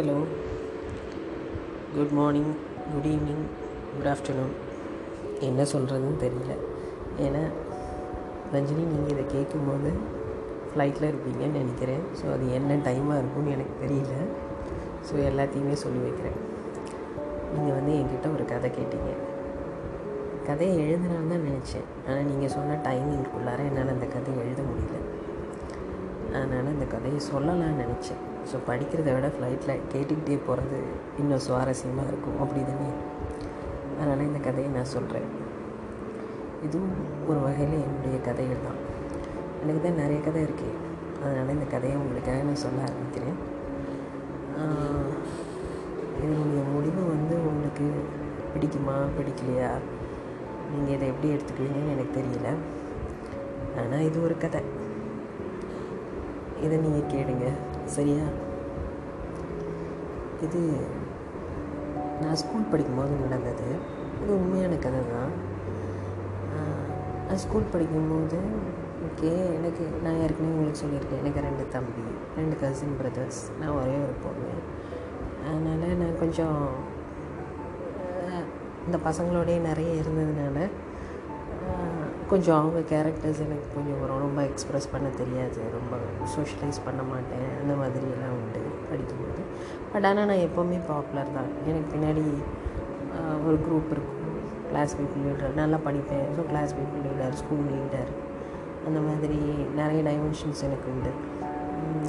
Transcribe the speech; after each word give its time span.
Hello 0.00 0.18
good 1.94 2.12
morning 2.18 2.52
good 2.92 3.08
evening 3.10 3.42
good 3.94 4.06
afternoon 4.12 4.52
என்ன 5.48 5.64
சொல்கிறதுன்னு 5.72 6.20
தெரியல. 6.22 6.52
ஏன்னா 7.24 7.42
ரஞ்சினி 8.52 8.84
நீங்கள் 8.92 9.12
இதை 9.14 9.24
கேட்கும்போது 9.34 9.90
ஃப்ளைட்டில் 10.70 11.08
இருப்பீங்கன்னு 11.08 11.60
நினைக்கிறேன். 11.62 12.06
ஸோ 12.20 12.24
அது 12.36 12.46
என்ன 12.58 12.78
டைமாக 12.86 13.18
இருக்கும்னு 13.22 13.54
எனக்கு 13.56 13.74
தெரியல. 13.82 14.14
ஸோ 15.08 15.12
எல்லாத்தையுமே 15.30 15.76
சொல்லி 15.84 16.00
வைக்கிறேன். 16.06 16.38
நீங்கள் 17.56 17.76
வந்து 17.78 17.92
என்கிட்ட 17.98 18.32
ஒரு 18.38 18.46
கதை 18.54 18.70
கேட்டீங்க. 18.78 19.12
கதையை 20.48 20.78
எழுதணும்னு 20.86 21.30
தான் 21.34 21.46
நினச்சேன். 21.50 21.86
ஆனால் 22.08 22.26
நீங்கள் 22.30 22.54
சொன்ன 22.56 22.80
டைமிங்குள்ளார 22.88 23.68
என்னால் 23.72 23.94
அந்த 23.96 24.08
கதையை 24.16 24.40
எழுத 24.46 24.62
முடியல. 24.70 25.04
அதனால் 26.34 26.74
அந்த 26.76 26.88
கதையை 26.96 27.22
சொல்லலாம்னு 27.32 27.80
நினச்சேன். 27.84 28.24
ஸோ 28.48 28.58
படிக்கிறத 28.68 29.10
விட 29.16 29.28
ஃப்ளைட்டில் 29.34 29.84
கேட்டுக்கிட்டே 29.92 30.38
போகிறது 30.46 30.78
இன்னும் 31.20 31.44
சுவாரஸ்யமாக 31.46 32.10
இருக்கும். 32.10 32.38
அப்படி 32.42 32.60
தானே? 32.70 32.88
அதனால் 33.98 34.26
இந்த 34.28 34.40
கதையை 34.46 34.68
நான் 34.76 34.92
சொல்கிறேன் 34.96 35.28
இதுவும் 36.66 36.96
ஒரு 37.30 37.38
வகையில் 37.46 37.76
என்னுடைய 37.86 38.16
கதைகள் 38.28 38.66
தான். 38.66 38.80
எனக்கு 39.62 39.80
தான் 39.84 40.00
நிறைய 40.02 40.18
கதை 40.26 40.40
இருக்குது 40.46 40.76
அதனால் 41.22 41.54
இந்த 41.56 41.66
கதையை 41.74 41.96
உங்களுக்காக 42.02 42.42
நான் 42.48 42.62
சொல்ல 42.64 42.80
ஆரம்பிக்கிறேன். 42.88 43.38
இதனுடைய 46.22 46.62
முடிவு 46.74 47.02
வந்து 47.14 47.34
உங்களுக்கு 47.50 47.86
பிடிக்குமா 48.52 48.96
பிடிக்கலையா? 49.18 49.70
நீங்கள் 50.72 50.94
இதை 50.96 51.06
எப்படி 51.12 51.28
எடுத்துக்குவீங்கன்னு 51.34 51.94
எனக்கு 51.94 52.16
தெரியல. 52.18 52.48
ஆனால் 53.82 54.06
இது 54.08 54.18
ஒரு 54.26 54.36
கதை. 54.44 54.62
இதை 56.64 56.76
நீங்கள் 56.86 57.10
கேளுங்க. 57.14 57.46
சரியா? 57.96 58.24
இது 60.46 60.60
நான் 62.22 62.38
ஸ்கூல் 62.42 62.70
படிக்கும்போது 62.72 63.14
நடந்தது. 63.24 63.68
இது 64.22 64.32
உண்மையான 64.40 64.74
கதை 64.84 65.00
தான் 65.14 65.32
நான் 67.26 67.42
ஸ்கூல் 67.44 67.72
படிக்கும்போது 67.72 68.38
ஓகே 69.06 69.30
எனக்கு 69.56 69.84
நான் 70.04 70.20
ஏற்கனவே 70.22 70.52
உங்களுக்கு 70.52 70.80
சொல்லியிருக்கேன் 70.80 71.20
எனக்கு 71.22 71.44
ரெண்டு 71.46 71.64
தம்பி 71.74 72.04
ரெண்டு 72.38 72.54
கசின் 72.62 72.96
பிரதர்ஸ் 73.00 73.40
நான் 73.60 73.76
ஒரே 73.80 73.94
ஒரு 74.06 74.16
பொண்ணு. 74.24 74.54
அதனால் 75.46 76.00
நான் 76.02 76.20
கொஞ்சம் 76.22 76.58
இந்த 78.86 78.98
பசங்களோடய 79.08 79.58
நிறைய 79.68 79.90
இருந்ததுனால 80.02 80.58
கொஞ்சம் 82.30 82.58
அவங்க 82.60 82.80
கேரக்டர்ஸ் 82.92 83.40
எனக்கு 83.46 83.68
கொஞ்சம் 83.76 84.00
வரும் 84.02 84.22
ரொம்ப 84.26 84.40
எக்ஸ்ப்ரெஸ் 84.48 84.88
பண்ண 84.92 85.08
தெரியாது. 85.20 85.60
ரொம்ப 85.76 85.94
சோஷியலைஸ் 86.34 86.80
பண்ண 86.86 87.02
மாட்டேன். 87.12 87.48
அந்த 87.60 87.74
மாதிரியெல்லாம் 87.80 88.36
உண்டு 88.40 88.60
படிக்கும்போது. 88.90 89.42
பட் 89.92 90.06
ஆனால் 90.10 90.28
நான் 90.30 90.44
எப்போவுமே 90.48 90.78
பாப்புலர் 90.90 91.36
தான். 91.38 91.50
எனக்கு 91.68 91.88
பின்னாடி 91.94 92.24
ஒரு 93.46 93.56
குரூப் 93.66 93.92
இருக்கும். 93.94 94.18
கிளாஸ் 94.70 94.92
பீப்புள் 94.98 95.24
லீடர் 95.26 95.58
நல்லா 95.62 95.78
படிப்பேன். 95.86 96.26
So 96.36 96.42
class 96.50 96.74
people 96.78 97.02
leader 97.06 97.34
school 97.42 97.66
leader 97.76 98.10
அந்த 98.88 98.98
மாதிரி 99.08 99.38
நிறைய 99.80 100.00
டைமென்ஷன்ஸ் 100.08 100.62
எனக்கு 100.68 100.88
உண்டு. 100.92 101.12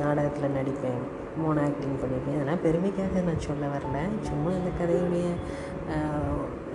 நாடகத்தில் 0.01 0.55
நடிப்பேன். 0.59 1.01
மோன 1.41 1.61
ஆக்டிங் 1.67 1.99
பண்ணியிருக்கேன் 2.01 2.37
அதெல்லாம் 2.37 2.63
பெருமைக்காக 2.65 3.21
நான் 3.27 3.45
சொல்ல 3.47 3.65
வரல. 3.73 3.99
சும்மா 4.29 4.49
இந்த 4.59 4.71
கதையுடைய 4.79 5.27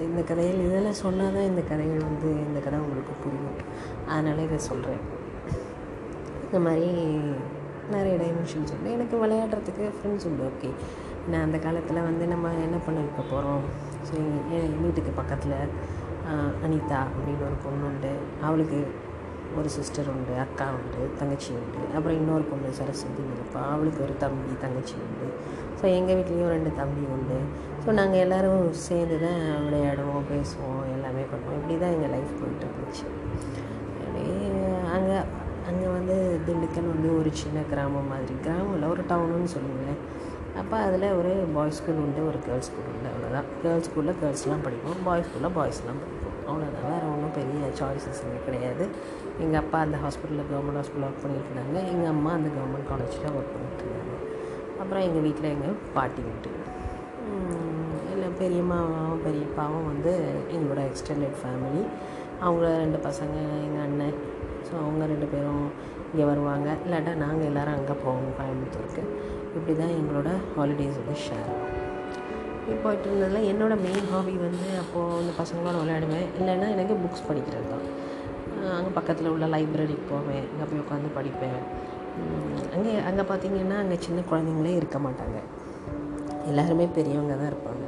இந்த 0.05 0.21
கதையில் 0.29 0.65
இதெல்லாம் 0.67 1.01
சொன்னால் 1.05 1.35
தான் 1.37 1.49
இந்த 1.51 1.63
கதைகள் 1.71 2.07
வந்து 2.09 2.29
இந்த 2.47 2.59
கதை 2.65 2.79
உங்களுக்கு 2.85 3.15
புரியும். 3.25 3.59
அதனால் 4.13 4.43
இதை 4.47 4.59
சொல்கிறேன் 4.71 5.03
இந்த 6.47 6.59
மாதிரி 6.67 6.91
நிறைய 7.95 8.15
டைமென்ஷன்ஸ் 8.23 8.73
உண்டு. 8.75 8.93
எனக்கு 8.97 9.17
விளையாடுறதுக்கு 9.23 9.85
ஃப்ரெண்ட்ஸ் 9.97 10.27
உண்டு 10.29 10.45
ஓகே 10.51 10.71
நான் 11.31 11.45
அந்த 11.47 11.59
காலத்தில் 11.67 12.07
வந்து 12.09 12.25
நம்ம 12.33 12.53
என்ன 12.67 12.77
பண்ணிருக்க 12.87 13.23
போகிறோம் 13.33 13.65
சரி 14.09 14.25
என் 14.57 14.81
வீட்டுக்கு 14.85 15.13
பக்கத்தில் 15.21 15.59
அனிதா 16.67 17.01
அப்படின்னு 17.15 17.45
ஒரு 17.49 17.59
பொண்ணு 17.65 17.85
உண்டு. 17.91 18.13
அவளுக்கு 18.47 18.79
ஒரு 19.59 19.69
சிஸ்டர் 19.77 20.09
உண்டு 20.15 20.33
அக்கா 20.45 20.67
உண்டு 20.79 21.03
தங்கச்சி 21.21 21.51
உண்டு. 21.61 21.83
அப்புறம் 21.97 22.17
இன்னொரு 22.21 22.45
பொண்ணு 22.51 22.71
சரஸ்வதி 22.79 23.23
இருப்பாள் 23.37 23.71
அவளுக்கு 23.75 24.01
ஒரு 24.07 24.15
தம்பி 24.25 24.55
தங்கச்சி 24.65 24.97
உண்டு. 25.05 25.29
ஸோ 25.79 25.85
எங்கள் 25.99 26.19
வீட்லேயும் 26.19 26.53
ரெண்டு 26.57 26.71
தம்பி 26.81 27.05
உண்டு. 27.17 27.39
ஸோ 27.87 27.93
நாங்கள் 27.99 28.21
எல்லோரும் 28.23 28.63
சேர்ந்து 28.85 29.17
தான் 29.25 29.43
விளையாடுவோம் 29.65 30.25
பேசுவோம் 30.31 30.81
எல்லாமே 30.95 31.25
பண்ணுவோம். 31.33 31.59
இப்படி 31.59 31.75
தான் 31.83 31.93
எங்கள் 31.97 32.11
லைஃப் 32.15 32.33
போயிட்டு 32.39 32.65
இருந்துச்சு. 32.69 33.05
அப்படியே 34.05 34.39
அங்கே 34.95 35.19
அங்கே 35.69 35.87
வந்து 35.97 36.17
திண்டுக்கல் 36.47 36.89
வந்து 36.95 37.09
ஒரு 37.19 37.31
சின்ன 37.43 37.63
கிராமம் 37.73 38.11
மாதிரி. 38.13 38.35
கிராமம் 38.47 38.75
இல்லை 38.77 38.89
ஒரு 38.95 39.05
டவுனுன்னு 39.13 39.53
சொல்லுவேன் 39.55 40.01
அப்போ 40.63 40.77
அதில் 40.87 41.07
ஒரு 41.21 41.33
பாய்ஸ் 41.57 41.79
ஸ்கூல் 41.81 42.03
உண்டு 42.07 42.27
ஒரு 42.31 42.41
கேர்ள்ஸ் 42.47 42.69
ஸ்கூல் 42.71 42.91
உண்டு 42.95 43.09
அவ்வளோதான் 43.13 43.49
கேர்ள்ஸ் 43.63 43.89
ஸ்கூலில் 43.91 44.19
கேர்ள்ஸ்லாம் 44.23 44.67
படிப்போம் 44.67 45.01
பாய்ஸ் 45.09 45.29
ஸ்கூலில் 45.29 45.57
பாய்ஸ்லாம் 45.61 46.03
படிப்போம். 46.05 46.37
அவ்வளோதான் 46.49 46.87
வேறு 46.91 47.07
ஒன்றும் 47.15 47.35
பெரிய 47.39 47.73
சாய்ஸஸ் 47.81 48.23
இங்கே 48.27 48.43
கிடையாது. 48.49 48.85
எங்கள் 49.45 49.61
அப்பா 49.65 49.81
அந்த 49.87 49.99
ஹாஸ்பிட்டலில் 50.05 50.49
கவர்மெண்ட் 50.53 50.81
ஹாஸ்பிட்டலில் 50.81 51.11
ஒர்க் 51.11 51.25
பண்ணிட்டு 51.27 51.51
இருந்தாங்க. 51.51 51.79
எங்கள் 51.95 52.13
அம்மா 52.17 52.33
அந்த 52.41 52.51
கவர்மெண்ட் 52.59 52.91
காலேஜில் 52.93 53.35
ஒர்க் 53.39 53.55
பண்ணிட்டு 53.57 53.85
இருந்தாங்க. 53.87 54.15
அப்புறம் 54.83 55.05
எங்கள் 55.09 55.27
வீட்டில் 55.29 55.53
எங்கள் 55.57 55.83
பாட்டி 55.99 56.23
வீட்டு 56.31 56.51
பெரியம்மாவும் 58.41 59.23
பெரியப்பாவும் 59.27 59.89
வந்து 59.93 60.13
எங்களோட 60.55 60.81
எக்ஸ்டெண்டட் 60.91 61.37
ஃபேமிலி 61.43 61.83
அவங்க 62.45 62.65
ரெண்டு 62.83 62.99
பசங்க 63.09 63.37
எங்கள் 63.67 63.85
அண்ணன். 63.87 64.17
ஸோ 64.67 64.73
அவங்க 64.85 65.05
ரெண்டு 65.13 65.27
பேரும் 65.33 65.67
இங்கே 66.11 66.25
வருவாங்க. 66.31 66.69
இல்லாட்டா 66.87 67.13
நாங்கள் 67.25 67.49
எல்லோரும் 67.51 67.77
அங்கே 67.79 67.97
போவோம் 68.05 68.35
கோயம்புத்தூருக்கு. 68.39 69.03
இப்படி 69.57 69.75
தான் 69.81 69.95
எங்களோட 69.99 70.31
ஹாலிடேஸ் 70.57 70.99
வந்து 71.03 71.19
ஷேர் 71.27 71.53
போயிட்டு 72.85 73.07
இருந்ததில் 73.09 73.49
என்னோடய 73.51 73.83
மெயின் 73.85 74.09
ஹாபி 74.13 74.33
வந்து 74.47 74.69
அப்போது 74.83 75.19
இந்த 75.23 75.33
பசங்களோட 75.41 75.77
விளையாடுவேன். 75.83 76.27
இல்லைன்னா 76.39 76.69
எனக்கு 76.75 76.95
புக்ஸ் 77.03 77.27
படிக்கிறது 77.29 77.69
தான். 77.73 77.85
அங்கே 78.77 78.91
பக்கத்தில் 78.97 79.33
உள்ள 79.35 79.47
லைப்ரரிக்கு 79.55 80.07
போவேன். 80.15 80.47
அங்கே 80.53 80.67
போய் 80.71 80.83
உட்காந்து 80.85 81.11
படிப்பேன். 81.19 81.61
அங்கே 82.77 82.95
அங்கே 83.09 83.25
பார்த்தீங்கன்னா 83.31 83.79
அங்கே 83.85 83.99
சின்ன 84.07 84.25
குழந்தைங்களே 84.31 84.75
இருக்க 84.81 84.99
மாட்டாங்க. 85.07 85.39
எல்லாருமே 86.51 86.87
பெரியவங்க 86.99 87.37
தான் 87.41 87.51
இருப்பாங்க. 87.53 87.86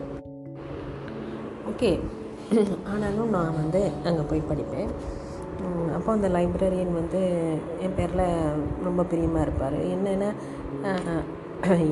ஓகே 1.69 1.91
ஆனாலும் 2.93 3.33
நான் 3.37 3.57
வந்து 3.61 3.81
அங்கே 4.09 4.23
போய் 4.29 4.49
படிப்பேன். 4.51 4.91
அப்போ 5.97 6.11
அந்த 6.13 6.29
லைப்ரரியன் 6.37 6.93
வந்து 6.99 7.21
என் 7.85 7.97
பேரில் 7.97 8.27
ரொம்ப 8.87 9.03
பிரியமாக 9.11 9.45
இருப்பார். 9.47 9.77
என்னென்னா 9.95 10.29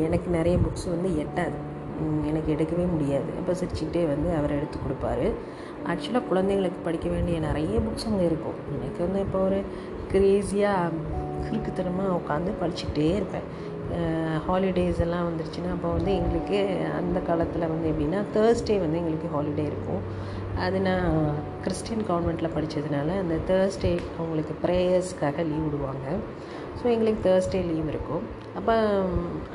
எனக்கு 0.06 0.28
நிறைய 0.38 0.56
புக்ஸ் 0.64 0.87
வந்து 0.94 1.09
எட்டாது. 1.22 1.59
எனக்கு 2.28 2.48
எடுக்கவே 2.54 2.87
முடியாது. 2.94 3.31
அப்போ 3.41 3.53
சிரிச்சுக்கிட்டே 3.60 4.03
வந்து 4.12 4.28
அவர் 4.38 4.56
எடுத்து 4.59 4.78
கொடுப்பாரு. 4.78 5.26
ஆக்சுவலாக 5.93 6.28
குழந்தைங்களுக்கு 6.31 6.81
படிக்க 6.88 7.08
வேண்டிய 7.08 7.37
நிறைய 7.48 7.76
புக்ஸ் 7.87 8.08
அங்கே 8.10 8.26
இருக்கும். 8.31 8.58
எனக்கு 8.76 9.00
வந்து 9.06 9.20
இப்போ 9.26 9.41
ஒரு 9.48 9.60
க்ரேஸியாக 10.12 10.93
கிறுக்குத்தனமாக 11.47 12.16
உட்காந்து 12.20 12.53
படிச்சுக்கிட்டே 12.62 13.08
இருப்பேன். 13.19 13.48
ஹாலிடேஸ் 14.47 15.00
எல்லாம் 15.04 15.26
வந்துருச்சுன்னா 15.28 15.70
அப்போ 15.74 15.88
வந்து 15.97 16.10
எங்களுக்கு 16.20 16.58
அந்த 16.98 17.19
காலத்தில் 17.28 17.70
வந்து 17.72 17.86
எப்படின்னா 17.92 18.20
தேர்ஸ்டே 18.36 18.76
வந்து 18.84 19.00
எங்களுக்கு 19.00 19.28
ஹாலிடே 19.34 19.64
இருக்கும். 19.70 20.02
அது 20.64 20.76
நான் 20.88 21.08
கிறிஸ்டின் 21.64 22.04
கான்வெண்ட்டில் 22.10 22.54
படித்ததுனால 22.56 23.08
அந்த 23.22 23.36
தேர்ஸ்டே 23.50 23.92
அவங்களுக்கு 24.19 24.54
ப்ரேயர்ஸ்க்காக 24.64 25.44
லீவ் 25.50 25.66
விடுவாங்க. 25.66 26.06
ஸோ 26.78 26.84
எங்களுக்கு 26.94 27.20
தேர்ஸ்டே 27.28 27.60
லீவ் 27.70 27.88
இருக்கும். 27.94 28.25
அப்போ 28.58 28.75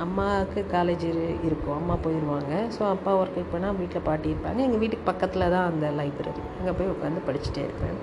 அம்மாவுக்கு 0.06 0.62
காலேஜ் 0.76 1.06
இருக்கும். 1.48 1.78
அம்மா 1.80 1.98
போயிடுவாங்க 2.06 2.54
ஸோ 2.78 2.84
அப்பா 2.96 3.14
ஒர்க் 3.22 3.52
போனால் 3.54 3.80
வீட்டில் 3.82 4.08
பாட்டி 4.10 4.28
இருப்பாங்க. 4.34 4.60
எங்கள் 4.68 4.84
வீட்டுக்கு 4.84 5.10
பக்கத்தில் 5.12 5.52
தான் 5.56 5.70
அந்த 5.72 5.88
லைப்ரரி 6.00 6.44
அங்கே 6.60 6.74
போய் 6.80 6.94
உட்காந்து 6.96 7.28
படிச்சுட்டே 7.30 7.64
இருப்பேன். 7.68 7.98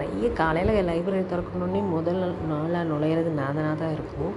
நிறைய 0.00 0.28
காலையில் 0.40 0.88
லைப்ரரி 0.88 1.22
திறக்கணுன்னே 1.30 1.80
முதல் 1.96 2.20
நாளாக 2.50 2.84
நுழையிறது 2.90 3.30
நாதனாக 3.42 3.76
தான் 3.82 3.94
இருக்கும். 3.96 4.34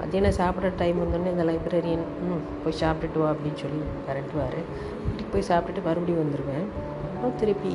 மத்தியானம் 0.00 0.38
சாப்பிட்ற 0.40 0.70
டைம் 0.82 0.98
வந்தோடனே 1.02 1.32
இந்த 1.34 1.44
லைப்ரரியன் 1.50 2.06
ம் 2.28 2.44
போய் 2.62 2.80
சாப்பிட்டுட்டு 2.82 3.20
வா 3.22 3.28
அப்படின்னு 3.34 3.60
சொல்லி 3.64 3.80
விரட்டுவார் 4.06 4.58
வீட்டுக்கு 5.04 5.30
போய் 5.34 5.48
சாப்பிட்டுட்டு 5.50 5.86
மறுபடியும் 5.88 6.22
வந்துடுவேன் 6.24 6.66
அப்புறம் 7.12 7.38
திருப்பி 7.42 7.74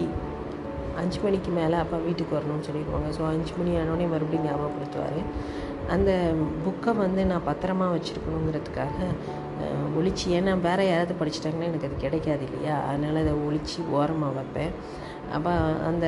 அஞ்சு 1.01 1.19
மணிக்கு 1.25 1.51
மேலே 1.57 1.75
அப்பா 1.83 1.98
வீட்டுக்கு 2.06 2.36
வரணும்னு 2.38 2.68
சொல்லிடுவாங்க. 2.68 3.10
ஸோ 3.18 3.21
அஞ்சு 3.33 3.54
மணி 3.60 3.71
ஆனோடனே 3.81 4.07
மறுபடியும் 4.13 4.48
ஞாபகப்படுத்துவார். 4.48 5.19
அந்த 5.95 6.12
புக்கை 6.66 6.92
வந்து 7.04 7.21
நான் 7.30 7.45
பத்திரமா 7.50 7.86
வச்சுருக்கணுங்கிறதுக்காக 7.94 8.98
ஒழிச்சு 10.00 10.25
ஏன்னா 10.38 10.51
வேறு 10.66 10.83
யாராவது 10.89 11.13
படிச்சிட்டாங்கன்னா 11.21 11.69
எனக்கு 11.69 11.88
அது 11.88 12.04
கிடைக்காது 12.04 12.44
இல்லையா? 12.48 12.75
அதனால் 12.89 13.21
அதை 13.24 13.33
ஒழிச்சு 13.48 13.80
ஓரமாக 13.98 14.36
வைப்பேன். 14.38 14.74
அப்போ 15.36 15.51
அந்த 15.89 16.06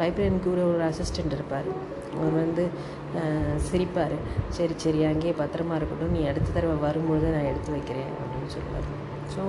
லைப்ரரியனுக்கு 0.00 0.50
கூட 0.50 0.62
ஒரு 0.72 0.82
அசிஸ்டண்ட் 0.90 1.36
இருப்பார். 1.36 1.68
அவர் 2.16 2.36
வந்து 2.44 2.64
சிரிப்பார். 3.68 4.16
சரி 4.56 4.74
சரி 4.84 5.00
அங்கேயே 5.10 5.34
பத்திரமா 5.42 5.76
இருக்கட்டும். 5.78 6.14
நீ 6.16 6.22
அடுத்த 6.30 6.48
தடவை 6.56 6.76
வரும்பொழுது 6.86 7.28
நான் 7.34 7.48
எடுத்து 7.50 7.70
வைக்கிறேன் 7.76 8.12
அப்படின்னு 8.22 8.50
சொல்லுவார். 8.56 8.88
ஸோ 9.34 9.42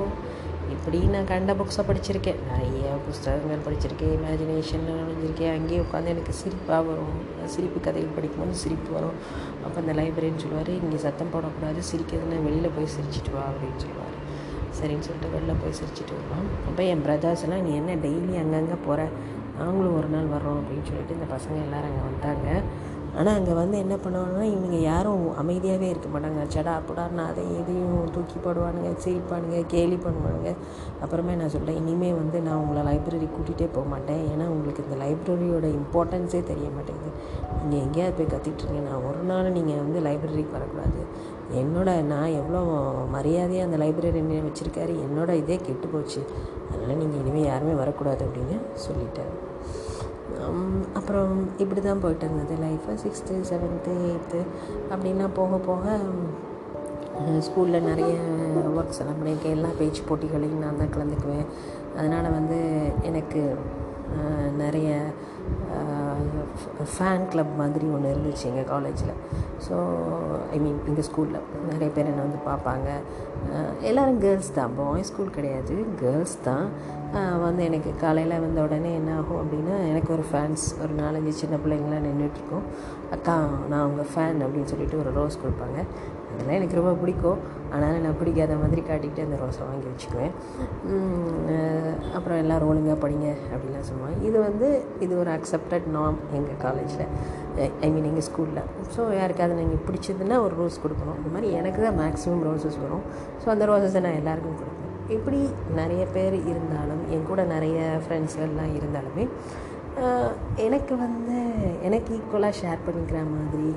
இப்படி 0.75 0.99
நான் 1.13 1.29
கண்ட 1.31 1.51
புக்ஸை 1.59 1.83
படிச்சிருக்கேன். 1.89 2.39
நிறைய 2.49 2.89
புஸ்தகங்கள் 3.05 3.63
படிச்சிருக்கேன். 3.67 4.13
இமேஜினேஷன் 4.17 4.83
நுழைஞ்சிருக்கேன் 4.89 5.53
அங்கேயே 5.57 5.79
உட்காந்து 5.85 6.13
எனக்கு 6.15 6.33
சிரிப்பாக 6.41 6.81
வரும். 6.89 7.15
சிரிப்பு 7.53 7.79
கதைகள் 7.87 8.15
படிக்கும்போது 8.17 8.59
சிரிப்பு 8.63 8.89
வரும். 8.97 9.17
அப்போ 9.63 9.77
அந்த 9.83 9.93
லைப்ரரின்னு 9.99 10.43
சொல்லுவார் 10.43 10.71
இங்கே 10.81 10.99
சத்தம் 11.05 11.33
போடக்கூடாது. 11.33 11.81
சிரிக்கிறதுனா 11.89 12.39
வெளியில் 12.47 12.75
போய் 12.77 12.93
சிரிச்சிட்டு 12.95 13.33
வா 13.37 13.43
அப்படின்னு 13.51 13.81
சொல்லுவார். 13.85 14.15
சரின்னு 14.79 15.05
சொல்லிட்டு 15.07 15.33
வெளில 15.35 15.53
போய் 15.61 15.77
சிரிச்சிட்டு 15.79 16.13
வருவோம் 16.17 16.47
அப்போ 16.67 16.81
என் 16.91 17.03
பிரதர்ஸ் 17.05 17.43
எல்லாம் 17.45 17.63
நீ 17.67 17.71
என்ன 17.81 17.95
டெய்லி 18.05 18.35
அங்கங்கே 18.43 18.77
போகிற 18.87 19.07
நாங்களும் 19.59 19.95
ஒரு 19.99 20.09
நாள் 20.13 20.29
வர்றோம் 20.33 20.59
அப்படின்னு 20.59 20.85
சொல்லிட்டு 20.89 21.15
இந்த 21.17 21.27
பசங்க 21.33 21.57
எல்லோரும் 21.65 21.89
அங்கே 21.91 22.03
வந்தாங்க. 22.09 22.47
ஆனால் 23.17 23.35
அங்கே 23.37 23.53
வந்து 23.59 23.75
என்ன 23.83 23.95
பண்ணுவாங்கன்னா 24.03 24.45
இவங்க 24.55 24.77
யாரும் 24.89 25.23
அமைதியாகவே 25.41 25.87
இருக்க 25.93 26.07
மாட்டாங்க. 26.13 26.41
சடா 26.55 26.73
புடான்னு 26.87 27.23
அதை 27.29 27.43
எதையும் 27.59 28.11
தூக்கி 28.15 28.37
போடுவானுங்க 28.45 28.91
சிரிப்பானுங்க 29.03 29.59
கேலி 29.73 29.97
பண்ணுவானுங்க. 30.05 30.51
அப்புறமே 31.03 31.33
நான் 31.39 31.53
சொல்கிறேன் 31.55 31.79
இனிமேல் 31.81 32.19
வந்து 32.21 32.37
நான் 32.47 32.61
உங்களை 32.63 32.83
லைப்ரரி 32.89 33.29
கூட்டிகிட்டே 33.35 33.67
போக 33.75 33.85
மாட்டேன். 33.93 34.21
ஏன்னா 34.33 34.47
உங்களுக்கு 34.53 34.85
இந்த 34.85 34.99
லைப்ரரியோட 35.03 35.65
இம்பார்ட்டன்ஸே 35.79 36.41
தெரிய 36.51 36.69
மாட்டேங்குது. 36.77 37.11
நீங்கள் 37.63 37.83
எங்கேயாவது 37.85 38.17
போய் 38.19 38.31
கற்றுட்ருங்க 38.35 38.83
நான் 38.89 39.05
ஒரு 39.09 39.23
நாள் 39.31 39.51
நீங்கள் 39.57 39.83
வந்து 39.85 39.99
லைப்ரரிக்கு 40.07 40.57
வரக்கூடாது. 40.59 41.01
என்னோட 41.61 41.89
நான் 42.13 42.35
எவ்வளோ 42.39 42.63
மரியாதையாக 43.17 43.67
அந்த 43.67 43.77
லைப்ரரி 43.85 44.19
என்ன 44.23 44.41
வச்சுருக்காரு 44.47 44.95
என்னோட 45.07 45.29
இதே 45.43 45.59
கெட்டு 45.67 45.87
போச்சு 45.95 46.21
அதனால் 46.71 46.99
நீங்கள் 47.03 47.21
இனிமேல் 47.23 47.49
யாருமே 47.51 47.75
வரக்கூடாது 47.83 48.23
அப்படின்னு 48.27 48.57
சொல்லிட்டேன். 48.87 49.31
அப்புறம் 50.99 51.33
இப்படி 51.63 51.81
தான் 51.87 52.03
போயிட்டு 52.03 52.25
இருந்தது. 52.27 52.55
லைஃபு 52.65 52.95
சிக்ஸ்த்து 53.03 53.35
செவன்த்து 53.49 53.93
எயித்து 54.09 54.41
அப்படின்னா 54.91 55.27
போக 55.39 55.57
போக 55.69 55.97
ஸ்கூலில் 57.47 57.87
நிறைய 57.89 58.13
ஒர்க்ஸ் 58.79 59.01
எல்லாம் 59.03 59.17
பண்ணியிருக்கேன் 59.19 59.55
எல்லா 59.57 59.71
பேச்சு 59.79 60.01
போட்டிகளையும் 60.09 60.63
நான் 60.65 60.81
தான் 60.81 60.93
கலந்துக்குவேன். 60.95 61.47
அதனால் 61.97 62.35
வந்து 62.37 62.59
எனக்கு 63.09 63.41
நிறைய 64.61 64.89
ஃபேன் 66.93 67.27
கிளப் 67.31 67.51
மாதிரி 67.61 67.87
ஒன்று 67.95 68.13
இருந்துச்சு 68.13 68.45
எங்கள் 68.51 68.69
காலேஜில் 68.71 69.13
ஸோ 69.65 69.75
ஐ 70.55 70.57
மீன் 70.63 70.79
எங்கள் 70.89 71.07
ஸ்கூலில் 71.09 71.45
நிறைய 71.71 71.89
பேர் 71.95 72.09
என்னை 72.11 72.23
வந்து 72.25 72.39
பார்ப்பாங்க. 72.47 72.87
எல்லோரும் 73.89 74.21
கேர்ள்ஸ் 74.25 74.55
தான். 74.57 74.73
பாய்ஸ் 74.79 75.11
ஸ்கூல் 75.11 75.35
கிடையாது. 75.37 75.75
கேர்ள்ஸ் 76.01 76.37
தான். 76.47 76.65
வந்து 77.43 77.61
எனக்கு 77.67 77.91
காலையில் 78.01 78.41
வந்த 78.43 78.59
உடனே 78.65 78.89
என்ன 78.97 79.11
ஆகும் 79.19 79.39
அப்படின்னா 79.41 79.75
எனக்கு 79.91 80.09
ஒரு 80.15 80.23
ஃபேன்ஸ் 80.29 80.65
ஒரு 80.83 80.93
நாலஞ்சு 80.99 81.31
சின்ன 81.39 81.55
பிள்ளைங்களாம் 81.63 82.05
நின்றுட்டுருக்கோம் 82.07 82.65
அக்கா 83.15 83.35
நான் 83.71 83.85
உங்கள் 83.89 84.09
ஃபேன் 84.11 84.39
அப்படின்னு 84.45 84.71
சொல்லிட்டு 84.71 84.99
ஒரு 85.03 85.11
ரோஸ் 85.17 85.37
கொடுப்பாங்க. 85.43 85.77
அதெல்லாம் 86.31 86.57
எனக்கு 86.57 86.77
ரொம்ப 86.79 86.91
பிடிக்கும். 87.01 87.39
அதனால் 87.71 88.03
நான் 88.03 88.17
பிடிக்காத 88.19 88.55
மாதிரி 88.61 88.81
காட்டிக்கிட்டு 88.89 89.25
அந்த 89.27 89.37
ரோஸை 89.43 89.63
வாங்கி 89.69 89.87
வச்சுக்குவேன். 89.91 90.33
அப்புறம் 92.17 92.39
எல்லோரும் 92.43 92.69
ஒழுங்காக 92.71 92.97
படிங்க 93.03 93.27
அப்படின்லாம் 93.53 93.87
சொல்லுவாங்க. 93.89 94.17
இது 94.29 94.37
வந்து 94.47 94.67
இது 95.05 95.13
ஒரு 95.23 95.31
அக்செப்டட் 95.37 95.87
நாம் 95.97 96.19
எங்கள் 96.39 96.61
காலேஜில் 96.65 97.07
ஐ 97.85 97.89
மீன் 97.95 98.09
எங்கள் 98.11 98.27
ஸ்கூலில் 98.29 98.67
ஸோ 98.97 99.01
யாருக்காவது 99.21 99.61
நீங்கள் 99.61 99.83
பிடிச்சதுன்னா 99.87 100.37
ஒரு 100.47 100.55
ரோஸ் 100.61 100.83
கொடுக்கணும். 100.85 101.17
இந்த 101.21 101.31
மாதிரி 101.37 101.49
எனக்கு 101.61 101.81
தான் 101.87 101.99
மேக்ஸிமம் 102.03 102.45
ரோசஸ் 102.49 102.79
வரும். 102.85 103.03
ஸோ 103.41 103.49
அந்த 103.55 103.65
ரோஸஸை 103.71 104.03
நான் 104.07 104.19
எல்லாருக்கும் 104.21 104.59
கொடுப்பேன். 104.61 104.88
இப்படி 105.15 105.39
நிறைய 105.75 106.03
பேர் 106.13 106.35
இருந்தாலும் 106.51 107.03
என் 107.13 107.27
கூட 107.27 107.41
நிறைய 107.53 107.79
ஃப்ரெண்ட்ஸ்கள்லாம் 108.03 108.73
இருந்தாலுமே 108.79 109.25
எனக்கு 110.65 110.93
வந்து 111.05 111.37
எனக்கு 111.87 112.09
ஈக்குவலாக 112.17 112.59
ஷேர் 112.61 112.85
பண்ணிக்கிற 112.87 113.21
மாதிரி 113.35 113.69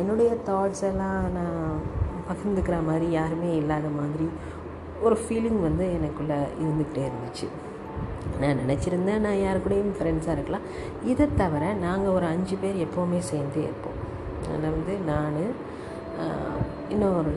என்னுடைய 0.00 0.30
தாட்ஸ் 0.48 0.84
எல்லாம் 0.90 1.24
நான் 1.38 1.80
பகிர்ந்துக்கிற 2.28 2.76
மாதிரி 2.88 3.06
யாருமே 3.18 3.50
இல்லாத 3.60 3.88
மாதிரி 3.98 4.26
ஒரு 5.06 5.16
ஃபீலிங் 5.22 5.60
வந்து 5.68 5.86
எனக்குள்ளே 5.96 6.38
இருந்துக்கிட்டே 6.62 7.02
இருந்துச்சு. 7.08 7.46
நான் 8.40 8.60
நினச்சிருந்தேன் 8.62 9.24
நான் 9.26 9.42
யார் 9.42 9.64
கூடயும் 9.64 9.96
ஃப்ரெண்ட்ஸாக 9.98 10.36
இருக்கலாம். 10.36 10.66
இதை 11.12 11.26
தவிர 11.40 11.64
நாங்கள் 11.84 12.14
ஒரு 12.18 12.26
அஞ்சு 12.34 12.56
பேர் 12.62 12.82
எப்போவுமே 12.86 13.20
சேர்ந்தே 13.30 13.62
இருப்போம். 13.68 13.98
அதில் 14.48 14.74
வந்து 14.76 14.94
நான் 15.10 15.36
இன்னும் 16.94 17.14
ஒரு 17.20 17.30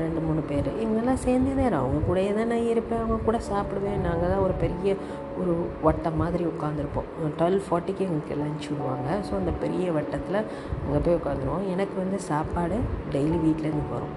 ரெண்டு 0.00 0.20
மூணு 0.26 0.40
பேர். 0.50 0.68
இவங்கெல்லாம் 0.82 1.20
சேர்ந்தே 1.24 1.52
தான் 1.58 1.76
அவங்க 1.80 1.98
கூடயே 2.08 2.30
தான் 2.38 2.50
நான் 2.52 2.70
இருப்பேன். 2.72 3.02
அவங்க 3.02 3.18
கூட 3.28 3.38
சாப்பிடுவேன். 3.50 4.00
நாங்கள் 4.06 4.32
தான் 4.32 4.44
ஒரு 4.46 4.54
பெரிய 4.62 4.94
ஒரு 5.40 5.52
வட்டம் 5.86 6.18
மாதிரி 6.22 6.44
உட்காந்துருப்போம் 6.52 7.08
டுவெல் 7.38 7.60
ஃபார்ட்டிக்கு 7.66 8.04
எங்களுக்கு 8.06 8.38
லஞ்ச் 8.42 8.66
விடுவாங்க. 8.70 9.08
ஸோ 9.26 9.32
அந்த 9.40 9.52
பெரிய 9.62 9.92
வட்டத்தில் 9.98 10.38
அங்கே 10.82 11.00
போய் 11.06 11.18
உட்காந்துருவோம் 11.20 11.66
எனக்கு 11.74 11.96
வந்து 12.02 12.18
சாப்பாடு 12.30 12.78
டெய்லி 13.14 13.38
வீட்டிலேருந்து 13.46 13.94
வரும். 13.96 14.14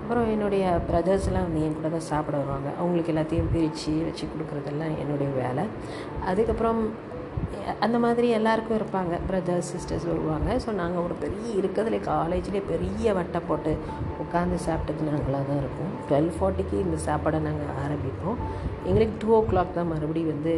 அப்புறம் 0.00 0.28
என்னுடைய 0.34 0.64
பிரதர்ஸ்லாம் 0.88 1.46
வந்து 1.46 1.62
என் 1.66 1.78
கூட 1.78 1.88
தான் 1.94 2.08
சாப்பிட 2.10 2.34
வருவாங்க. 2.42 2.68
அவங்களுக்கு 2.80 3.12
எல்லாத்தையும் 3.12 3.50
பிரித்து 3.54 3.94
வச்சு 4.08 4.24
கொடுக்குறதெல்லாம் 4.32 4.94
என்னுடைய 5.02 5.30
வேலை. 5.42 5.64
அதுக்கப்புறம் 6.32 6.80
அந்த 7.84 7.96
மாதிரி 8.04 8.26
எல்லாருக்கும் 8.38 8.78
இருப்பாங்க. 8.78 9.14
பிரதர்ஸ் 9.28 9.70
சிஸ்டர்ஸ் 9.72 10.06
வருவாங்க. 10.10 10.48
ஸோ 10.64 10.70
நாங்கள் 10.80 11.04
ஒரு 11.06 11.14
பெரிய 11.22 11.46
இருக்கிறதுல 11.60 11.98
காலேஜ்லேயே 12.10 12.62
பெரிய 12.72 13.14
வட்டை 13.18 13.40
போட்டு 13.48 13.72
உட்காந்து 14.24 14.58
சாப்பிட்டது 14.66 15.08
நாங்களாக 15.10 15.42
தான் 15.50 15.60
இருக்கும். 15.62 15.92
டுவெல் 16.08 16.30
ஃபார்ட்டிக்கு 16.36 16.76
இந்த 16.86 16.98
சாப்பாடை 17.08 17.40
நாங்கள் 17.48 17.74
ஆரம்பிப்போம். 17.84 18.38
எங்களுக்கு 18.88 19.16
டூ 19.22 19.30
ஓ 19.38 19.40
கிளாக் 19.50 19.76
தான் 19.78 19.90
மறுபடியும் 19.92 20.32
வந்து 20.34 20.54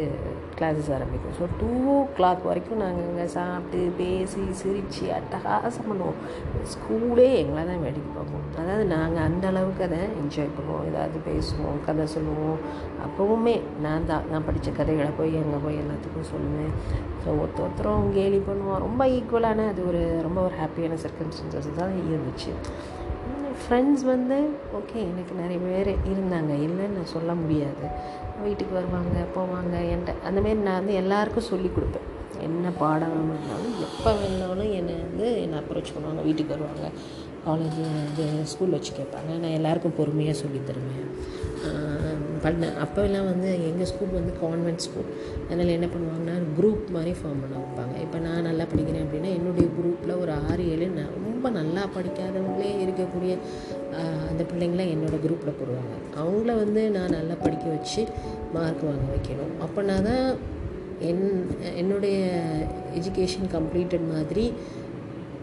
கிளாஸஸ் 0.58 0.90
ஆரம்பிக்கும். 0.96 1.34
ஸோ 1.38 1.44
டூ 1.60 1.70
ஓ 1.94 1.96
கிளாக் 2.16 2.42
வரைக்கும் 2.50 2.82
நாங்கள் 2.84 3.06
அங்கே 3.08 3.26
சாப்பிட்டு 3.36 3.80
பேசி 4.00 4.42
சிரித்து 4.60 5.04
அட்டகாசம் 5.18 5.88
பண்ணுவோம் 5.90 6.18
ஸ்கூலே 6.72 7.28
எங்களை 7.42 7.62
தான் 7.70 7.82
வேடிக்கை 7.86 8.10
பார்ப்போம். 8.16 8.46
அதாவது 8.60 8.84
நாங்கள் 8.94 9.24
அந்த 9.28 9.46
அளவுக்கு 9.52 9.84
அதை 9.88 10.00
என்ஜாய் 10.22 10.54
பண்ணுவோம். 10.58 10.84
ஏதாவது 10.90 11.18
பேசுவோம் 11.28 11.80
கதை 11.88 12.06
சொல்லுவோம். 12.16 12.58
அப்போவுமே 13.06 13.56
நான் 13.86 14.08
தான். 14.12 14.26
நான் 14.32 14.46
படித்த 14.48 14.76
கதைகளை 14.80 15.10
போய் 15.20 15.34
அங்கே 15.42 15.60
போய் 15.66 15.80
எல்லாத்துக்கும் 15.84 16.30
சொல்லுவேன். 16.34 16.72
ஸோ 17.22 17.28
ஒருத்த 17.40 17.58
ஒருத்தரும் 17.66 18.12
கேலி 18.18 18.38
பண்ணுவோம் 18.50 18.84
ரொம்ப 18.86 19.02
ஈக்குவலான 19.16 19.66
அது 19.72 19.80
ஒரு 19.90 20.02
ரொம்ப 20.26 20.38
ஒரு 20.48 20.56
ஹாப்பியான 20.62 20.98
சர்க்கம்ஸ்டன்சஸ் 21.06 21.68
தான் 21.80 21.94
இருந்துச்சு. 22.10 22.52
ஃப்ரெண்ட்ஸ் 23.62 24.04
வந்து 24.10 24.36
ஓகே 24.78 24.98
எனக்கு 25.10 25.32
நிறைய 25.40 25.58
பேர் 25.64 25.90
இருந்தாங்க. 26.10 26.52
இல்லைன்னு 26.66 26.96
நான் 26.98 27.14
சொல்ல 27.14 27.32
முடியாது. 27.40 27.84
வீட்டுக்கு 28.46 28.74
வருவாங்க 28.78 29.24
போவாங்க 29.36 29.74
என்கிட்ட. 29.92 30.14
அந்தமாரி 30.28 30.58
நான் 30.68 30.78
வந்து 30.80 30.94
எல்லாருக்கும் 31.02 31.48
சொல்லி 31.52 31.70
கொடுப்பேன். 31.76 32.06
என்ன 32.46 32.70
பாடம் 32.82 33.14
வேணும்னாலும் 33.14 33.76
எப்போ 33.86 34.10
வேணாலும் 34.20 34.72
என்னை 34.78 34.94
வந்து 35.04 35.26
என்னை 35.44 35.56
அப்ரோச் 35.60 35.94
பண்ணுவாங்க 35.94 36.22
வீட்டுக்கு 36.28 36.54
வருவாங்க. 36.56 36.88
காலேஜ் 37.46 37.80
இது 38.10 38.24
ஸ்கூல் 38.52 38.74
வச்சு 38.76 38.92
கேட்பாங்க. 38.98 39.30
நான் 39.42 39.56
எல்லாருக்கும் 39.58 39.98
பொறுமையாக 39.98 40.36
சொல்லி 40.42 40.60
தருவேன். 40.70 41.08
பண்ணேன். 42.44 42.74
அப்போல்லாம் 42.84 43.28
வந்து 43.30 43.48
எங்கள் 43.68 43.88
ஸ்கூல் 43.90 44.16
வந்து 44.18 44.32
கான்வென்ட் 44.42 44.84
ஸ்கூல் 44.86 45.08
அதனால் 45.46 45.74
என்ன 45.76 45.88
பண்ணுவாங்கன்னா 45.94 46.36
குரூப் 46.58 46.84
மாதிரி 46.96 47.12
ஃபார்ம் 47.18 47.40
பண்ண 47.42 47.54
வைப்பாங்க. 47.62 47.94
இப்போ 48.04 48.18
நான் 48.26 48.46
நல்லா 48.48 48.66
படிக்கிறேன் 48.72 49.04
அப்படின்னா 49.06 49.30
என்னுடைய 49.38 49.66
குரூப்பில் 49.78 50.14
ஒரு 50.22 50.34
ஆறு 50.48 50.64
ஏழு 50.74 50.88
நான் 50.98 51.14
ரொம்ப 51.18 51.50
நல்லா 51.58 51.84
படிக்காதவங்களே 51.96 52.72
இருக்கக்கூடிய 52.84 53.34
அந்த 54.30 54.42
பிள்ளைங்களாம் 54.50 54.92
என்னோடய 54.94 55.22
குரூப்பில் 55.24 55.58
போடுவாங்க. 55.60 55.94
அவங்கள 56.20 56.50
வந்து 56.64 56.82
நான் 56.96 57.16
நல்லா 57.18 57.36
படிக்க 57.44 57.64
வச்சு 57.76 58.02
மார்க் 58.56 58.84
வாங்க 58.90 59.06
வைக்கணும். 59.14 59.54
அப்போனா 59.66 59.96
தான் 60.08 60.26
என் 61.08 61.24
என்னுடைய 61.80 62.18
எஜுகேஷன் 62.98 63.48
கம்ப்ளீட்டட் 63.56 64.06
மாதிரி 64.14 64.44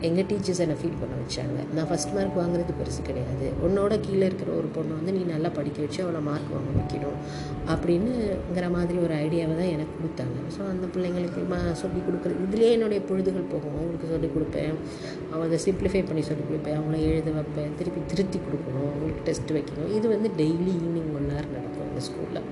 எங்கள் 0.07 0.25
டீச்சர்ஸ் 0.29 0.61
என்னை 0.63 0.75
ஃபீல் 0.79 0.97
பண்ண 1.01 1.13
வச்சாங்க? 1.21 1.57
நான் 1.75 1.87
ஃபஸ்ட் 1.89 2.13
மார்க் 2.15 2.39
வாங்குறது 2.41 2.73
பெருசு 2.79 3.01
கிடையாது. 3.09 3.47
உன்னோட 3.65 3.93
கீழே 4.05 4.25
இருக்கிற 4.29 4.49
ஒரு 4.59 4.67
பொண்ணை 4.75 4.93
வந்து 4.99 5.13
நீ 5.17 5.21
நல்லா 5.31 5.49
படிக்க 5.57 5.79
வச்சு 5.85 5.99
அவளை 6.05 6.21
மார்க் 6.27 6.51
வாங்க 6.55 6.71
வைக்கணும் 6.79 7.17
அப்படின்னுங்கிற 7.73 8.69
மாதிரி 8.77 8.97
ஒரு 9.05 9.13
ஐடியாவை 9.25 9.55
தான் 9.61 9.71
எனக்கு 9.75 9.93
கொடுத்தாங்க. 9.99 10.37
ஸோ 10.55 10.61
அந்த 10.73 10.87
பிள்ளைங்களுக்கு 10.95 11.43
மா 11.53 11.59
சொல்லி 11.83 12.01
கொடுக்குறது 12.07 12.45
இதுலேயே 12.47 12.71
என்னுடைய 12.77 13.01
பொழுதுகள் 13.09 13.51
போகும். 13.53 13.75
அவங்களுக்கு 13.77 14.11
சொல்லிக் 14.13 14.35
கொடுப்பேன். 14.35 14.73
அவங்க 15.31 15.45
அதை 15.49 15.59
சிம்பிளிஃபை 15.67 16.03
பண்ணி 16.09 16.23
சொல்லிக் 16.29 16.49
கொடுப்பேன். 16.49 16.77
அவங்கள 16.79 16.99
எழுத 17.11 17.31
வைப்பேன். 17.37 17.71
திருப்பி 17.81 18.01
திருத்தி 18.13 18.41
கொடுக்கணும். 18.47 18.89
அவங்களுக்கு 18.91 19.25
டெஸ்ட் 19.29 19.53
வைக்கணும். 19.57 19.91
இது 19.99 20.07
வந்து 20.15 20.31
டெய்லி 20.41 20.73
ஈவினிங் 20.81 21.11
ஒன் 21.19 21.29
ஹவர் 21.33 21.53
நடக்கும் 21.55 21.87
அந்த 21.89 22.03
ஸ்கூலில் 22.09 22.43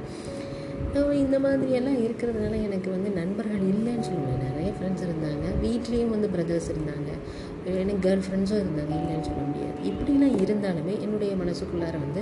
இந்த 1.24 1.38
மாதிரியெல்லாம் 1.40 1.98
இருக்கிறதுனால 2.06 2.56
எனக்கு 2.68 2.90
வந்து 2.92 3.10
நண்பர்கள் 3.20 3.64
இல்லைன்னு 3.74 4.06
சொல்லுவேன். 4.10 4.42
நிறைய 4.48 4.70
ஃப்ரெண்ட்ஸ் 4.78 5.04
இருந்தாங்க. 5.08 5.46
வீட்லேயும் 5.64 6.14
வந்து 6.16 6.28
பிரதர்ஸ் 6.36 6.70
இருந்தாங்க. 6.72 7.10
எனக்கு 7.82 8.02
கேர்ள் 8.06 8.24
ஃப்ரெண்ட்ஸும் 8.26 8.62
இருந்தாங்க. 8.64 8.94
இல்லைன்னு 9.00 9.28
சொல்ல 9.30 9.44
முடியாது. 9.50 9.78
இப்படிலாம் 9.90 10.38
இருந்தாலுமே 10.44 10.94
என்னுடைய 11.00 11.34
மனசுக்குள்ளார 11.42 11.96
வந்து 12.06 12.22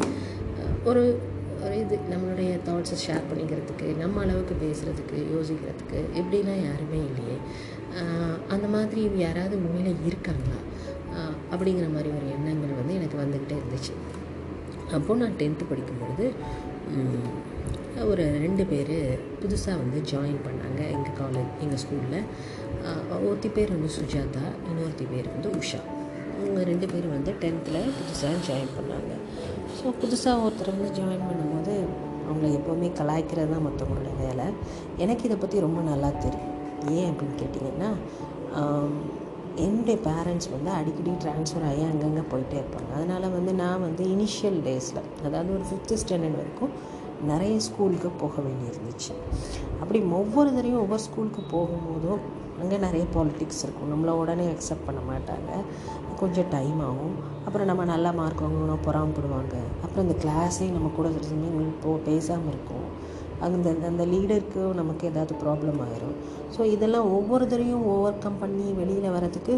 ஒரு 0.84 1.04
ஒரு 1.66 1.76
இது 1.80 1.96
நம்மளுடைய 2.12 2.52
தாட்ஸை 2.68 2.96
ஷேர் 3.06 3.28
பண்ணிக்கிறதுக்கு 3.32 3.88
நம்ம 3.98 4.22
அளவுக்கு 4.22 4.54
பேசுகிறதுக்கு 4.64 5.18
யோசிக்கிறதுக்கு 5.34 6.00
இப்படிலாம் 6.20 6.62
யாருமே 6.68 7.00
இல்லையே. 7.10 7.38
அந்த 8.54 8.68
மாதிரி 8.76 9.02
யாராவது 9.26 9.56
உண்மையில் 9.62 10.06
இருக்காங்களா? 10.10 10.60
அப்படிங்கிற 11.54 11.88
மாதிரி 11.96 12.10
ஒரு 12.18 12.28
எண்ணங்கள் 12.36 12.78
வந்து 12.80 12.94
எனக்கு 13.00 13.22
வந்துக்கிட்டே 13.24 13.58
இருந்துச்சு. 13.62 13.94
அப்போது 14.98 15.20
நான் 15.20 15.38
டென்த்து 15.40 15.66
படிக்கும்பொழுது 15.72 16.26
ஒரு 18.12 18.24
ரெண்டு 18.44 18.64
பேர் 18.72 18.96
புதுசாக 19.42 19.76
வந்து 19.82 20.00
ஜாயின் 20.12 20.40
பண்ணாங்க 20.48 20.82
எங்கள் 20.96 21.16
காலேஜ் 21.20 21.52
எங்கள் 21.64 21.82
ஸ்கூலில் 21.84 22.20
ஒருத்தி 23.28 23.50
பேர் 23.56 23.74
வந்து 23.76 23.90
சுஜாதா 23.98 24.46
இன்னொருத்தி 24.70 25.06
பேர் 25.12 25.28
வந்து 25.34 25.50
உஷா. 25.60 25.82
அவங்க 26.38 26.62
ரெண்டு 26.70 26.88
பேர் 26.92 27.08
வந்து 27.16 27.32
டென்த்தில் 27.42 27.80
புதுசாக 27.98 28.36
ஜாயின் 28.48 28.72
பண்ணாங்க. 28.78 29.12
ஸோ 29.78 29.94
புதுசாக 30.02 30.44
ஒருத்தர் 30.46 30.74
வந்து 30.76 30.90
ஜாயின் 31.00 31.28
பண்ணும்போது 31.30 31.74
அவங்கள 32.28 32.50
எப்போவுமே 32.60 32.90
கலாய்க்கிறது 33.00 33.52
தான் 33.54 33.66
மற்றவங்களோட 33.68 34.12
வேலை. 34.26 34.46
எனக்கு 35.04 35.26
இதை 35.30 35.38
பற்றி 35.44 35.60
ரொம்ப 35.68 35.82
நல்லா 35.92 36.10
தெரியும். 36.26 36.56
ஏன் 36.98 37.10
அப்படின்னு 37.12 37.36
கேட்டிங்கன்னா 37.42 37.90
என்னுடைய 39.66 39.98
பேரண்ட்ஸ் 40.08 40.50
வந்து 40.56 40.72
அடிக்கடி 40.80 41.12
ட்ரான்ஸ்ஃபர் 41.24 41.66
ஆகி 41.70 41.84
அங்கங்கே 41.92 42.24
போயிட்டே 42.32 42.58
இருப்பாங்க. 42.62 42.90
அதனால் 42.98 43.34
வந்து 43.38 43.52
நான் 43.62 43.84
வந்து 43.88 44.04
இனிஷியல் 44.16 44.60
டேஸில் 44.68 45.02
அதாவது 45.28 45.50
ஒரு 45.58 45.66
ஃபிஃப்த்து 45.70 46.00
ஸ்டாண்டர்ட் 46.04 46.40
வரைக்கும் 46.42 46.74
நிறைய 47.30 47.56
ஸ்கூலுக்கு 47.68 48.10
போக 48.22 48.36
வேண்டியிருந்துச்சு. 48.48 49.14
அப்படி 49.82 50.00
ஒவ்வொரு 50.20 50.50
தடையும் 50.56 50.82
ஒவ்வொரு 50.84 51.04
ஸ்கூலுக்கு 51.08 51.42
போகும்போதும் 51.56 52.22
அங்கே 52.62 52.78
நிறைய 52.86 53.04
பாலிட்டிக்ஸ் 53.16 53.62
இருக்கும். 53.66 53.92
நம்மளை 53.94 54.14
உடனே 54.22 54.46
அக்செப்ட் 54.54 54.88
பண்ண 54.88 55.02
மாட்டாங்க. 55.12 55.52
கொஞ்சம் 56.22 56.50
டைம் 56.56 56.82
ஆகும். 56.88 57.16
அப்புறம் 57.46 57.70
நம்ம 57.70 57.86
நல்ல 57.92 58.08
மார்க் 58.20 58.44
வாங்கணும் 58.46 58.84
பொறாமப்படுவாங்க 58.88 59.56
அப்புறம் 59.84 60.06
இந்த 60.08 60.18
கிளாஸே 60.24 60.68
நம்ம 60.78 60.92
கூட 60.98 61.10
இருந்து 61.20 61.72
போ 61.84 61.94
பேசாமல் 62.10 62.52
இருக்கும். 62.54 62.88
அந்த 63.46 63.70
அந்த 63.90 64.04
லீடருக்கு 64.12 64.64
நமக்கு 64.82 65.04
ஏதாவது 65.12 65.36
ப்ராப்ளம் 65.44 65.80
ஆயிரும். 65.86 66.18
ஸோ 66.56 66.64
இதெல்லாம் 66.76 67.08
ஒவ்வொரு 67.18 67.46
தடையும் 67.54 67.86
ஓவர் 67.94 68.22
கம் 68.26 68.42
பண்ணி 68.44 68.68
வெளியில் 68.82 69.16
வரதுக்கு 69.16 69.56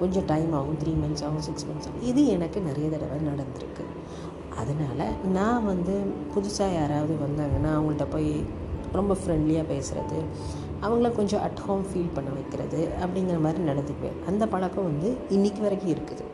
கொஞ்சம் 0.00 0.26
டைம் 0.30 0.52
ஆகும். 0.58 0.78
த்ரீ 0.82 0.92
மந்த்ஸ் 1.02 1.24
ஆகும் 1.26 1.44
சிக்ஸ் 1.46 1.66
மந்த்ஸ் 1.68 1.88
ஆகும். 1.88 2.04
இது 2.10 2.22
எனக்கு 2.36 2.58
நிறைய 2.68 2.88
தடவை 2.94 3.18
நடந்திருக்கு. 3.30 3.84
அதனால் 4.60 5.04
நான் 5.36 5.68
வந்து 5.72 5.94
புதுசாக 6.34 6.76
யாராவது 6.78 7.14
வந்தாங்கன்னா 7.26 7.70
அவங்கள்ட்ட 7.76 8.06
போய் 8.14 8.32
ரொம்ப 8.98 9.12
ஃப்ரெண்ட்லியாக 9.20 9.70
பேசுகிறது 9.72 10.18
அவங்கள 10.84 11.08
கொஞ்சம் 11.18 11.42
அட் 11.46 11.62
ஹோம் 11.66 11.86
ஃபீல் 11.90 12.14
பண்ண 12.16 12.30
வைக்கிறது 12.36 12.80
அப்படிங்கிற 13.02 13.38
மாதிரி 13.46 13.62
நடந்துக்குவேன். 13.70 14.18
அந்த 14.30 14.44
பழக்கம் 14.52 14.88
வந்து 14.90 15.08
இன்றைக்கி 15.36 15.60
வரைக்கும் 15.66 15.94
இருக்குது. 15.94 16.26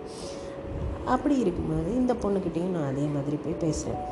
அப்படி 1.15 1.35
இருக்கும்போது 1.45 1.91
இந்த 2.01 2.13
பொண்ணுக்கிட்டேயும் 2.25 2.75
நான் 2.77 2.91
அதே 2.91 3.07
மாதிரி 3.15 3.39
போய் 3.45 3.63
பேசுகிறேன் 3.65 4.03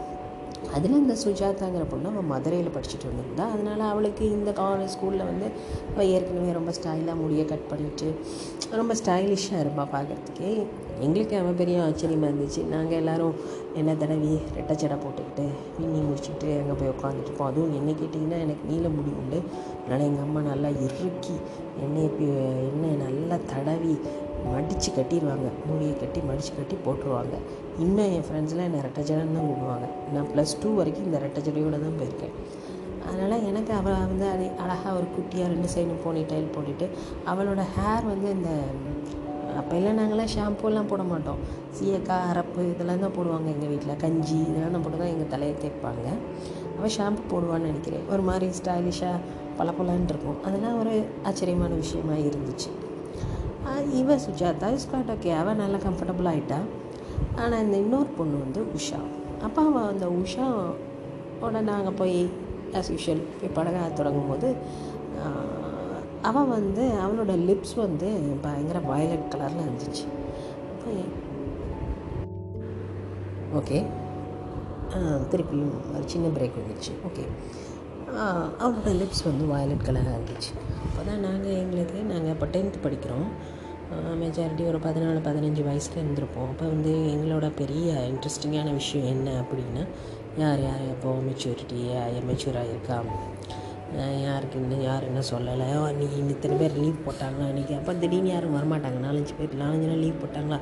அதில் 0.76 0.98
இந்த 1.02 1.14
சுஜாதாங்கிற 1.22 1.84
பொண்ணு 1.92 2.10
அவள் 2.10 2.28
மதுரையில் 2.32 2.74
படிச்சுட்டு 2.74 3.08
வந்திருந்தா. 3.10 3.44
அதனால் 3.54 3.82
அவளுக்கு 3.92 4.24
இந்த 4.36 4.50
காலேஜ் 4.60 4.92
ஸ்கூலில் 4.94 5.28
வந்து 5.30 5.46
அவள் 5.94 6.10
ஏற்கனவே 6.16 6.52
ரொம்ப 6.58 6.72
ஸ்டைலாக 6.78 7.16
முடியை 7.22 7.44
கட் 7.52 7.68
பண்ணிட்டு 7.72 8.08
ரொம்ப 8.80 8.94
ஸ்டைலிஷாக 9.00 9.62
இருப்பாள் 9.64 9.92
பார்க்குறதுக்கே 9.94 10.52
எங்களுக்கு 11.02 11.38
அவன் 11.38 11.56
பெரிய 11.56 11.82
ஆச்சரியமாக 11.82 12.32
இருந்துச்சு. 12.32 12.66
நாங்கள் 12.66 12.98
எல்லோரும் 12.98 13.34
என்ன 13.74 13.94
தடவி 13.94 14.38
ரெட்டை 14.58 14.74
ஜடை 14.74 14.96
போட்டுக்கிட்டு 14.96 15.48
பின்னி 15.78 15.98
முடிச்சுட்டு 15.98 16.60
அங்கே 16.60 16.72
போய் 16.78 16.88
உட்காந்துட்டுருப்போம் 16.88 17.42
அதுவும் 17.42 17.74
என்ன 17.74 17.90
கேட்டிங்கன்னா 17.90 18.40
எனக்கு 18.40 18.68
நீல 18.68 18.88
முடி 18.88 19.10
உண்டு. 19.10 19.42
அதனால் 19.84 20.06
எங்கள் 20.06 20.22
அம்மா 20.22 20.40
நல்லா 20.40 20.68
இறுக்கி 20.68 21.34
எண்ணெயை 21.80 22.08
பி- 22.08 22.72
எண்ணெயை 22.72 22.96
நல்லா 22.96 23.36
தடவி 23.46 24.00
மடித்து 24.52 24.92
கட்டிடுவாங்க 24.92 25.48
மூடியை 25.66 25.96
கட்டி 25.96 26.20
மடித்து 26.20 26.52
கட்டி 26.56 26.76
போட்டுருவாங்க. 26.86 27.36
இன்னும் 27.78 28.12
என் 28.12 28.22
ஃப்ரெண்ட்ஸ்லாம் 28.22 28.64
என்னை 28.64 28.80
ரெட்டை 28.80 29.02
ஜடைன்னு 29.02 29.34
தான் 29.34 29.44
கூப்பிடுவாங்க. 29.44 30.12
நான் 30.12 30.26
ப்ளஸ் 30.34 30.62
டூ 30.62 30.74
வரைக்கும் 30.74 31.04
இந்த 31.04 31.18
ரெட்டை 31.18 31.70
தான் 31.70 31.98
போயிருக்கேன். 32.00 32.60
அதனால் 33.08 33.44
எனக்கு 33.44 33.72
அவள் 33.72 33.92
வந்து 33.92 34.26
அது 34.26 34.50
அழகாக 34.58 34.96
ஒரு 34.96 35.04
குட்டியாக 35.04 35.46
ரெண்டு 35.46 35.68
சைடும் 35.74 36.04
போனி 36.04 36.24
டைல் 36.24 36.48
போட்டுட்டு 36.54 36.88
அவளோட 37.26 37.62
ஹேர் 37.76 38.06
வந்து 38.06 38.30
இந்த 38.30 38.48
அப்போ 39.72 39.82
எல்லாம் 39.82 39.98
நாங்களாம் 40.00 40.30
ஷாம்பூலாம் 40.32 40.88
போட 40.88 41.02
மாட்டோம். 41.10 41.38
சீயக்காய் 41.76 42.24
அரப்பு 42.30 42.62
இதெல்லாம் 42.70 43.02
தான் 43.04 43.14
போடுவாங்க 43.18 43.46
எங்கள் 43.52 43.70
வீட்டில் 43.70 44.00
கஞ்சி 44.02 44.34
இதெல்லாம் 44.48 44.74
தான் 44.74 44.82
போட்டு 44.84 44.98
தான் 45.02 45.12
எங்கள் 45.12 45.30
தலையை 45.34 45.54
தேய்ப்பாங்க. 45.62 46.04
அவள் 46.74 46.92
ஷாம்பு 46.96 47.22
போடுவான்னு 47.30 47.68
நினைக்கிறேன். 47.70 48.04
ஒரு 48.12 48.22
மாதிரி 48.26 48.46
ஸ்டைலிஷாக 48.58 49.22
பளபளன்னு 49.58 50.10
இருக்கும். 50.12 50.36
அதெல்லாம் 50.46 50.76
ஒரு 50.82 50.92
ஆச்சரியமான 51.28 51.78
விஷயமா 51.82 52.16
இருந்துச்சு. 52.26 52.68
இவன் 53.62 53.88
இவ 54.00 54.18
சுஜாதா 54.26 54.70
இஸ் 54.76 54.88
குவாட் 54.90 55.14
ஓகே 55.16 55.32
அவள் 55.40 55.60
நல்லா 55.62 55.80
கம்ஃபர்டபுள் 55.86 56.30
ஆகிட்டா 56.34 56.60
ஆனால் 57.40 57.60
இந்த 57.64 57.78
இன்னொரு 57.84 58.10
பொண்ணு 58.18 58.44
வந்து 58.44 58.62
உஷா. 58.78 59.00
அப்போ 59.48 59.62
அவள் 59.70 59.90
அந்த 59.94 60.08
உஷா 60.22 60.48
உடனே 61.44 61.62
நாங்கள் 61.72 61.98
போய் 62.02 62.18
ஆஸ் 62.80 62.92
யூஷுவல் 62.96 63.24
போய் 63.40 63.56
படகா 63.60 63.86
தொடங்கும் 64.00 64.32
போது 64.32 64.50
அவன் 66.28 66.52
வந்து 66.56 66.82
அவனோட 67.04 67.32
லிப்ஸ் 67.48 67.74
வந்து 67.84 68.08
பயங்கர 68.44 68.78
வயலட் 68.90 69.30
கலரில் 69.32 69.66
இருந்துச்சு. 69.66 70.04
ஓகே 73.58 73.78
திருப்பியும் 75.32 75.74
ஒரு 75.94 76.04
சின்ன 76.12 76.26
பிரேக் 76.36 76.58
வந்துடுச்சு 76.60 76.92
ஓகே 77.08 77.24
அவனோட 78.62 78.92
லிப்ஸ் 79.00 79.24
வந்து 79.30 79.44
வயலட் 79.52 79.86
கலராக 79.88 80.16
இருந்துச்சு. 80.18 80.52
அப்போ 80.86 81.00
தான் 81.08 81.22
நாங்கள் 81.26 81.58
எங்களுக்கு 81.62 81.98
நாங்கள் 82.12 82.32
இப்போ 82.34 82.46
டென்த்து 82.54 82.80
படிக்கிறோம். 82.86 83.28
மெஜாரிட்டி 84.22 84.64
ஒரு 84.70 84.78
பதினாலு 84.86 85.20
பதினஞ்சு 85.28 85.62
வயசில் 85.68 86.00
இருந்திருப்போம். 86.02 86.50
அப்போ 86.52 86.66
வந்து 86.74 86.92
எங்களோட 87.14 87.46
பெரிய 87.62 87.88
இன்ட்ரெஸ்டிங்கான 88.12 88.68
விஷயம் 88.80 89.08
என்ன 89.14 89.28
அப்படின்னா 89.42 89.84
யார் 90.42 90.60
யார் 90.68 90.82
எப்போ 90.92 91.10
மெச்சூரிட்டி 91.28 91.80
மெச்சூராக 92.30 92.70
இருக்கா 92.72 92.98
யாருக்கு 94.26 94.56
இன்னும் 94.62 94.84
யார் 94.88 95.06
என்ன 95.08 95.20
சொல்லலை? 95.30 95.66
நீ 95.98 96.04
இத்தனை 96.34 96.54
பேர் 96.60 96.76
லீவ் 96.82 97.04
போட்டாங்களா 97.06 97.46
இன்றைக்கி 97.52 97.74
அப்போ 97.78 97.92
திடீர்னு 98.02 98.30
யாரும் 98.32 98.54
வரமாட்டாங்க. 98.58 98.98
நாலஞ்சு 99.06 99.34
பேர் 99.38 99.60
நாலஞ்சு 99.62 99.88
நாள் 99.90 100.02
லீவ் 100.04 100.22
போட்டாங்களா? 100.22 100.58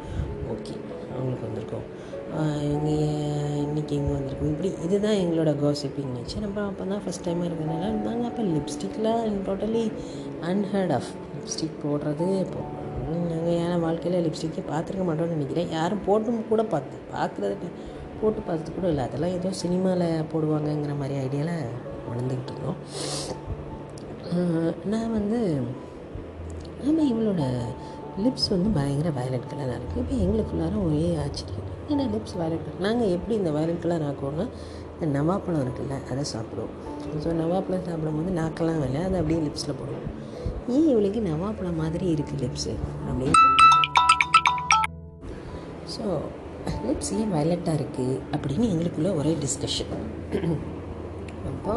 ஓகே 0.55 0.75
அவங்களுக்கு 1.13 1.47
வந்திருக்கோம். 1.49 1.87
இங்கே 2.73 2.97
இன்றைக்கி 3.67 3.95
இங்கே 3.99 4.13
வந்திருக்கோம். 4.17 4.51
இப்படி 4.55 4.71
இதுதான் 4.87 5.21
எங்களோட 5.23 5.53
கோசிப்பிங் 5.63 6.11
நினச்சி 6.17 6.43
நம்ம 6.45 6.65
அப்போ 6.71 6.85
தான் 6.93 7.03
ஃபஸ்ட் 7.05 7.25
டைம் 7.27 7.41
இருக்கிறதுனால 7.47 7.91
நாங்கள் 8.07 8.29
அப்போ 8.31 8.43
லிப்ஸ்டிக்லாம் 8.57 9.39
டோட்டலி 9.49 9.85
அன்ஹர்ட் 10.51 10.95
ஆஃப் 10.99 11.11
லிப்ஸ்டிக் 11.37 11.81
போடுறது 11.85 12.29
இப்போ 12.45 12.63
நாங்கள் 13.33 13.55
ஏன் 13.63 13.85
வாழ்க்கையில் 13.87 14.25
லிப்ஸ்டிக்கே 14.27 14.65
பார்த்துருக்க 14.73 15.07
மாட்டோம்னு 15.11 15.37
நினைக்கிறேன். 15.37 15.71
யாரும் 15.79 16.05
போட்டும் 16.09 16.43
கூட 16.53 16.65
பார்த்து 16.75 16.99
பார்க்குறது 17.15 17.69
போட்டு 18.21 18.41
பார்த்தது 18.49 18.75
கூட 18.79 18.87
இல்லை. 18.93 19.05
அதெல்லாம் 19.09 19.37
ஏதோ 19.39 19.51
சினிமாவில் 19.63 20.27
போடுவாங்கங்கிற 20.33 20.95
மாதிரி 21.03 21.17
ஐடியாவில் 21.27 21.57
வளர்ந்துக்கிட்டு 22.13 22.53
இருந்தோம். 22.55 22.79
நான் 24.93 25.15
வந்து 25.19 25.39
ஆமாம் 26.89 27.09
இவளோட 27.13 27.43
லிப்ஸ் 28.25 28.51
வந்து 28.55 28.69
பயங்கர 28.77 29.09
வயலட் 29.19 29.51
கலராக 29.51 29.79
இருக்குது 29.79 30.03
இப்போ 30.03 30.15
எங்களுக்குள்ளார 30.25 30.75
ஒரே 30.87 31.09
ஆச்சரியம். 31.25 31.67
ஏன்னா 31.91 32.05
லிப்ஸ் 32.15 32.37
வயலட் 32.41 32.65
கலர் 32.67 32.85
நாங்கள் 32.87 33.13
எப்படி 33.17 33.35
இந்த 33.41 33.51
வயலட் 33.57 33.83
கலர் 33.85 34.07
ஆக்குவோம்னா 34.09 34.47
இந்த 34.95 35.07
நவாப்பழம் 35.19 35.63
இருக்குல்ல 35.65 35.97
அதை 36.13 36.25
சாப்பிடுவோம். 36.33 36.75
ஸோ 37.23 37.29
நவாப்பழம் 37.43 37.87
சாப்பிடும்போது 37.89 38.33
நாக்கெல்லாம் 38.41 38.81
வேலை 38.85 39.01
அதை 39.09 39.19
அப்படியே 39.21 39.41
லிப்ஸில் 39.47 39.79
போடுவோம். 39.81 40.09
ஏன் 40.75 40.89
இவளுக்கு 40.93 41.21
நவாப்பழம் 41.29 41.81
மாதிரி 41.83 42.07
இருக்குது 42.15 42.43
லிப்ஸு 42.45 42.73
அப்படின்னு 43.09 43.39
ஸோ 45.95 46.05
லிப்ஸ் 46.89 47.13
ஏன் 47.21 47.33
வயலட்டாக 47.37 47.79
இருக்குது 47.79 48.21
அப்படின்னு 48.35 48.67
எங்களுக்குள்ள 48.73 49.11
ஒரே 49.21 49.33
டிஸ்கஷன் 49.45 49.95
அப்போ 51.51 51.75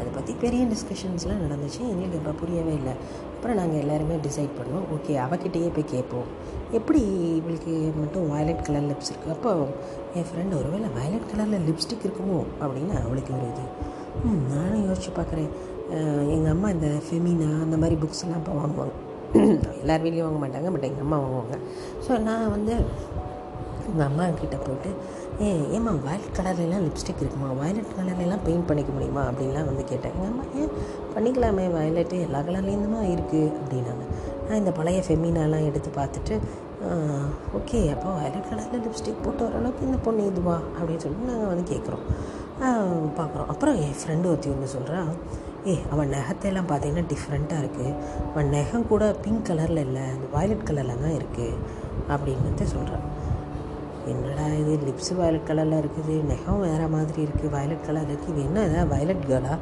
அதை 0.00 0.10
பற்றி 0.16 0.32
பெரிய 0.42 0.62
டிஸ்கஷன்ஸ்லாம் 0.72 1.42
நடந்துச்சு. 1.44 1.80
எங்களுக்கு 1.92 2.18
இப்போ 2.20 2.32
புரியவே 2.40 2.72
இல்லை. 2.80 2.94
அப்புறம் 3.34 3.58
நாங்கள் 3.60 3.80
எல்லாருமே 3.82 4.16
டிசைட் 4.26 4.56
பண்ணோம் 4.58 4.84
ஓகே 4.94 5.12
அவகிட்டேயே 5.24 5.68
போய் 5.76 5.92
கேட்போம். 5.92 6.26
எப்படி 6.78 7.00
இவளுக்கு 7.38 7.72
மட்டும் 8.00 8.28
வயலட் 8.32 8.64
கலர் 8.66 8.88
லிப்ஸ் 8.90 9.10
இருக்குது 9.12 9.34
அப்போ 9.36 9.52
என் 10.14 10.28
ஃப்ரெண்டு 10.28 10.54
ஒருவேளை 10.60 10.88
வயலட் 10.98 11.30
கலரில் 11.32 11.66
லிப்ஸ்டிக் 11.68 12.04
இருக்குமோ? 12.06 12.38
அப்படின்னு 12.62 12.94
அவளுக்கு 13.04 13.32
ஒரு 13.38 13.46
இது. 13.52 13.64
ம், 14.26 14.42
நானும் 14.52 14.84
யோசிச்சு 14.88 15.12
பார்க்குறேன். 15.18 15.50
எங்கள் 16.36 16.52
அம்மா 16.54 16.70
இந்த 16.76 16.88
ஃபெமினா 17.06 17.50
அந்த 17.66 17.76
மாதிரி 17.76 17.96
புக்ஸ்லாம் 18.04 18.40
இப்போ 18.42 18.54
வாங்குவாங்க. 18.60 18.94
எல்லார் 19.82 20.02
வீட்லேயும் 20.04 20.28
வாங்க 20.28 20.40
மாட்டாங்க 20.44 20.70
பட் 20.74 20.88
எங்கள் 20.88 21.04
அம்மா 21.06 21.18
வாங்குவாங்க. 21.24 21.56
ஸோ 22.06 22.12
நான் 22.28 22.50
வந்து 22.50 22.74
எங்கள் 23.90 24.06
அம்மா 24.10 24.24
கிட்டே 24.40 24.58
போயிட்டு 24.66 24.90
ஏ 25.44 25.48
ஏம்மா 25.76 25.92
வயலட் 26.04 26.36
கலர்லலாம் 26.36 26.84
லிப்ஸ்டிக் 26.84 27.22
இருக்குமா? 27.22 27.48
வயலட் 27.58 27.90
கலர்லலாம் 27.96 28.44
பெயிண்ட் 28.44 28.66
பண்ணிக்க 28.68 28.90
முடியுமா? 28.94 29.22
அப்படின்லாம் 29.30 29.66
வந்து 29.70 29.82
கேட்டேன். 29.90 30.14
எங்கள் 30.16 30.30
அம்மா 30.30 30.44
ஏன் 30.60 30.70
பண்ணிக்கலாமே 31.14 31.64
வயலட்டு 31.74 32.18
எல்லா 32.26 32.38
கலர்லேருந்துமா 32.46 33.00
இருக்குது 33.14 33.50
அப்படின்னாங்க. 33.58 34.04
நான் 34.46 34.60
இந்த 34.62 34.72
பழைய 34.78 35.00
ஃபெமினாலாம் 35.06 35.66
எடுத்து 35.70 35.90
பார்த்துட்டு 35.98 36.34
ஓகே 37.58 37.78
அப்போ 37.94 38.08
வயலட் 38.18 38.48
கலரில் 38.50 38.82
லிப்ஸ்டிக் 38.86 39.22
போட்டு 39.24 39.42
ஓரளவுக்கு 39.46 39.86
இந்த 39.88 39.98
பொண்ணு 40.06 40.24
இதுவா? 40.30 40.56
அப்படின்னு 40.76 41.02
சொல்லிட்டு 41.04 41.30
நாங்கள் 41.32 41.52
வந்து 41.52 41.66
கேட்குறோம் 41.72 42.04
பார்க்குறோம் 43.18 43.48
அப்புறம் 43.52 43.78
என் 43.84 43.98
ஃப்ரெண்டு 44.00 44.30
ஒருத்தி 44.32 44.50
ஒன்று 44.54 44.74
சொல்கிறான் 44.76 45.10
ஏ 45.70 45.74
அவன் 45.92 46.12
நகத்தையெல்லாம் 46.16 46.68
பார்த்தீங்கன்னா 46.70 47.06
டிஃப்ரெண்ட்டாக 47.12 47.62
இருக்குது 47.62 47.94
அவன் 48.30 48.52
நகம் 48.56 48.88
கூட 48.92 49.04
பிங்க் 49.24 49.46
கலரில் 49.50 49.84
இல்லை 49.86 50.04
அந்த 50.14 50.26
வயலட் 50.36 50.66
கலரில் 50.68 51.02
தான் 51.04 51.16
இருக்குது 51.20 51.58
அப்படின்னு 52.14 52.48
வந்து 52.50 52.66
சொல்கிறான் 52.74 53.04
என்னடா 54.12 54.46
இது? 54.62 54.72
லிப்ஸ் 54.88 55.12
வயலட் 55.18 55.48
கலரில் 55.48 55.80
இருக்குது. 55.82 56.14
நெகம் 56.30 56.62
வேறு 56.66 56.86
மாதிரி 56.94 57.20
இருக்குது 57.26 57.50
வயலட் 57.56 57.86
கலர் 57.88 58.10
இருக்குது 58.12 58.32
இது 58.34 58.42
என்ன 58.48 58.64
ஏதாவது 58.68 58.90
வயலட் 58.94 59.24
கேர்ளா 59.30 59.54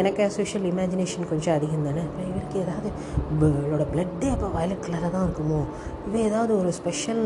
எனக்கு 0.00 0.24
சோஷியல் 0.36 0.66
இமேஜினேஷன் 0.70 1.28
கொஞ்சம் 1.30 1.54
அதிகம் 1.58 1.86
தானே. 1.86 2.02
இப்போ 2.08 2.22
இவருக்கு 2.30 2.58
ஏதாவது 2.64 2.88
இவளோட 3.32 3.84
பிளட்டே 3.92 4.28
அப்போ 4.34 4.48
வயலட் 4.56 4.84
கலராக 4.84 5.10
தான் 5.14 5.26
இருக்குமோ? 5.28 5.60
இவ 6.08 6.18
ஏதாவது 6.28 6.52
ஒரு 6.60 6.70
ஸ்பெஷல் 6.78 7.24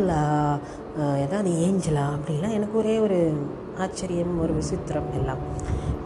ஏதாவது 1.24 1.50
ஏஞ்சலா 1.66 2.06
அப்படிலாம் 2.14 2.56
எனக்கு 2.58 2.76
ஒரே 2.82 2.94
ஒரு 3.06 3.18
ஆச்சரியம் 3.86 4.34
ஒரு 4.44 4.54
விசித்திரம் 4.60 5.10
எல்லாம். 5.20 5.42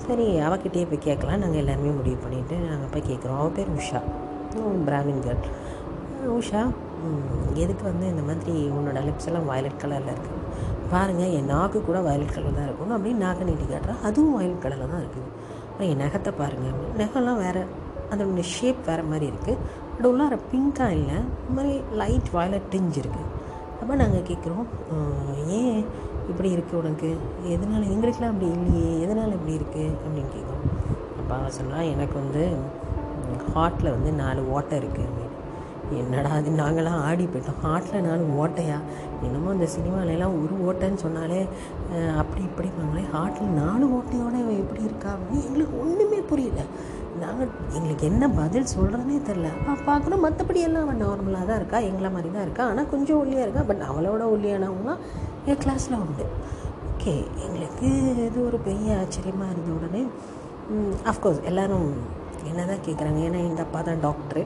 சரி 0.06 0.26
அவகிட்டே 0.46 0.84
போய் 0.90 1.06
கேட்கலாம். 1.08 1.42
நாங்கள் 1.44 1.62
எல்லாருமே 1.62 1.92
முடிவு 2.00 2.18
பண்ணிவிட்டு 2.24 2.56
நாங்கள் 2.72 2.92
போய் 2.94 3.08
கேட்குறோம். 3.10 3.40
அவள் 3.42 3.56
பேர் 3.58 3.76
உஷா. 3.80 4.02
பிராமின் 4.86 5.22
கேர்ள் 5.26 5.46
உஷா 6.38 6.62
எதுக்கு 7.62 7.84
வந்து 7.90 8.06
இந்த 8.12 8.22
மாதிரி 8.28 8.54
உன்னோட 8.76 8.98
லிப்ஸ் 9.06 9.28
எல்லாம் 9.30 9.48
வயலட் 9.50 9.80
கலரில் 9.82 10.12
இருக்குது 10.14 10.40
பாருங்கள் 10.92 11.32
என் 11.38 11.50
நாக்கு 11.52 11.78
கூட 11.88 11.98
வயலட் 12.06 12.34
கலர் 12.36 12.56
தான் 12.58 12.68
இருக்கணும் 12.68 12.96
அப்படின்னு 12.96 13.24
நாக்கை 13.26 13.44
நீட்டி 13.48 13.66
காட்டுறா. 13.66 13.94
அதுவும் 14.08 14.34
வயலட் 14.38 14.64
கலரில் 14.64 14.92
தான் 14.92 15.02
இருக்குது. 15.04 15.28
அப்புறம் 15.68 15.90
என் 15.92 16.02
நகத்தை 16.04 16.32
பாருங்கள் 16.40 16.76
நகம்லாம் 17.00 17.40
வேறு 17.44 17.62
அதோட 18.12 18.42
ஷேப் 18.54 18.82
வேறு 18.88 19.04
மாதிரி 19.10 19.26
இருக்குது 19.32 19.58
பட் 19.92 20.08
உள்ளார 20.10 20.34
பிங்காக 20.50 20.96
இல்லை. 20.98 21.18
இந்த 21.40 21.54
மாதிரி 21.58 21.72
லைட் 22.00 22.30
வயலட் 22.36 22.68
டிஞ்ச் 22.74 22.98
இருக்குது 23.02 23.28
அப்போ 23.80 23.94
நாங்கள் 24.02 24.26
கேட்குறோம் 24.30 24.66
ஏன் 25.58 25.80
இப்படி 26.30 26.48
இருக்குது 26.56 26.80
உனக்கு? 26.82 27.08
எதனால் 27.54 27.90
எங்களுக்குலாம் 27.94 28.32
அப்படி 28.32 28.48
இல்லையே? 28.56 28.90
எதனால் 29.04 29.36
இப்படி 29.38 29.54
இருக்குது 29.60 29.86
அப்படின்னு 30.02 30.32
கேட்குறோம் 30.36 30.66
அப்போ 31.20 31.36
சொன்னால் 31.58 31.90
எனக்கு 31.94 32.16
வந்து 32.22 32.42
ஹார்ட்டில் 33.54 33.94
வந்து 33.96 34.10
நாலு 34.22 34.40
ஓட்டை 34.56 34.76
இருக்குது 34.82 35.06
அப்படின்னு 35.08 35.31
என்னடா 36.00 36.30
அது 36.38 36.50
நாங்களாம் 36.60 37.00
ஆடி 37.08 37.24
போயிட்டோம். 37.32 37.60
ஆட்டில் 37.72 38.04
நாலு 38.06 38.24
ஓட்டையா? 38.42 38.78
என்னமோ 39.26 39.48
அந்த 39.54 39.66
சினிமாலெல்லாம் 39.74 40.34
ஒரு 40.40 40.54
ஓட்டைன்னு 40.66 41.00
சொன்னாலே 41.04 41.40
அப்படி 42.20 42.42
இப்படி 42.48 42.68
இப்படிப்பாங்களே 42.68 43.04
ஆட்டில் 43.22 43.52
நாலு 43.62 43.84
ஓட்டையோட 43.96 44.34
இவன் 44.44 44.60
எப்படி 44.64 44.82
இருக்கா? 44.88 45.10
அப்படின்னு 45.16 45.46
எங்களுக்கு 45.48 45.76
ஒன்றுமே 45.84 46.20
புரியல. 46.30 46.62
நாங்கள் 47.22 47.50
எங்களுக்கு 47.78 48.04
என்ன 48.10 48.28
பதில் 48.40 48.70
சொல்கிறதுனே 48.74 49.18
தெரில 49.28 49.48
பார்க்குறோம் 49.88 50.24
மற்றபடி 50.26 50.60
எல்லாம் 50.68 50.86
அவன் 50.86 51.02
நார்மலாக 51.06 51.46
தான் 51.50 51.60
இருக்கா. 51.60 51.80
எங்களை 51.90 52.10
மாதிரி 52.16 52.30
தான் 52.36 52.46
இருக்கா. 52.46 52.66
ஆனால் 52.70 52.90
கொஞ்சம் 52.94 53.20
ஒல்லியாக 53.22 53.46
இருக்கா. 53.46 53.64
பட் 53.70 53.84
அவளோட 53.90 54.22
ஒல்லியானவங்களாம் 54.34 55.02
என் 55.50 55.62
கிளாஸில் 55.64 56.00
உண்டு. 56.04 56.26
ஓகே 56.92 57.14
எங்களுக்கு 57.44 57.88
இது 58.26 58.40
ஒரு 58.48 58.58
பெரிய 58.68 58.98
ஆச்சரியமாக 59.02 59.52
இருந்த 59.54 59.70
உடனே 59.78 60.02
அஃப்கோர்ஸ் 61.10 61.40
எல்லோரும் 61.50 61.88
என்ன 62.50 62.60
தான் 62.68 62.84
கேட்குறாங்க 62.86 63.18
ஏன்னா 63.28 63.40
எங்கள் 63.48 63.64
அப்பா 63.64 63.80
தான் 63.88 64.02
டாக்டரு 64.04 64.42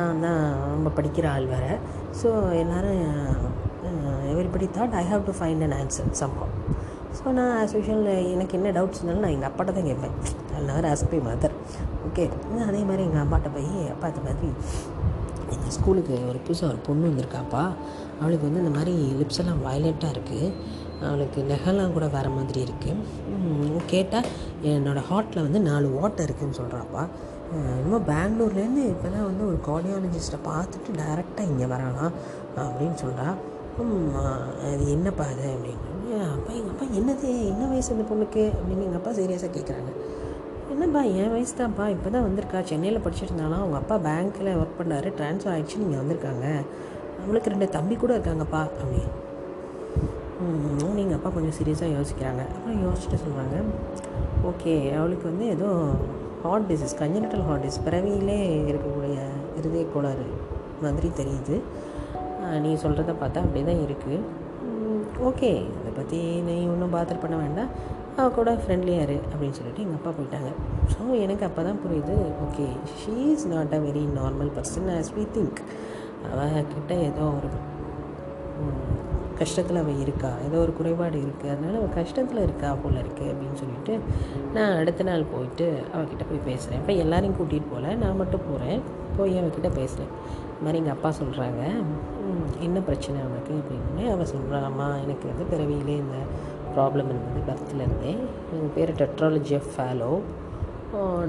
நான் 0.00 0.24
தான் 0.26 0.42
ரொம்ப 0.74 0.90
படிக்கிற 0.98 1.26
ஆள் 1.36 1.46
வேறு. 1.54 1.72
ஸோ 2.20 2.28
எல்லோரும் 2.62 3.02
everybody 4.32 4.66
thought 4.76 4.96
I 5.02 5.04
have 5.12 5.22
to 5.28 5.32
find 5.38 5.64
an 5.66 5.76
answer 5.80 6.10
சம்பவம் 6.22 6.56
ஸோ 7.18 7.32
நான் 7.38 7.52
ஆஸ் 7.60 7.72
யூஷுவல் 7.76 8.08
எனக்கு 8.34 8.56
என்ன 8.58 8.72
டவுட்ஸ் 8.76 8.98
இருந்தாலும் 8.98 9.24
நான் 9.26 9.34
எங்கள் 9.36 9.50
அப்பாட்ட 9.50 9.70
தான் 9.78 9.88
கேட்பேன். 9.90 10.14
Never 10.68 10.86
ask 10.90 11.12
my 11.14 11.20
mother 11.28 11.54
okay 12.08 12.24
அதே 12.68 12.82
மாதிரி 12.90 13.02
எங்கள் 13.08 13.22
அம்மாட்ட 13.24 13.48
போய் 13.56 13.70
அப்பா 13.94 14.06
இந்த 14.12 14.22
மாதிரி 14.26 14.50
எங்கள் 15.54 15.74
ஸ்கூலுக்கு 15.76 16.14
ஒரு 16.30 16.38
புதுசாக 16.46 16.70
ஒரு 16.72 16.80
பொண்ணு 16.88 17.08
வந்திருக்காப்பா. 17.10 17.62
அவளுக்கு 18.20 18.44
வந்து 18.48 18.62
இந்த 18.64 18.72
மாதிரி 18.76 18.92
லிப்ஸ் 19.20 19.40
எல்லாம் 19.42 19.62
வயலட்டாக 19.66 20.14
இருக்குது 20.16 20.52
அவளுக்கு 21.08 21.40
நெகலாம் 21.50 21.94
கூட 21.96 22.06
வேறு 22.14 22.30
மாதிரி 22.38 22.60
இருக்குது 22.66 23.82
கேட்டால் 23.92 24.28
என்னோடய 24.72 25.04
ஹார்ட்டில் 25.10 25.44
வந்து 25.46 25.60
நாலு 25.68 25.86
ஓட்டை 26.00 26.24
இருக்குதுன்னு 26.26 26.58
சொல்கிறாப்பா 26.60 27.02
இன்னும் 27.58 28.04
பெங்களூர்லேருந்து 28.10 28.82
இப்போ 28.92 29.08
தான் 29.14 29.26
வந்து 29.28 29.44
ஒரு 29.50 29.58
கார்டியாலஜிஸ்ட்டை 29.68 30.38
பார்த்துட்டு 30.50 30.90
டைரெக்டாக 31.00 31.48
இங்கே 31.52 31.66
வரலாம் 31.72 32.12
அப்படின்னு 32.64 32.98
சொல்கிறா 33.04 33.28
அது 34.68 34.82
என்னப்பா 34.94 35.24
அது 35.32 35.44
அப்படின்னு. 35.54 35.86
அப்பா 36.36 36.52
எங்கள் 36.58 36.72
அப்பா 36.72 36.86
என்னது? 36.98 37.28
என்ன 37.50 37.62
வயசு 37.70 37.90
அந்த 37.94 38.04
பொண்ணுக்கு? 38.10 38.42
அப்படின்னு 38.58 38.86
எங்கள் 38.86 39.00
அப்பா 39.00 39.12
சீரியஸாக 39.18 39.50
கேட்குறாங்க 39.56 39.90
என்னப்பா 40.72 41.00
என் 41.20 41.32
வயசு 41.34 41.52
தான்ப்பா 41.60 41.84
இப்போ 41.94 42.08
தான் 42.14 42.26
வந்திருக்கா. 42.26 42.58
சென்னையில் 42.70 43.02
படிச்சிருந்தாலும் 43.04 43.36
இருந்தாலும் 43.36 43.62
அவங்க 43.62 43.76
அப்பா 43.82 43.96
பேங்க்கில் 44.06 44.50
ஒர்க் 44.60 44.78
பண்ணார். 44.80 45.08
ட்ரான்ஸ்ஃபர் 45.18 45.52
ஆகிடுச்சு 45.52 45.82
நீங்கள் 45.82 46.00
வந்திருக்காங்க. 46.02 46.46
அவளுக்கு 47.22 47.52
ரெண்டு 47.54 47.68
தம்பி 47.76 47.96
கூட 48.02 48.12
இருக்காங்கப்பா 48.18 48.62
அப்படின்னு. 48.80 49.10
அவங்க 50.82 51.00
எங்கள் 51.04 51.18
அப்பா 51.18 51.30
கொஞ்சம் 51.36 51.56
சீரியஸாக 51.58 51.90
யோசிக்கிறாங்க. 51.98 52.44
அப்புறம் 52.54 52.80
யோசிச்சுட்டு 52.86 53.22
சொல்கிறாங்க 53.24 53.56
ஓகே 54.50 54.74
அவளுக்கு 54.98 55.26
வந்து 55.30 55.46
ஏதோ 55.54 55.70
heart 56.42 56.68
disease 56.70 56.94
congenital 57.00 57.44
heart 57.46 57.64
disease 57.64 57.86
பிறவியிலே 57.86 58.40
இருக்கக்கூடிய 58.70 59.16
இருதய 59.58 59.84
கோளாறு 59.94 60.26
மாதிரி 60.84 61.08
தெரியுது. 61.20 61.56
நீ 62.64 62.70
சொல்கிறத 62.84 63.12
பார்த்தா 63.22 63.44
அப்படி 63.46 63.62
தான் 63.70 63.82
இருக்குது 63.86 64.18
ஓகே 65.28 65.50
அதை 65.78 65.90
பற்றி 65.98 66.18
நீ 66.46 66.54
ஒன்றும் 66.72 66.94
பாத்தர் 66.96 67.22
பண்ண 67.24 67.36
வேண்டாம். 67.42 67.72
அவள் 68.18 68.34
கூட 68.38 68.50
ஃப்ரெண்ட்லியாக 68.62 69.04
இரு 69.06 69.16
அப்படின்னு 69.30 69.56
சொல்லிட்டு 69.58 69.82
எங்கள் 69.84 69.98
அப்பா 69.98 70.10
போயிட்டாங்க. 70.16 70.50
ஸோ 70.92 71.00
எனக்கு 71.24 71.44
அப்போ 71.48 71.60
தான் 71.68 71.80
புரியுது 71.82 72.16
okay 72.46 72.66
she 73.00 73.14
is 73.34 73.46
not 73.52 73.74
a 73.78 73.80
very 73.86 74.04
normal 74.18 74.50
person 74.56 74.88
as 74.96 75.12
we 75.18 75.24
think 75.36 75.60
அவகிட்ட 76.30 76.92
ஏதோ 77.10 77.26
ஒரு 77.38 77.50
கஷ்டத்தில் 79.40 79.80
அவள் 79.80 80.00
இருக்கா? 80.04 80.30
ஏதோ 80.46 80.56
ஒரு 80.64 80.72
குறைபாடு 80.78 81.18
இருக்குது 81.26 81.52
அதனால் 81.52 81.78
அவள் 81.80 81.94
கஷ்டத்தில் 81.98 82.42
இருக்கா 82.46 82.70
போல் 82.82 82.98
இருக்குது 83.02 83.30
அப்படின்னு 83.32 83.58
சொல்லிட்டு 83.62 83.94
நான் 84.56 84.76
அடுத்த 84.80 85.06
நாள் 85.08 85.30
போயிட்டு 85.32 85.66
அவகிட்ட 85.94 86.24
போய் 86.30 86.46
பேசுகிறேன் 86.48 86.80
இப்போ 86.82 86.94
எல்லாரையும் 87.04 87.36
கூட்டிகிட்டு 87.38 87.72
போகல 87.72 87.94
நான் 88.02 88.18
மட்டும் 88.22 88.46
போகிறேன் 88.48 88.80
போய் 89.18 89.34
அவகிட்ட 89.42 89.70
பேசுகிறேன் 89.78 90.10
இந்த 90.50 90.64
மாதிரி 90.64 90.80
எங்கள் 90.82 90.96
அப்பா 90.96 91.10
சொல்கிறாங்க 91.20 91.62
என்ன 92.66 92.78
பிரச்சனை 92.88 93.18
அவனுக்கு 93.26 93.54
அப்படின்னு 93.60 94.04
அவள் 94.14 94.32
சொல்கிறாம்மா 94.34 94.88
எனக்கு 95.04 95.26
வந்து 95.32 95.46
பிறவியிலே 95.52 95.96
இந்த 96.04 96.18
ப்ராப்ளம் 96.74 97.10
இருந்தது 97.12 97.40
பர்த்லேருந்தே 97.48 98.12
எங்கள் 98.54 98.74
பேர் 98.76 98.92
டெட்ராலஜி 99.00 99.54
ஆஃப் 99.60 99.70
ஃபேலோ. 99.74 100.12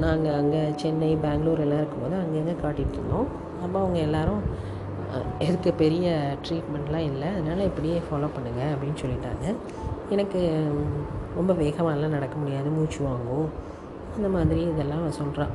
நாங்கள் 0.03 0.37
அங்கே 0.41 0.61
சென்னை 0.81 1.09
பெங்களூர் 1.23 1.63
எல்லாம் 1.65 1.81
இருக்கும்போது 1.81 2.15
அங்கங்கே 2.21 2.55
காட்டிகிட்டு 2.63 2.97
இருந்தோம். 2.99 3.27
அப்போ 3.63 3.77
அவங்க 3.83 3.97
எல்லாரும் 4.07 4.43
இதுக்கு 5.45 5.71
பெரிய 5.83 6.07
ட்ரீட்மெண்ட்லாம் 6.45 7.07
இல்லை. 7.11 7.29
அதனால் 7.37 7.67
இப்படியே 7.69 7.97
ஃபாலோ 8.07 8.29
பண்ணுங்கள் 8.35 8.71
அப்படின்னு 8.73 9.01
சொல்லிட்டாங்க. 9.03 9.45
எனக்கு 10.15 10.39
ரொம்ப 11.39 11.51
வேகமாகலாம் 11.63 12.15
நடக்க 12.17 12.35
முடியாது. 12.43 12.69
மூச்சு 12.77 12.99
வாங்கும். 13.07 13.49
அந்த 14.15 14.29
மாதிரி 14.35 14.61
இதெல்லாம் 14.71 15.05
சொல்கிறான் 15.19 15.53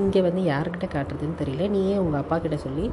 இங்கே 0.00 0.20
வந்து 0.26 0.42
யார்கிட்ட 0.50 0.86
காட்டுறதுன்னு 0.94 1.40
தெரியல. 1.40 1.64
நீயே 1.74 1.96
உங்கள் 2.02 2.20
அப்பா 2.22 2.36
கிட்ட 2.44 2.56
சொல்லி 2.66 2.84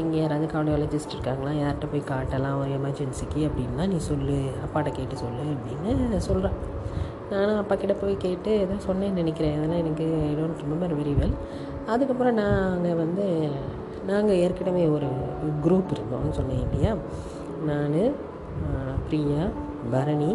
இங்கே 0.00 0.18
யாராவது 0.22 0.46
கார்டியாலஜிஸ்ட் 0.52 1.14
இருக்காங்களா? 1.16 1.52
யார்கிட்ட 1.60 1.86
போய் 1.92 2.10
காட்டலாம்? 2.10 2.58
ஒரு 2.62 2.72
எமர்ஜென்சிக்கு 2.78 3.40
அப்படின்னா 3.48 3.86
நீ 3.92 3.98
சொல்லு. 4.10 4.38
அப்பாட்ட 4.64 4.90
கேட்டு 4.98 5.16
சொல்லு 5.24 5.46
அப்படின்னு 5.54 6.20
சொல்கிறான் 6.28 6.58
நானும் 7.32 7.60
அப்பா 7.62 7.74
கிட்ட 7.80 7.94
போய் 8.02 8.14
கேட்டு 8.24 8.52
ஏதோ 8.64 8.76
சொன்னேன்னு 8.86 9.20
நினைக்கிறேன். 9.22 9.56
அதெல்லாம் 9.58 9.82
எனக்கு 9.84 10.06
I 10.28 10.32
don't 10.38 10.62
remember 10.64 10.94
very 11.00 11.12
well 11.20 11.36
அதுக்கப்புறம் 11.92 12.38
நான் 12.40 12.72
அங்கே 12.76 12.94
வந்து 13.02 13.26
நாங்கள் 14.10 14.40
ஏற்கனவே 14.44 14.84
ஒரு 14.96 15.08
குரூப் 15.64 15.92
இருந்தோம்னு 15.94 16.36
சொன்னேன் 16.38 16.62
இல்லையா? 16.64 16.92
நான் 17.68 17.96
பிரியா 19.10 19.44
பரணி 19.92 20.30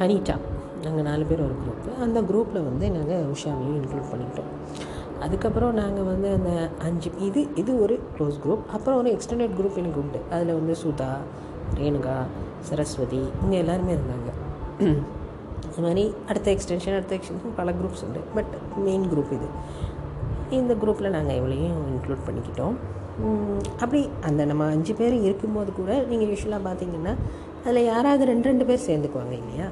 ஹனிதா 0.00 0.36
நாங்கள் 0.84 1.06
நாலு 1.08 1.24
பேர் 1.28 1.42
ஒரு 1.46 1.54
குரூப்பு 1.62 1.90
அந்த 2.04 2.18
குரூப்பில் 2.28 2.66
வந்து 2.68 2.86
நாங்கள் 2.96 3.28
உஷாவையும் 3.34 3.76
இன்க்ளூட் 3.80 4.10
பண்ணிக்கிட்டோம். 4.12 4.50
அதுக்கப்புறம் 5.24 5.74
நாங்கள் 5.80 6.08
வந்து 6.10 6.28
அந்த 6.36 6.52
அஞ்சு 6.86 7.10
இது 7.26 7.42
இது 7.60 7.72
ஒரு 7.84 7.94
க்ளோஸ் 8.16 8.38
குரூப் 8.44 8.64
அப்புறம் 8.76 8.98
ஒரு 9.00 9.10
எக்ஸ்டெண்டட் 9.16 9.54
குரூப் 9.58 9.78
எனக்கு 9.82 10.00
உண்டு 10.04 10.20
அதில் 10.34 10.56
வந்து 10.58 10.74
சுதா 10.82 11.10
ரேணுகா 11.80 12.16
சரஸ்வதி 12.68 13.22
இவங்க 13.36 13.56
எல்லாருமே 13.62 13.92
இருந்தாங்க. 13.96 14.30
அது 15.68 15.82
மாதிரி 15.86 16.04
அடுத்த 16.30 16.48
எக்ஸ்டென்ஷன் 16.54 16.96
அடுத்த 16.98 17.16
எக்ஸ்டென்ஷன் 17.18 17.56
பல 17.60 17.72
குரூப்ஸ் 17.78 18.04
உண்டு. 18.06 18.20
பட் 18.34 18.52
மெயின் 18.86 19.06
குரூப் 19.12 19.32
இது. 19.38 19.48
இந்த 20.58 20.72
குரூப்பில் 20.82 21.14
நாங்கள் 21.16 21.38
இவளையும் 21.40 21.78
இன்க்ளூட் 21.92 22.26
பண்ணிக்கிட்டோம். 22.26 22.76
அப்படி 23.82 24.00
அந்த 24.28 24.44
நம்ம 24.50 24.68
அஞ்சு 24.74 24.92
பேர் 25.00 25.16
இருக்கும்போது 25.26 25.70
கூட 25.80 25.90
நீங்கள் 26.10 26.30
யூஸ்வலாக 26.32 26.66
பார்த்தீங்கன்னா 26.68 27.12
அதில் 27.64 27.88
யாராவது 27.92 28.24
ரெண்டு 28.30 28.48
ரெண்டு 28.50 28.64
பேர் 28.68 28.86
சேர்ந்துக்குவாங்க 28.86 29.34
இல்லையா? 29.42 29.66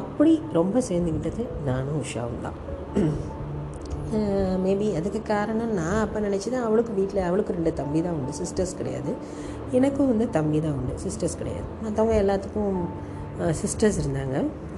அப்படி 0.00 0.32
ரொம்ப 0.58 0.82
சேர்ந்துக்கிட்டது 0.88 1.44
நானும் 1.68 2.00
உஷாவும் 2.02 2.44
தான். 2.46 2.58
மேபி 4.64 4.88
அதுக்கு 4.98 5.20
காரணம் 5.30 5.72
நான் 5.80 6.02
அப்போ 6.04 6.18
நினச்சது 6.26 6.56
அவளுக்கு 6.66 6.92
வீட்டில் 6.98 7.26
அவளுக்கு 7.28 7.56
ரெண்டு 7.56 7.72
தம்பி 7.80 8.00
தான் 8.06 8.16
உண்டு 8.18 8.32
சிஸ்டர்ஸ் 8.40 8.74
கிடையாது. 8.80 9.12
எனக்கும் 9.78 10.10
வந்து 10.12 10.26
தம்பி 10.36 10.58
தான் 10.66 10.76
உண்டு 10.80 10.94
சிஸ்டர்ஸ் 11.04 11.38
கிடையாது. 11.42 11.66
மற்றவங்க 11.84 12.16
எல்லாத்துக்கும் 12.24 12.78
சிஸ்டர்ஸ் 13.62 13.98
இருந்தாங்க. 14.02 14.36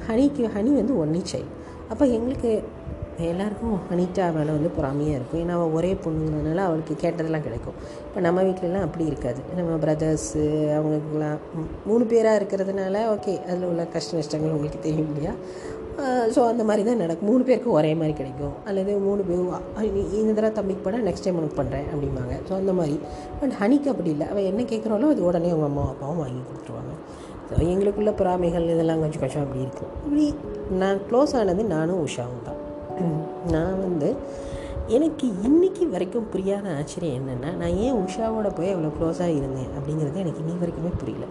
ஹனிக்கு 0.09 0.45
ஹனி 0.57 0.73
வந்து 0.81 0.95
ஒன்லி 1.05 1.23
சைல்டு 1.33 1.53
அப்போ 1.93 2.05
எங்களுக்கு 2.17 2.51
எல்லாருக்கும் 3.31 3.75
ஹனிட்டா 3.91 4.25
மேலே 4.37 4.51
வந்து 4.57 4.71
பொறாமையாக 4.77 5.19
இருக்கும். 5.19 5.41
ஏன்னா 5.43 5.57
அவள் 5.59 5.75
ஒரே 5.79 5.91
பொண்ணுங்கிறதுனால 6.05 6.63
அவளுக்கு 6.69 6.95
கேட்டதெல்லாம் 7.03 7.45
கிடைக்கும். 7.47 7.77
இப்போ 8.07 8.21
நம்ம 8.27 8.43
வீட்டிலலாம் 8.47 8.87
அப்படி 8.87 9.05
இருக்காது. 9.11 9.41
நம்ம 9.59 9.77
பிரதர்ஸு 9.85 10.43
அவங்களுக்குலாம் 10.79 11.39
மூணு 11.89 12.05
பேராக 12.13 12.41
இருக்கிறதுனால 12.41 13.05
ஓகே 13.15 13.35
அதில் 13.49 13.69
உள்ள 13.71 13.85
கஷ்ட 13.95 14.17
நஷ்டங்கள் 14.19 14.55
உங்களுக்கு 14.57 14.81
தெரியும் 14.87 15.13
இல்லையா? 15.13 15.35
ஸோ 16.35 16.41
அந்த 16.53 16.63
மாதிரி 16.69 16.83
தான் 16.89 17.01
நடக்கும். 17.03 17.29
மூணு 17.31 17.43
பேருக்கும் 17.49 17.77
ஒரே 17.81 17.93
மாதிரி 18.01 18.15
கிடைக்கும். 18.21 18.55
அல்லது 18.69 18.93
மூணு 19.07 19.23
பேர் 19.29 19.45
இந்த 20.21 20.33
தடவை 20.39 20.53
தம்பிக்கு 20.59 20.85
படம் 20.87 21.07
நெக்ஸ்ட் 21.09 21.27
டைம் 21.27 21.39
உனக்கு 21.43 21.59
பண்ணுறேன் 21.61 21.87
அப்படிம்பாங்க. 21.93 22.35
ஸோ 22.49 22.53
அந்த 22.61 22.73
மாதிரி. 22.81 22.97
பட் 23.41 23.55
ஹனிக்கு 23.61 23.91
அப்படி 23.95 24.11
இல்லை. 24.15 24.29
அவள் 24.33 24.49
என்ன 24.51 24.65
கேட்குறாளோ 24.73 25.11
அது 25.15 25.25
உடனே 25.29 25.53
அவங்க 25.55 25.69
அம்மா 25.71 25.87
அப்பாவும் 25.93 26.21
வாங்கி 26.25 26.43
கொடுத்துருவாங்க. 26.51 26.95
ஸோ 27.49 27.63
எங்களுக்குள்ள 27.73 28.13
பொறாமைகள் 28.21 28.71
இதெல்லாம் 28.75 29.03
கொஞ்சம் 29.05 29.23
கொஞ்சம் 29.25 29.45
அப்படி 29.47 29.65
இருக்கும். 29.67 29.93
இப்படி 30.05 30.27
நான் 30.83 31.01
க்ளோஸ் 31.11 31.37
ஆனது 31.41 31.65
நானும் 31.77 32.03
உஷாவும் 32.07 32.47
தான். 32.51 32.61
நான் 33.55 33.81
வந்து 33.81 34.09
எனக்கு 34.97 35.27
இன்னைக்கு 35.49 35.85
வரைக்கும் 35.89 36.29
புரியாத 36.33 36.67
ஆச்சரியம் 36.79 37.19
என்னென்னா 37.21 37.51
நான் 37.61 37.77
ஏன் 37.85 37.99
உஷாவோட 38.03 38.49
போய் 38.57 38.73
அவ்வளோ 38.75 38.91
க்ளோஸாக 38.97 39.37
இருந்தேன் 39.39 39.71
அப்படிங்கிறது 39.77 40.23
எனக்கு 40.25 40.43
இன்னி 40.43 40.55
வரைக்குமே 40.63 40.93
புரியல. 41.01 41.27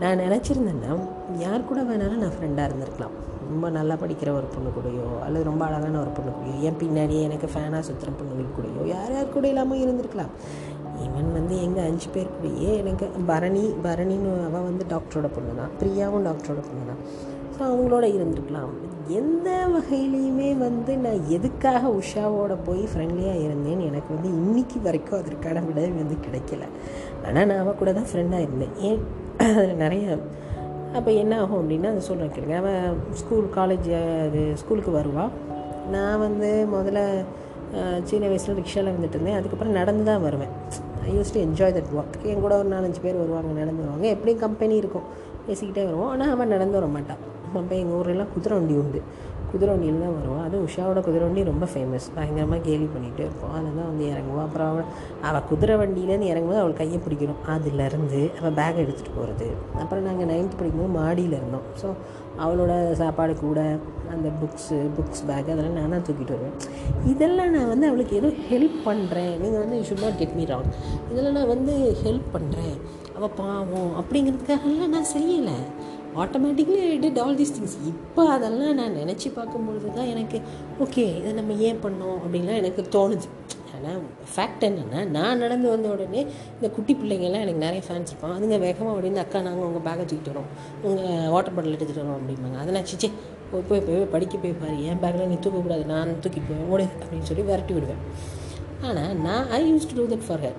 நான் 0.00 0.20
நினச்சிருந்தேன்னா 0.24 0.92
யார் 1.38 1.68
கூட 1.70 1.82
வேணாலும் 1.82 2.22
நான் 2.24 2.36
ஃப்ரெண்டாக 2.36 2.68
இருந்திருக்கலாம். 2.68 3.14
ரொம்ப 3.50 3.66
நல்லா 3.70 3.94
படிக்கிற 3.94 4.30
ஒரு 4.38 4.46
பொண்ணு 4.54 4.70
கூடயோ 4.76 5.06
அல்லது 5.24 5.44
ரொம்ப 5.50 5.62
அழகான 5.64 6.00
ஒரு 6.04 6.12
பொண்ணு 6.16 6.32
கூடயோ 6.38 6.56
என் 6.68 6.80
பின்னாடியே 6.82 7.22
எனக்கு 7.28 7.48
ஃபேனாக 7.52 7.82
சுற்றுற 7.88 8.12
பொண்ணுகள் 8.20 8.56
கூடயோ 8.56 8.82
யார் 8.94 9.12
யார் 9.12 9.34
கூட 9.36 9.46
இல்லாமல் 9.48 9.82
இருந்திருக்கலாம். 9.84 10.32
ஈவன் 11.04 11.30
வந்து 11.38 11.54
எங்கள் 11.62 11.86
அஞ்சு 11.90 12.08
பேர் 12.12 12.34
கூடயே 12.36 12.70
எனக்கு 12.82 13.06
பரணி 13.30 13.64
பரணின்னு 13.86 14.30
அவள் 14.48 14.68
வந்து 14.70 14.84
டாக்டரோட 14.94 15.28
பொண்ணு 15.36 15.54
தான் 15.62 15.72
பிரியாவும் 15.80 16.26
டாக்டரோட 16.28 16.60
பொண்ணு 16.68 16.84
தான் 16.92 17.02
ஸோ 17.56 17.62
அவங்களோட 17.68 18.06
இருந்திருக்கலாம். 18.16 18.72
எந்த 19.18 19.48
வகையிலையுமே 19.74 20.48
வந்து 20.62 20.92
நான் 21.04 21.20
எதுக்காக 21.36 21.90
உஷாவோட 21.98 22.54
போய் 22.66 22.82
ஃப்ரெண்ட்லியாக 22.92 23.42
இருந்தேன்னு 23.44 23.86
எனக்கு 23.90 24.10
வந்து 24.14 24.30
இன்றைக்கி 24.40 24.78
வரைக்கும் 24.86 25.20
அதற்கான 25.20 25.60
விடை 25.68 25.84
வந்து 26.00 26.16
கிடைக்கல. 26.26 26.64
ஆனால் 27.26 27.46
நான் 27.50 27.62
அவள் 27.64 27.78
கூட 27.80 27.92
தான் 27.98 28.08
ஃப்ரெண்டாக 28.10 28.46
இருந்தேன். 28.46 28.74
ஏன்? 28.88 29.00
அதில் 29.44 29.80
நிறைய 29.84 30.18
அப்போ 30.98 31.10
என்ன 31.22 31.32
ஆகும் 31.42 31.60
அப்படின்னா 31.60 31.88
அதை 31.92 32.02
சொல்கிறேன் 32.08 32.34
கேளுங்க. 32.34 32.56
அவன் 32.62 32.98
ஸ்கூல் 33.20 33.46
காலேஜ் 33.56 33.88
அது 34.26 34.42
ஸ்கூலுக்கு 34.62 34.92
வருவாள் 34.98 35.32
நான் 35.94 36.22
வந்து 36.26 36.50
முதல்ல 36.74 37.00
சின்ன 38.10 38.24
வயசில் 38.32 38.58
ரிக்ஷாவில் 38.60 38.94
வந்துட்டு 38.96 39.16
இருந்தேன். 39.16 39.38
அதுக்கப்புறம் 39.38 39.78
நடந்து 39.80 40.04
தான் 40.10 40.24
வருவேன். 40.26 40.52
I 41.06 41.12
use 41.16 41.32
to 41.34 41.40
enjoy 41.46 41.74
that 41.78 41.94
work 41.98 42.18
என் 42.32 42.44
கூட 42.44 42.54
ஒரு 42.62 42.68
நாலஞ்சு 42.74 43.00
பேர் 43.06 43.22
வருவாங்க 43.22 43.52
நடந்து 43.62 43.82
வருவாங்க. 43.82 44.06
எப்படியும் 44.16 44.44
கம்பெனி 44.46 44.76
இருக்கும். 44.82 45.08
பேசிக்கிட்டே 45.48 45.84
வருவோம். 45.88 46.10
ஆனால் 46.14 46.32
அவன் 46.34 46.54
நடந்து 46.54 46.78
வர 46.80 46.88
மாட்டான். 46.94 47.22
அப்போ 47.54 47.74
எங்கள் 47.82 47.96
ஊரெல்லாம் 48.00 48.32
குதிரை 48.34 48.54
வண்டி 48.58 48.76
உண்டு. 48.82 49.00
குதிரை 49.50 49.70
வண்டியில் 49.72 50.02
தான் 50.04 50.16
வருவோம். 50.16 50.42
அதுவும் 50.46 50.64
உஷாவோட 50.68 51.00
குதிரை 51.06 51.24
வண்டி 51.26 51.42
ரொம்ப 51.50 51.64
ஃபேமஸ் 51.72 52.06
பயங்கரமாக 52.16 52.60
கேலி 52.68 52.86
பண்ணிகிட்டே 52.94 53.22
இருப்போம். 53.26 53.52
அதில் 53.58 53.76
தான் 53.78 53.88
வந்து 53.90 54.04
இறங்குவோம். 54.12 54.44
அப்புறம் 54.46 54.68
அவள் 54.72 54.88
அவள் 55.28 55.46
குதிரை 55.50 55.74
வண்டியிலேருந்து 55.82 56.30
இறங்கும்போது 56.32 56.62
அவள் 56.62 56.78
கையை 56.80 56.98
பிடிக்கணும். 57.04 57.40
அதுலேருந்து 57.54 58.20
அவள் 58.40 58.56
பேக் 58.60 58.82
எடுத்துகிட்டு 58.84 59.16
போகிறது 59.18 59.48
அப்புறம் 59.82 60.06
நாங்கள் 60.08 60.30
நைன்த் 60.32 60.58
படிக்கும்போது 60.60 60.94
மாடியில் 61.00 61.38
இருந்தோம். 61.40 61.68
ஸோ 61.82 61.88
அவளோட 62.44 62.72
சாப்பாடு 63.02 63.34
கூட 63.44 63.60
அந்த 64.14 64.28
புக்ஸு 64.40 64.78
புக்ஸ் 64.96 65.24
பேக் 65.28 65.50
அதெல்லாம் 65.52 65.78
நான் 65.78 65.94
தான் 65.94 66.04
தூக்கிட்டு 66.08 66.34
வருவேன். 66.36 66.58
இதெல்லாம் 67.12 67.54
நான் 67.56 67.72
வந்து 67.72 67.88
அவளுக்கு 67.90 68.14
ஏதோ 68.20 68.30
ஹெல்ப் 68.50 68.78
பண்ணுறேன் 68.88 69.34
நீங்கள் 69.42 69.62
வந்து 69.64 69.78
should 69.88 70.04
not 70.04 70.20
get 70.22 70.36
me 70.40 70.46
wrong 70.52 70.70
இதெல்லாம் 71.10 71.38
நான் 71.38 71.52
வந்து 71.54 71.74
ஹெல்ப் 72.04 72.28
பண்ணுறேன் 72.36 72.76
அவள் 73.16 73.36
பாவம். 73.40 73.92
அப்படிங்கிறதுக்காகலாம் 74.00 74.94
நான் 74.96 75.12
செய்யலை. 75.16 75.58
Automatically 76.22 76.78
I 76.88 76.96
did 77.04 77.20
all 77.24 77.38
these 77.40 77.54
things 77.56 77.76
இப்போ 77.92 78.22
அதெல்லாம் 78.34 78.74
நான் 78.80 78.96
நினச்சி 79.02 79.28
பார்க்கும்பொழுது 79.38 79.88
தான் 79.98 80.10
எனக்கு 80.14 80.38
ஓகே 80.84 81.04
இதை 81.18 81.32
நம்ம 81.38 81.54
ஏன் 81.68 81.80
பண்ணோம்? 81.84 82.18
அப்படின்லாம் 82.24 82.60
எனக்கு 82.62 82.82
தோணுது. 82.96 83.28
ஆனால் 83.76 83.98
ஃபேக்ட் 84.34 84.62
என்னென்னா 84.68 85.00
நான் 85.16 85.40
நடந்து 85.44 85.66
வந்த 85.72 85.86
உடனே 85.94 86.20
இந்த 86.56 86.68
குட்டி 86.76 86.92
பிள்ளைங்கள்லாம் 87.00 87.44
எனக்கு 87.46 87.64
நிறைய 87.64 87.82
ஃபேன்ஸ் 87.86 88.10
இருப்பாங்க. 88.12 88.36
அதுங்க 88.38 88.58
வேகமாக 88.66 88.92
அப்படின்னு 88.94 89.22
அக்கா 89.24 89.42
நாங்கள் 89.48 89.66
உங்கள் 89.68 89.84
பேக்கை 89.88 90.04
தூக்கிட்டு 90.10 90.32
வரோம். 90.32 90.48
உங்கள் 90.88 91.28
வாட்டர் 91.34 91.56
பாட்டில் 91.56 91.76
எடுத்துகிட்டு 91.76 92.04
வரோம். 92.04 92.18
அப்படிம்பாங்க. 92.20 92.58
அதை 92.62 92.82
சிச்சே 92.92 93.10
போய் 93.50 93.66
போய் 93.70 93.84
போய் 93.88 94.00
படிக்க 94.14 94.36
போய் 94.44 94.54
பாரு. 94.62 94.76
என் 94.90 95.02
பேக்கில் 95.02 95.30
நீ 95.32 95.36
தூக்கக்கூடாது 95.46 95.84
நான் 95.94 96.14
தூக்கி 96.24 96.40
போய் 96.48 96.64
ஓடு 96.72 96.86
அப்படின்னு 97.02 97.28
சொல்லி 97.30 97.44
விரட்டி 97.50 97.74
விடுவேன். 97.76 98.02
ஆனால் 98.86 99.12
நான் 99.26 99.44
I 99.58 99.60
use 99.72 99.88
to 99.90 99.96
do 99.98 100.06
that 100.14 100.26
for 100.28 100.42
her 100.46 100.58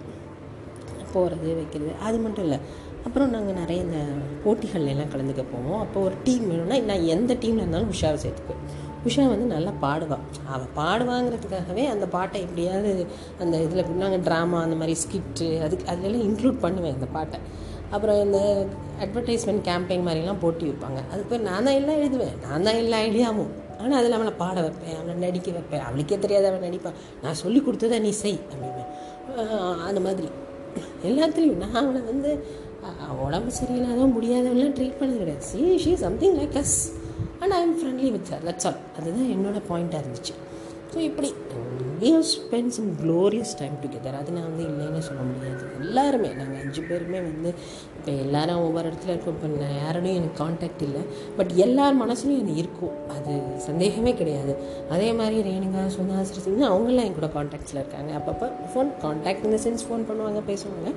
போகிறது 1.13 1.49
வைக்கிறது 1.57 1.91
அது 2.07 2.17
மட்டும் 2.23 2.45
இல்லை. 2.47 2.59
அப்புறம் 3.07 3.33
நாங்கள் 3.35 3.57
நிறைய 3.59 3.85
இந்த 3.85 3.99
போட்டிகள்ல 4.43 4.93
எல்லாம் 4.93 5.11
கலந்துக்க 5.13 5.43
போவோம். 5.53 5.79
அப்போ 5.83 5.97
ஒரு 6.07 6.15
டீம் 6.25 6.45
வேணும்னா 6.51 6.77
நான் 6.89 7.05
எந்த 7.15 7.31
டீமில் 7.43 7.63
இருந்தாலும் 7.63 7.91
உஷாவை 7.95 8.17
சேர்த்துக்குவேன் 8.23 8.63
உஷா 9.07 9.25
வந்து 9.31 9.45
நல்லா 9.53 9.71
பாடுவாள் 9.83 10.23
அவள் 10.53 10.71
பாடுவாங்கிறதுக்காகவே 10.79 11.83
அந்த 11.91 12.05
பாட்டை 12.15 12.37
எப்படியாவது 12.45 12.91
அந்த 13.43 13.55
இதில் 13.65 14.01
நாங்கள் 14.03 14.23
ட்ராமா 14.27 14.57
அந்த 14.65 14.77
மாதிரி 14.79 14.95
ஸ்கிட்டு 15.03 15.47
அதுக்கு 15.65 15.85
அதிலெல்லாம் 15.91 16.25
இன்க்ளூட் 16.29 16.57
பண்ணுவேன் 16.65 16.95
அந்த 16.97 17.07
பாட்டை. 17.15 17.39
அப்புறம் 17.95 18.19
இந்த 18.25 18.39
அட்வர்டைஸ்மெண்ட் 19.03 19.63
கேம்பெயின் 19.69 20.05
மாதிரிலாம் 20.07 20.41
போட்டி 20.43 20.65
வைப்பாங்க. 20.69 20.99
அதுக்கு 21.11 21.29
பேர் 21.31 21.47
நான் 21.49 21.65
தான் 21.67 21.77
எல்லாம் 21.81 22.01
எழுதுவேன். 22.01 22.35
நான் 22.47 22.65
தான் 22.67 22.79
எல்லா 22.81 22.99
ஐடியாவும் 23.07 23.53
ஆனால் 23.81 23.97
அதில் 23.99 24.17
அவளை 24.17 24.33
பாட 24.43 24.57
வைப்பேன். 24.65 24.97
அவளை 24.99 25.15
நடிக்க 25.25 25.49
வைப்பேன். 25.57 25.85
அவளுக்கே 25.87 26.17
தெரியாது 26.25 26.47
அவள் 26.49 26.65
நடிப்பான் 26.67 26.99
நான் 27.23 27.39
சொல்லி 27.43 27.61
கொடுத்ததை 27.67 27.99
நீ 28.07 28.11
செய் 28.23 28.39
அப்படின்பேன் 28.51 28.91
அந்த 29.89 30.01
மாதிரி. 30.07 30.29
எல்லாத்துலேயும் 31.09 31.61
நான் 31.63 31.77
அவளை 31.81 32.01
வந்து 32.11 32.31
உடம்பு 33.25 33.51
சரியில்லாத 33.59 34.03
முடியாதவெல்லாம் 34.15 34.75
ட்ரீட் 34.77 34.99
பண்ணது 34.99 35.17
கிடையாது. 35.23 35.45
See 35.51 35.61
she 35.83 35.93
something 36.05 36.35
like 36.39 36.57
us 36.63 36.77
and 37.39 37.53
I 37.57 37.61
am 37.67 37.75
friendly 37.79 38.11
with 38.15 38.29
her 38.33 38.45
that's 38.49 38.67
all 38.69 38.79
அதுதான் 38.97 39.31
என்னோடய 39.35 39.63
பாயிண்ட்டாக 39.69 40.01
இருந்துச்சு. 40.03 40.35
ஸோ 40.93 40.97
இப்படி 41.09 41.29
we 42.01 42.09
spend 42.31 42.73
some 42.75 42.89
glorious 43.01 43.51
time 43.59 43.75
together 43.83 44.17
அது 44.19 44.31
நான் 44.35 44.47
வந்து 44.49 44.63
இல்லைன்னு 44.69 44.99
சொல்ல 45.07 45.21
முடியாது. 45.29 45.61
எல்லாருமே 45.83 46.29
நாங்கள் 46.39 46.59
அஞ்சு 46.63 46.81
பேருமே 46.89 47.19
வந்து 47.27 47.49
இப்போ 47.97 48.11
எல்லாரும் 48.23 48.61
ஒவ்வொரு 48.65 48.85
இடத்துல 48.89 49.13
இருக்கோம் 49.13 49.35
இப்போ 49.35 49.47
நான் 49.61 49.77
யாரோடையும் 49.83 50.17
எனக்கு 50.19 50.37
காண்டாக்ட் 50.41 50.83
இல்லை. 50.87 51.01
பட் 51.37 51.51
எல்லார் 51.65 51.95
மனசுலையும் 52.01 52.41
அது 52.43 52.55
இருக்கும். 52.63 52.93
அது 53.15 53.33
சந்தேகமே 53.67 54.11
கிடையாது. 54.19 54.53
அதே 54.95 55.07
மாதிரி 55.19 55.37
ரேணுகா 55.49 55.83
சுந்தா 55.95 56.25
சிறுசிங்க 56.31 56.65
அவங்களாம் 56.73 57.07
என் 57.07 57.17
கூட 57.19 57.29
காண்டாக்ட்ஸில் 57.37 57.81
இருக்காங்க. 57.81 58.11
அப்பப்போ 58.19 58.49
ஃபோன் 58.73 58.91
காண்டாக்ட் 59.05 59.47
இந்த 59.49 59.59
சென்ஸ் 59.65 59.85
ஃபோன் 59.87 60.05
பண்ணுவாங்க 60.09 60.43
பேசுவாங்க. 60.51 60.91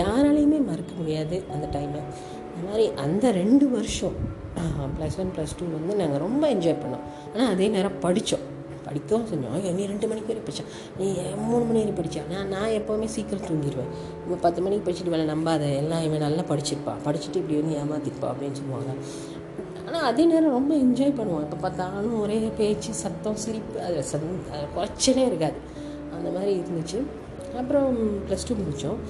யாராலையுமே 0.00 0.60
மறக்க 0.70 0.94
முடியாது 1.02 1.38
அந்த 1.56 1.68
டைமை 1.76 2.02
இந்த 2.54 2.64
மாதிரி 2.70 2.86
அந்த 3.04 3.30
ரெண்டு 3.40 3.68
வருஷம் 3.76 4.18
ப்ளஸ் 4.98 5.16
ஒன் 5.22 5.32
ப்ளஸ் 5.36 5.56
டூ 5.60 5.70
வந்து 5.78 5.94
நாங்கள் 6.02 6.22
ரொம்ப 6.26 6.44
என்ஜாய் 6.56 6.82
பண்ணோம். 6.82 7.06
ஆனால் 7.32 7.52
அதே 7.54 7.68
நேரம் 7.76 7.96
படித்தோம் 8.06 8.44
படிக்கவும் 8.86 9.28
செஞ்சோம். 9.30 9.54
நீ 9.78 9.84
ரெண்டு 9.92 10.06
மணிக்கு 10.10 10.30
வரை 10.32 10.42
படித்தா 10.46 10.64
நீ 10.98 11.06
மூணு 11.48 11.62
மணி 11.68 11.78
வரை 11.84 11.94
படித்தா 12.00 12.22
நான் 12.32 12.50
நான் 12.54 12.74
எப்போவுமே 12.78 13.08
சீக்கிரம் 13.16 13.46
தூங்கிடுவேன் 13.48 13.90
இப்போ 14.22 14.36
பத்து 14.46 14.62
மணிக்கு 14.64 14.86
படிச்சுட்டு 14.86 15.14
வேலை 15.14 15.26
நம்பாத 15.32 15.70
எல்லாம் 15.82 16.04
இவன் 16.08 16.24
நல்லா 16.26 16.44
படிச்சிருப்பா. 16.52 16.94
படிச்சுட்டு 17.06 17.40
இப்படி 17.42 17.58
வந்து 17.60 17.78
ஏமாத்திருப்பா 17.82 18.30
அப்படின்னு 18.32 18.58
சொல்லுவாங்க. 18.60 18.94
ஆனால் 19.86 20.06
அதே 20.10 20.24
நேரம் 20.30 20.56
ரொம்ப 20.58 20.72
என்ஜாய் 20.84 21.18
பண்ணுவான். 21.18 21.44
இப்போ 21.46 21.58
பார்த்தாலும் 21.64 22.16
ஒரே 22.20 22.38
பேச்சு 22.60 22.90
சத்தம் 23.02 23.40
சிரிப்பு. 23.44 23.76
அதில் 23.86 24.08
சந் 24.12 24.24
குறைச்சலே 24.76 25.24
இருக்காது. 25.30 25.58
அந்த 26.16 26.28
மாதிரி 26.36 26.52
இருந்துச்சு. 26.62 27.00
அப்புறம் 27.60 27.96
ப்ளஸ் 28.28 28.46
டூ 28.48 28.54
முடித்தோம் 28.60 29.00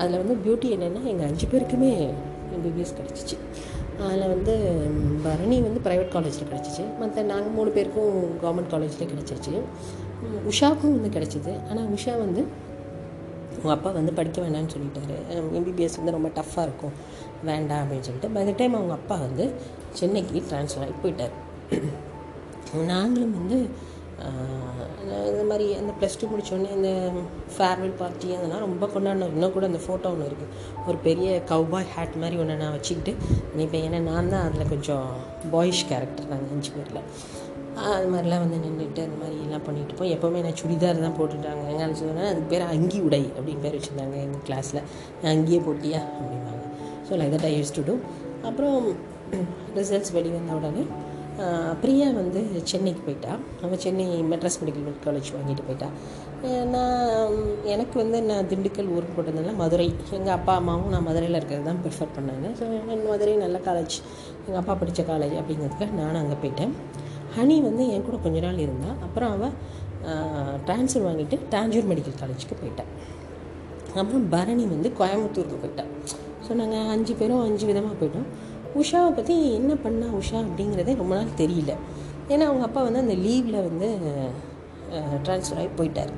அதில் 0.00 0.20
வந்து 0.22 0.34
பியூட்டி 0.44 0.68
என்னென்னா 0.76 1.02
எங்கள் 1.12 1.28
அஞ்சு 1.30 1.46
பேருக்குமே 1.52 1.90
எம்பிபிஎஸ் 2.56 2.96
கிடச்சிச்சு. 2.98 3.36
அதில் 4.02 4.30
வந்து 4.34 4.54
பரணி 5.24 5.56
வந்து 5.60 5.80
ப்ரைவேட் 5.86 6.14
காலேஜில் 6.14 6.48
கிடச்சிச்சு 6.50 6.84
மற்ற 6.98 7.22
நாங்கள் 7.22 7.54
மூணு 7.56 7.70
பேருக்கும் 7.70 8.16
கவர்மெண்ட் 8.42 8.72
காலேஜில் 8.74 9.10
கிடச்சிச்சு 9.12 9.54
உஷாவுக்கும் 10.50 10.96
வந்து 10.96 11.12
கிடச்சிது. 11.16 11.52
ஆனால் 11.70 11.88
உஷா 11.96 12.18
வந்து 12.18 12.42
உங்கள் 13.56 13.76
அப்பா 13.76 13.90
வந்து 13.90 14.12
படிக்க 14.12 14.38
வேண்டாம்னு 14.42 14.72
சொல்லிட்டாரு. 14.74 15.16
எம்பிபிஎஸ் 15.58 15.98
வந்து 16.00 16.16
ரொம்ப 16.16 16.30
டஃப்பாக 16.38 16.66
இருக்கும். 16.68 16.94
வேண்டாம் 17.50 17.82
அப்படின்னு 17.82 18.06
சொல்லிட்டு 18.08 18.30
பை 18.34 18.44
த 18.44 18.54
டைம் 18.56 18.74
அவங்க 18.74 18.94
அப்பா 19.00 19.16
வந்து 19.26 19.46
சென்னைக்கு 20.00 20.42
ட்ரான்ஸ்ஃபர் 20.50 20.84
ஆகி 20.86 20.96
போயிட்டார். 21.04 21.34
நாங்களும் 22.92 23.36
வந்து 23.40 23.58
இந்த 25.30 25.42
மாதிரி 25.50 25.66
அந்த 25.80 25.92
ப்ளஸ் 25.98 26.18
டூ 26.20 26.26
முடித்தோடனே 26.30 26.70
இந்த 26.78 26.90
ஃபேர்வெல் 27.54 27.94
பார்ட்டி 28.00 28.28
அதெல்லாம் 28.36 28.64
ரொம்ப 28.66 28.84
கொண்டாடினோம் 28.94 29.32
இன்னும் 29.34 29.54
கூட 29.56 29.64
அந்த 29.70 29.80
ஃபோட்டோ 29.86 30.10
ஒன்று 30.14 30.28
இருக்குது 30.30 30.52
ஒரு 30.88 30.98
பெரிய 31.06 31.28
கவ்பாய் 31.50 31.88
ஹேட் 31.94 32.16
மாதிரி 32.22 32.36
ஒன்று 32.42 32.60
நான் 32.62 32.74
வச்சுக்கிட்டு 32.76 33.12
இப்போ 33.64 33.78
ஏன்னா 33.86 34.00
நான் 34.10 34.30
தான் 34.34 34.44
அதில் 34.48 34.70
கொஞ்சம் 34.74 35.06
பாய்ஷ் 35.54 35.82
கேரக்டர் 35.90 36.30
நாங்கள் 36.32 36.52
அஞ்சு 36.56 36.72
பேரில். 36.76 37.00
அது 37.92 38.08
மாதிரிலாம் 38.12 38.42
வந்து 38.44 38.58
நின்றுட்டு 38.64 39.00
அந்த 39.06 39.16
மாதிரி 39.22 39.36
எல்லாம் 39.46 39.64
பண்ணிட்டு 39.68 39.94
போய் 40.00 40.14
எப்போவுமே 40.16 40.42
நான் 40.46 40.58
சுடிதார் 40.60 41.04
தான் 41.06 41.16
போட்டுட்டாங்க. 41.20 41.62
எங்கே 41.72 41.86
சொன்னால் 42.00 42.28
அதுக்கு 42.32 42.50
பேர் 42.52 42.64
அங்கி 42.74 42.98
உடை 43.06 43.22
அப்படின்னு 43.36 43.64
பேர் 43.64 43.76
வச்சுருந்தாங்க 43.78 44.16
எங்கள் 44.26 44.44
கிளாஸில் 44.48 44.82
அங்கேயே 45.32 45.60
போட்டியா 45.66 46.02
அப்படிம்பாங்க. 46.18 46.62
So 47.08 47.18
like 47.20 47.34
that 47.36 47.48
I 47.50 47.54
use 47.58 47.74
to 47.78 47.84
do 47.88 47.96
அப்புறம் 48.50 48.78
ரிசல்ட்ஸ் 49.80 50.14
வெளி 50.16 50.30
வந்த 50.36 50.52
உடனே 50.60 50.84
பிரியா 51.82 52.08
வந்து 52.18 52.40
சென்னைக்கு 52.70 53.02
போயிட்டா. 53.06 53.32
அவள் 53.64 53.80
சென்னை 53.84 54.04
மெட்ராஸ் 54.32 54.58
மெடிக்கல் 54.62 55.00
காலேஜ் 55.06 55.30
வாங்கிட்டு 55.36 55.64
போயிட்டா. 55.68 55.88
நான் 56.74 57.32
எனக்கு 57.74 57.96
வந்து 58.02 58.18
நான் 58.28 58.48
திண்டுக்கல் 58.50 58.90
ஊருக்கு 58.96 59.14
போட்டதுனால 59.16 59.54
மதுரை. 59.62 59.88
எங்கள் 60.18 60.34
அப்பா 60.38 60.52
அம்மாவும் 60.60 60.92
நான் 60.94 61.06
மதுரையில் 61.08 61.38
இருக்கிறது 61.40 61.66
தான் 61.70 61.80
ப்ரிஃபர் 61.84 62.14
பண்ணாங்க. 62.18 62.46
ஸோ 62.58 62.66
மதுரை 63.12 63.34
நல்ல 63.44 63.58
காலேஜ் 63.68 63.96
எங்கள் 64.46 64.60
அப்பா 64.62 64.76
படித்த 64.82 65.04
காலேஜ் 65.10 65.36
அப்படிங்கிறதுக்காக 65.40 65.96
நானும் 66.02 66.20
அங்கே 66.22 66.38
போயிட்டேன். 66.44 66.74
ஹனி 67.36 67.56
வந்து 67.68 67.84
என் 67.94 68.06
கூட 68.08 68.16
கொஞ்ச 68.26 68.40
நாள் 68.46 68.62
இருந்தாள் 68.66 68.98
அப்புறம் 69.08 69.32
அவள் 69.36 69.54
ட்ரான்ஸ்ஃபர் 70.66 71.06
வாங்கிட்டு 71.08 71.36
டாஞ்சூர் 71.54 71.90
மெடிக்கல் 71.92 72.18
காலேஜுக்கு 72.22 72.56
போயிட்டான் 72.62 72.90
அப்புறம் 74.00 74.24
பரணி 74.34 74.64
வந்து 74.74 74.88
கோயம்புத்தூருக்கு 75.00 75.58
போயிட்டான் 75.62 75.92
ஸோ 76.46 76.52
நாங்கள் 76.60 76.88
அஞ்சு 76.94 77.12
பேரும் 77.20 77.42
அஞ்சு 77.48 77.64
விதமாக 77.68 77.94
போயிட்டோம். 78.00 78.26
உஷாவை 78.80 79.10
பற்றி 79.18 79.34
என்ன 79.58 79.72
பண்ணா 79.84 80.06
உஷா 80.20 80.38
அப்படிங்கிறதே 80.46 80.94
ரொம்ப 81.02 81.14
நாள் 81.18 81.38
தெரியல. 81.42 81.72
ஏன்னா 82.32 82.44
அவங்க 82.50 82.64
அப்பா 82.68 82.80
வந்து 82.86 83.02
அந்த 83.04 83.16
லீவில் 83.26 83.66
வந்து 83.68 83.88
ட்ரான்ஸ்ஃபர் 85.26 85.58
ஆகி 85.60 85.70
போயிட்டார். 85.78 86.12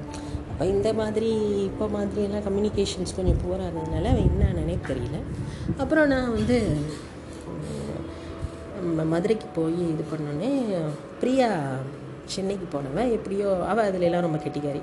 அப்போ 0.50 0.64
இந்த 0.74 0.88
மாதிரி 1.00 1.30
இப்போ 1.68 1.86
மாதிரியெல்லாம் 1.96 2.46
கம்யூனிகேஷன்ஸ் 2.46 3.16
கொஞ்சம் 3.16 3.40
புவராக 3.42 3.68
இருந்ததுனால 3.70 4.10
அவன் 4.12 4.28
என்னன்னே 4.28 4.76
தெரியல. 4.90 5.18
அப்புறம் 5.82 6.08
நான் 6.14 6.34
வந்து 6.38 6.58
மதுரைக்கு 9.12 9.48
போய் 9.58 9.78
இது 9.92 10.02
பண்ணோன்னே 10.10 10.50
பிரியா 11.20 11.48
சென்னைக்கு 12.34 12.66
போனவன். 12.74 13.12
எப்படியோ 13.16 13.48
அவள் 13.70 13.88
அதில் 13.88 14.06
எல்லாம் 14.08 14.24
ரொம்ப 14.26 14.38
கெட்டிக்காரி. 14.44 14.82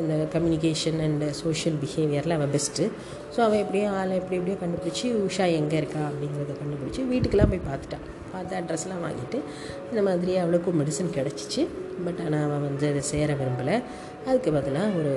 இந்த 0.00 0.14
கம்யூனிகேஷன் 0.34 0.98
அண்ட் 1.06 1.24
சோஷியல் 1.42 1.76
பிஹேவியரில் 1.82 2.36
அவள் 2.38 2.52
பெஸ்ட்டு 2.56 2.88
ஸோ 3.34 3.38
அவள் 3.46 3.62
எப்படியோ 3.64 3.88
ஆளை 3.98 4.14
எப்படி 4.20 4.38
எப்படியோ 4.38 4.58
கண்டுபிடிச்சி 4.62 5.06
உஷா 5.26 5.46
எங்கே 5.60 5.78
இருக்கா 5.82 6.02
அப்படிங்கிறத 6.08 6.56
கண்டுபிடிச்சி 6.62 7.02
வீட்டுக்கெல்லாம் 7.12 7.52
போய் 7.54 7.68
பார்த்துட்டான் 7.70 8.06
பார்த்து 8.32 8.58
அட்ரஸ்லாம் 8.58 9.04
வாங்கிட்டு 9.06 9.38
இந்த 9.90 10.02
மாதிரி 10.08 10.32
அவளுக்கும் 10.42 10.78
மெடிசன் 10.80 11.14
கிடச்சிச்சு. 11.16 11.62
பட் 12.04 12.20
ஆனால் 12.24 12.44
அவள் 12.46 12.64
வந்து 12.66 12.86
அதை 12.92 13.02
சேர 13.12 13.34
விரும்பலை. 13.40 13.76
அதுக்கு 14.26 14.52
பதிலாக 14.58 14.98
ஒரு 15.00 15.12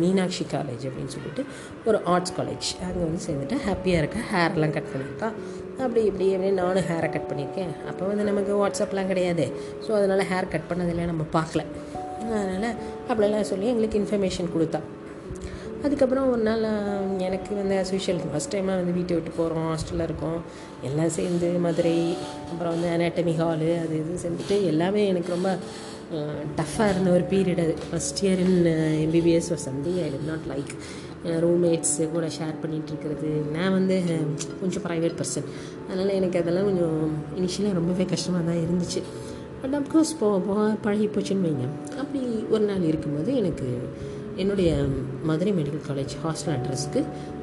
மீனாட்சி 0.00 0.44
காலேஜ் 0.54 0.84
அப்படின்னு 0.88 1.12
சொல்லிட்டு 1.14 1.42
ஒரு 1.88 1.98
ஆர்ட்ஸ் 2.12 2.34
காலேஜ் 2.38 2.68
அங்கே 2.86 3.02
வந்து 3.06 3.22
சேர்ந்துட்டு 3.26 3.56
ஹாப்பியாக 3.66 4.02
இருக்கா 4.02 4.20
ஹேர்லாம் 4.32 4.74
கட் 4.76 4.90
பண்ணியிருக்கா. 4.92 5.28
அப்படி 5.82 6.00
இப்படி 6.10 6.26
அப்படி 6.34 6.50
நானும் 6.62 6.86
ஹேரை 6.90 7.08
கட் 7.14 7.28
பண்ணியிருக்கேன். 7.30 7.72
அப்போ 7.90 8.04
வந்து 8.10 8.24
நமக்கு 8.30 8.52
வாட்ஸ்அப்லாம் 8.62 9.10
கிடையாது. 9.12 9.46
ஸோ 9.84 9.90
அதனால் 9.98 10.28
ஹேர் 10.32 10.52
கட் 10.54 10.68
பண்ணதெல்லாம் 10.70 11.12
நம்ம 11.12 11.26
பார்க்கல. 11.38 11.64
அதனால் 12.36 12.78
அப்படிலாம் 13.10 13.50
சொல்லி 13.50 13.66
எங்களுக்கு 13.72 14.00
இன்ஃபர்மேஷன் 14.02 14.54
கொடுத்தா. 14.54 14.80
அதுக்கப்புறம் 15.86 16.28
ஒரு 16.32 16.42
நாள் 16.46 16.64
எனக்கு 17.26 17.50
வந்து 17.58 17.74
அஸ்யூஷுவல் 17.80 18.22
ஃபஸ்ட் 18.32 18.52
டைமாக 18.54 18.78
வந்து 18.80 18.94
வீட்டை 18.96 19.16
விட்டு 19.16 19.32
போகிறோம் 19.36 19.66
ஹாஸ்டலில் 19.72 20.06
இருக்கோம். 20.06 20.40
எல்லாம் 20.88 21.12
சேர்ந்து 21.18 21.48
மதுரை 21.66 21.98
அப்புறம் 22.50 22.72
வந்து 22.74 22.88
அனாட்டமி 22.94 23.34
ஹாலு 23.40 23.68
அது 23.82 23.94
இது 24.02 24.22
சேர்ந்துட்டு 24.24 24.56
எல்லாமே 24.72 25.02
எனக்கு 25.12 25.30
ரொம்ப 25.36 25.50
டஃப்பாக 26.58 26.92
இருந்த 26.92 27.08
ஒரு 27.16 27.24
பீரியட் 27.32 27.62
அது. 27.64 27.74
ஃபஸ்ட் 27.90 28.20
இயர் 28.24 28.42
இன் 28.46 28.58
எம்பிபிஎஸ் 29.04 29.50
ஒரு 29.54 29.62
சந்தி 29.68 29.94
I 30.04 30.08
did 30.14 30.28
not 30.32 30.46
like 30.52 30.72
roommates 31.44 31.96
கூட 32.14 32.26
ஷேர் 32.38 32.60
பண்ணிகிட்டு 32.62 32.92
இருக்கிறது. 32.92 33.30
நான் 33.56 33.74
வந்து 33.78 33.96
கொஞ்சம் 34.60 34.84
ப்ரைவேட் 34.86 35.18
பர்சன் 35.20 35.48
அதனால் 35.88 36.12
எனக்கு 36.18 36.40
அதெல்லாம் 36.42 36.68
கொஞ்சம் 36.70 37.00
இனிஷியலாக 37.40 37.78
ரொம்பவே 37.80 38.04
கஷ்டமாக 38.12 38.44
தான் 38.50 38.62
இருந்துச்சு. 38.66 39.02
பட் 39.62 39.74
அப்கோர்ஸ் 39.78 40.12
போக 40.20 40.36
போக 40.48 40.66
பழகி 40.84 41.06
போச்சுன்னு 41.14 41.46
வைங்க. 41.46 41.66
அப்படி 42.00 42.20
ஒரு 42.54 42.64
நாள் 42.70 42.88
இருக்கும்போது 42.90 43.30
எனக்கு 43.40 43.68
என்னுடைய 44.42 44.70
மதுரை 45.28 45.52
மெடிக்கல் 45.58 45.86
காலேஜ் 45.88 46.14
ஹாஸ்டல் 46.24 46.54
அட்ரஸ்க்கு 46.56 47.00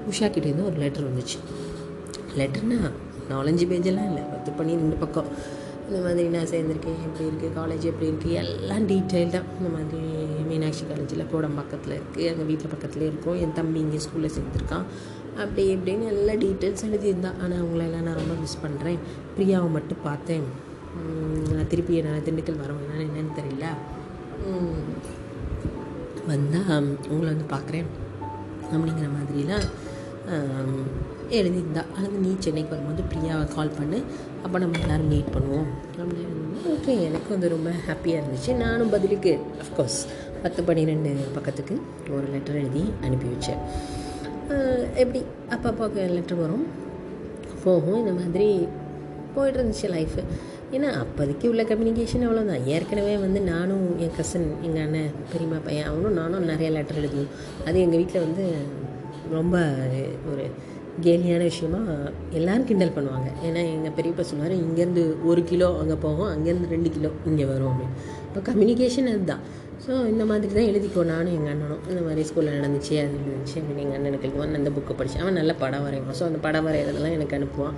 உஷா 0.09 0.27
கிட்டேருந்து 0.35 0.67
ஒரு 0.69 0.77
லெட்டர் 0.83 1.07
வந்துச்சு. 1.09 1.37
லெட்டர்னா 2.39 2.79
நாலஞ்சு 3.31 3.65
பேஜெல்லாம் 3.71 4.09
இல்லை. 4.11 4.23
பத்து 4.33 4.49
பண்ணி 4.57 4.73
ரெண்டு 4.81 4.97
பக்கம். 5.03 5.29
இந்த 5.87 5.99
மாதிரி 6.05 6.27
நான் 6.35 6.49
சேர்ந்துருக்கேன். 6.51 6.99
எப்படி 7.07 7.25
இருக்குது 7.29 7.51
காலேஜ் 7.57 7.83
எப்படி 7.89 8.07
இருக்குது 8.11 8.37
எல்லாம் 8.43 8.85
டீட்டெயில்டாக 8.91 9.57
இந்த 9.59 9.69
மாதிரி 9.75 10.01
மீனாட்சி 10.49 10.83
காலேஜில் 10.91 11.29
கோடம் 11.31 11.57
பக்கத்தில் 11.59 11.95
இருக்குது 11.97 12.27
எங்கள் 12.31 12.47
வீட்டில் 12.49 12.71
பக்கத்துலேயே 12.73 13.09
இருக்கும். 13.11 13.37
என் 13.43 13.55
தம்பி 13.59 13.79
இங்கே 13.85 13.99
ஸ்கூலில் 14.05 14.35
சேர்ந்துருக்கான். 14.37 14.85
அப்படி 15.43 15.63
இப்படின்னு 15.75 16.05
எல்லா 16.13 16.33
டீட்டெயில்ஸ் 16.45 16.85
எழுதியிருந்தான். 16.89 17.39
ஆனால் 17.43 17.59
அவங்களெல்லாம் 17.61 18.07
நான் 18.07 18.21
ரொம்ப 18.21 18.35
மிஸ் 18.43 18.61
பண்ணுறேன் 18.65 18.99
பிரியாவை 19.37 19.69
மட்டும் 19.77 20.01
பார்த்தேன். 20.09 20.47
திருப்பி 21.71 22.01
நான் 22.05 22.25
திண்டுக்கல் 22.25 22.61
வரவேன் 22.63 23.05
என்னன்னு 23.05 23.37
தெரியல. 23.39 23.65
வந்தால் 26.27 26.85
உங்களை 27.13 27.29
வந்து 27.33 27.47
பார்க்குறேன் 27.55 27.89
அப்படிங்கிற 28.73 29.07
மாதிரிலாம் 29.15 29.65
எழுதியிருந்தா. 31.37 31.83
அது 31.97 32.15
நீ 32.25 32.31
சென்னைக்கு 32.45 32.73
வரும்போது 32.73 33.03
பிரியாவை 33.11 33.45
கால் 33.55 33.75
பண்ணு. 33.77 33.99
அப்போ 34.43 34.57
நம்ம 34.63 34.79
எல்லோரும் 34.83 35.11
மீட் 35.13 35.33
பண்ணுவோம். 35.35 35.67
அப்படின்னு 35.99 36.63
ஓகே 36.73 36.93
எனக்கு 37.07 37.29
வந்து 37.29 37.49
ரொம்ப 37.53 37.69
ஹாப்பியாக 37.87 38.21
இருந்துச்சு. 38.21 38.51
நானும் 38.63 38.93
பதிலுக்கு 38.95 39.31
அஃப்கோர்ஸ் 39.63 39.99
பத்து 40.43 40.63
பன்னிரெண்டு 40.63 41.11
பக்கத்துக்கு 41.35 41.75
ஒரு 42.15 42.25
லெட்டர் 42.33 42.59
எழுதி 42.61 42.83
அனுப்பி 43.05 43.27
வச்சேன். 43.33 43.61
எப்படி 45.03 45.21
அப்பப்போ 45.55 46.09
லெட்டர் 46.17 46.41
வரும்? 46.43 46.65
போகும். 47.63 47.99
இந்த 48.01 48.13
மாதிரி 48.21 48.49
போயிட்டு 49.35 49.59
இருந்துச்சு 49.59 49.87
லைஃபு 49.95 50.21
ஏன்னா 50.75 50.89
அப்போதைக்கு 51.03 51.45
உள்ள 51.49 51.63
கம்யூனிகேஷன் 51.63 52.23
அவ்வளோதான் 52.27 52.63
ஏற்கனவே 52.75 53.17
வந்து 53.17 53.39
நானும் 53.41 53.83
என் 54.03 54.15
கசன் 54.17 54.47
எங்கள் 54.61 54.83
அண்ணன் 54.85 55.11
பெரியம்மா 55.31 55.59
பையன் 55.65 55.89
அவனும் 55.89 56.17
நானும் 56.21 56.47
நிறைய 56.51 56.69
லெட்டர் 56.71 56.99
எழுதுவோம். 57.01 57.29
அது 57.67 57.77
எங்கள் 57.85 57.99
வீட்டில் 58.01 58.25
வந்து 58.25 58.45
ரொம்ப 59.37 59.55
ஒரு 60.31 60.45
கேலியான 61.05 61.43
விஷயமா 61.51 61.81
எல்லோரும் 62.37 62.67
கிண்டல் 62.69 62.95
பண்ணுவாங்க. 62.97 63.29
ஏன்னா 63.47 63.61
எங்கள் 63.75 63.95
பெரியப்பா 63.97 64.25
சொன்னார் 64.31 64.53
இங்கேருந்து 64.65 65.03
ஒரு 65.29 65.43
கிலோ 65.43 65.69
அங்கே 65.81 65.97
போகும் 66.05 66.31
அங்கேருந்து 66.33 66.73
ரெண்டு 66.75 66.91
கிலோ 66.97 67.11
இங்கே 67.31 67.45
வரும் 67.45 67.71
அப்படின்னு. 67.71 67.95
இப்போ 68.27 68.41
கம்யூனிகேஷன் 68.51 69.09
அதுதான். 69.13 69.43
ஸோ 69.83 69.93
இந்த 70.11 70.23
மாதிரி 70.29 70.51
தான் 70.57 70.67
எழுதிக்கோ 70.69 71.01
நானும் 71.11 71.33
எங்கள் 71.37 71.51
அண்ணனும். 71.53 71.81
இந்த 71.91 72.01
மாதிரி 72.05 72.21
ஸ்கூலில் 72.29 72.55
நடந்துச்சு 72.57 72.93
அது 73.01 73.15
இருந்துச்சு 73.23 73.55
அப்படின்னு 73.59 73.83
எங்கள் 73.83 73.97
அண்ணனுக்கு 73.97 74.27
எழுதுவான் 74.27 74.55
அந்த 74.59 74.71
புக்கை 74.75 74.93
படிச்சு 74.99 75.17
அவன் 75.23 75.37
நல்ல 75.39 75.53
படம் 75.61 75.83
வரைவான். 75.85 76.15
ஸோ 76.19 76.23
அந்த 76.29 76.39
படம் 76.45 76.65
வரைகிறதெல்லாம் 76.67 77.15
எனக்கு 77.17 77.35
அனுப்புவான். 77.37 77.75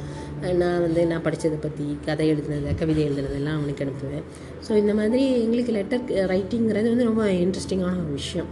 நான் 0.61 0.81
வந்து 0.85 1.01
நான் 1.11 1.23
படித்ததை 1.27 1.59
பற்றி 1.65 1.87
கதை 2.07 2.27
எழுதுனது 2.33 2.75
கவிதை 2.81 3.01
எழுதுனதெல்லாம் 3.07 3.57
அவனுக்கு 3.59 3.85
அனுப்புவேன். 3.85 4.25
ஸோ 4.67 4.71
இந்த 4.83 4.95
மாதிரி 4.99 5.25
எங்களுக்கு 5.43 5.75
லெட்டர் 5.79 6.05
ரைட்டிங்கிறது 6.33 6.87
வந்து 6.93 7.09
ரொம்ப 7.11 7.25
இன்ட்ரெஸ்டிங்கான 7.43 7.99
ஒரு 8.05 8.15
விஷயம். 8.21 8.49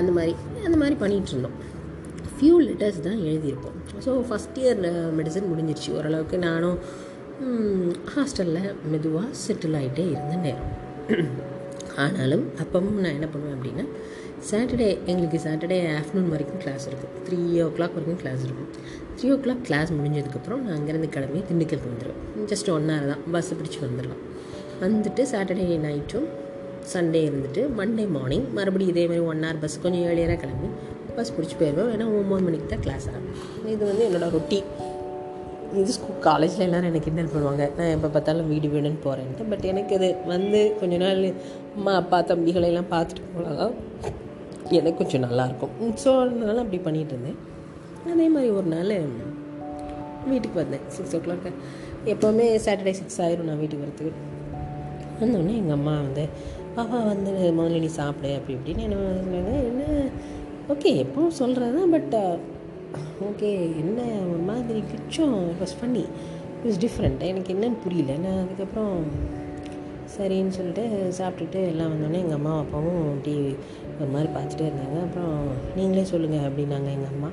அந்த 0.00 0.10
மாதிரி 0.18 0.34
அந்த 0.66 0.76
மாதிரி 0.82 0.96
பண்ணிகிட்டு 1.04 1.32
இருந்தோம். 1.34 1.56
ஃபியூ 2.34 2.56
லெட்டர்ஸ் 2.68 3.06
தான் 3.08 3.22
எழுதியிருப்போம். 3.30 3.78
ஸோ 4.04 4.12
ஃபஸ்ட் 4.28 4.58
இயர் 4.64 4.82
மெடிசன் 5.18 5.50
முடிஞ்சிருச்சு. 5.52 5.90
ஓரளவுக்கு 5.98 6.38
நானும் 6.48 6.78
ஹாஸ்டலில் 8.14 8.68
மெதுவாக 8.92 9.28
செட்டில் 9.44 9.78
ஆகிட்டே 9.80 10.04
இருந்த 10.14 10.36
நேரம். 10.46 10.70
ஆனாலும் 12.04 12.44
அப்பவும் 12.62 12.98
நான் 13.02 13.16
என்ன 13.18 13.28
பண்ணுவேன் 13.32 13.56
அப்படின்னா 13.56 13.84
சாட்டர்டே 14.50 14.88
எங்களுக்கு 15.10 15.38
சாட்டர்டே 15.44 15.78
ஆஃப்டர்நூன் 15.98 16.30
வரைக்கும் 16.34 16.60
கிளாஸ் 16.62 16.86
இருக்கும். 16.90 17.12
த்ரீ 17.26 17.38
ஓ 17.64 17.66
கிளாக் 17.76 17.94
வரைக்கும் 17.96 18.20
கிளாஸ் 18.22 18.42
இருக்கும். 18.46 18.68
த்ரீ 19.16 19.28
ஓ 19.34 19.36
கிளாக் 19.44 19.64
கிளாஸ் 19.68 19.90
முடிஞ்சதுக்கப்புறம் 19.98 20.62
நான் 20.66 20.76
அங்கேருந்து 20.78 21.08
கிளம்பி 21.16 21.42
திண்டுக்கல் 21.50 21.84
வந்துடுவேன் 21.88 22.48
ஜஸ்ட் 22.52 22.70
ஒன் 22.76 22.88
ஹவர் 22.92 23.10
தான். 23.12 23.22
பஸ்ஸை 23.34 23.56
பிடிச்சி 23.60 23.80
வந்துடலாம் 23.84 24.22
வந்துட்டு 24.84 25.24
சாட்டர்டே 25.32 25.78
நைட்டும் 25.86 26.28
சண்டே 26.92 27.20
இருந்துட்டு 27.28 27.62
மண்டே 27.80 28.06
மார்னிங் 28.16 28.46
மறுபடியும் 28.58 28.94
இதே 28.94 29.06
மாதிரி 29.10 29.24
ஒன் 29.32 29.44
ஹவர் 29.44 29.60
பஸ் 29.64 29.78
கொஞ்சம் 29.82 30.06
ஏழியராக 30.10 30.38
கிளம்பி 30.44 30.70
பஸ் 31.16 31.32
பிடிச்சி 31.36 31.56
போயிடுவேன் 31.60 31.92
ஏன்னா 31.94 32.06
ஒம்பது 32.20 32.42
மணிக்கு 32.46 32.66
தான் 32.66 32.84
கிளாஸ் 32.86 33.06
ஆகும். 33.08 33.28
இது 33.74 33.82
வந்து 33.90 34.04
என்னோடய 34.08 34.30
ரொட்டி 34.36 34.58
இது 35.80 35.92
ஸ்கூல் 35.96 36.22
காலேஜில் 36.26 36.64
எல்லோரும் 36.66 36.88
எனக்கு 36.90 37.06
கிண்டல் 37.06 37.30
பண்ணுவாங்க. 37.34 37.64
நான் 37.78 37.92
எப்போ 37.96 38.08
பார்த்தாலும் 38.14 38.48
வீடு 38.52 38.66
வீடுன்னு 38.72 39.00
போகிறேன்ட்டு 39.06 39.44
பட் 39.52 39.64
எனக்கு 39.72 39.92
அது 39.98 40.08
வந்து 40.32 40.60
கொஞ்ச 40.80 40.96
நாள் 41.04 41.22
அம்மா 41.76 41.92
அப்பா 42.00 42.18
தம்பிகளை 42.30 42.68
எல்லாம் 42.72 42.90
பார்த்துட்டு 42.94 43.22
போனால் 43.34 43.72
எனக்கு 44.78 44.98
கொஞ்சம் 45.02 45.24
நல்லாயிருக்கும் 45.26 45.94
ஸோ 46.02 46.10
அதனால 46.24 46.56
அப்படி 46.64 46.80
பண்ணிகிட்டு 46.88 47.14
இருந்தேன். 47.14 47.38
அதே 48.12 48.26
மாதிரி 48.34 48.50
ஒரு 48.58 48.68
நாள் 48.74 48.92
வீட்டுக்கு 50.32 50.56
வந்தேன். 50.62 50.84
சிக்ஸ் 50.96 51.14
ஓ 51.18 51.20
கிளாக் 51.24 51.48
எப்போவுமே 52.12 52.46
சாட்டர்டே 52.64 52.94
சிக்ஸ் 53.00 53.20
ஆயிரும் 53.24 53.48
நான் 53.50 53.60
வீட்டுக்கு 53.62 53.84
வரத்துக்கு. 53.84 54.12
வந்தோடனே 55.20 55.54
எங்கள் 55.62 55.76
அம்மா 55.78 55.94
வந்து 56.06 56.24
பாப்பா 56.76 56.98
வந்து 57.12 57.32
முதல்ல 57.58 57.80
நீ 57.84 57.90
சாப்பிடு 58.00 58.30
அப்படி 58.38 58.54
இப்படின்னு 58.58 58.84
என்ன 58.86 59.56
என்ன 59.70 59.82
ஓகே 60.72 60.90
எப்பவும் 61.04 61.38
சொல்கிறது 61.40 61.74
தான் 61.78 61.92
பட் 61.94 62.14
ஓகே 63.28 63.50
என்ன 63.82 64.00
ஒரு 64.32 64.42
மாதிரி 64.50 64.80
கொஞ்சம் 64.92 65.36
வாஸ் 65.60 65.74
பண்ணி. 65.80 66.04
இட் 66.54 66.64
வாஸ் 66.66 66.80
டிஃப்ரெண்ட் 66.84 67.22
எனக்கு 67.30 67.54
என்னன்னு 67.54 67.82
புரியல. 67.84 68.16
நான் 68.24 68.42
அதுக்கப்புறம் 68.44 68.96
சரின்னு 70.14 70.54
சொல்லிட்டு 70.56 70.84
சாப்பிட்டுட்டு 71.18 71.60
எல்லாம் 71.70 71.92
வந்தோடனே 71.92 72.20
எங்கள் 72.24 72.38
அம்மா 72.40 72.54
அப்பாவும் 72.58 73.04
அப்படி 73.12 73.34
ஒரு 74.00 74.10
மாதிரி 74.14 74.28
பார்த்துட்டே 74.34 74.66
இருந்தாங்க. 74.68 74.98
அப்புறம் 75.06 75.36
நீங்களே 75.76 76.04
சொல்லுங்கள் 76.12 76.46
அப்படின்னாங்க 76.48 76.88
எங்கள் 76.96 77.12
அம்மா. 77.14 77.30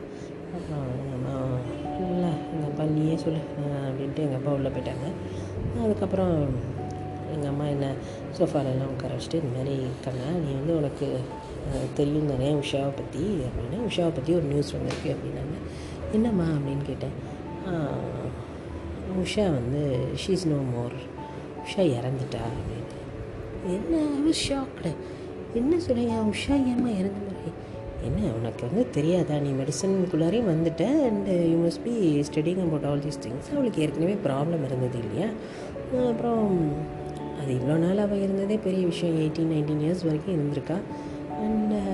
அப்புறம் 0.56 0.86
எங்கள் 1.04 1.18
அம்மா 1.20 1.36
இல்லை 2.00 2.32
எங்கள் 2.54 2.70
அப்பா 2.70 2.84
நீயே 2.96 3.16
சொல்லு 3.26 3.42
அப்படின்ட்டு 3.88 4.24
எங்கள் 4.26 4.40
அப்பா 4.40 4.52
உள்ளே 4.52 4.70
போயிட்டாங்க. 4.76 5.08
அதுக்கப்புறம் 5.84 6.36
எங்கள் 7.34 7.52
அம்மா 7.52 7.66
என்ன 7.66 7.88
சோஃபாலெல்லாம் 8.38 8.92
உட்கார 8.94 9.12
வச்சுட்டு 9.18 9.42
இந்த 9.44 9.52
மாதிரி 9.58 9.74
இருக்காங்க 9.88 10.24
நீ 10.46 10.50
வந்து 10.60 10.74
உனக்கு 10.78 11.08
தெரியும் 12.00 12.30
தானே 12.32 12.50
உஷாவை 12.62 12.92
பற்றி 13.00 13.24
அப்படின்னா 13.48 13.80
உஷாவை 13.90 14.12
பற்றி 14.18 14.32
ஒரு 14.40 14.48
நியூஸ் 14.52 14.76
வந்திருக்கு 14.76 15.10
அப்படின்னாங்க. 15.16 15.58
என்னம்மா 16.18 16.48
அப்படின்னு 16.56 16.86
கேட்டேன். 16.90 17.16
உஷா 19.24 19.46
வந்து 19.58 19.82
ஷீஸ் 20.24 20.46
நோ 20.52 20.60
மோர் 20.74 20.98
உஷா 21.64 21.84
இறந்துட்டா 21.98 22.44
அப்படின்னு. 22.50 22.86
என்ன 23.76 24.34
ஷாக்டு 24.48 24.92
என்ன 25.60 25.80
சொல்லுங்க 25.86 26.16
உஷா 26.32 26.56
ஏம்மா 26.72 26.90
இறந்து 27.00 27.22
மாதிரி 27.28 27.52
என்ன 28.08 28.20
உனக்கு 28.38 28.62
வந்து 28.68 28.84
தெரியாதா? 28.98 29.38
நீ 29.46 29.50
மெடிசனுக்குள்ளாரையும் 29.60 30.50
வந்துட்ட 30.52 30.84
and 31.08 31.30
you 31.52 31.58
must 31.64 31.84
be 31.88 31.96
studying 32.28 32.62
about 32.66 32.86
all 32.90 33.04
these 33.06 33.22
things 33.26 33.50
அவளுக்கு 33.56 33.82
ஏற்கனவே 33.86 34.16
ப்ராப்ளம் 34.28 34.64
இருந்தது 34.68 34.98
இல்லையா? 35.04 35.30
அப்புறம் 36.12 36.46
அது 37.42 37.52
இவ்வளோ 37.58 37.76
நாள் 37.84 38.04
அவள் 38.06 38.24
இருந்ததே 38.26 38.58
பெரிய 38.68 38.84
விஷயம். 38.92 39.18
எயிட்டீன் 39.24 39.52
நைன்டீன் 39.54 39.84
இயர்ஸ் 39.86 40.06
வரைக்கும் 40.08 40.36
இருந்திருக்கா? 40.38 40.78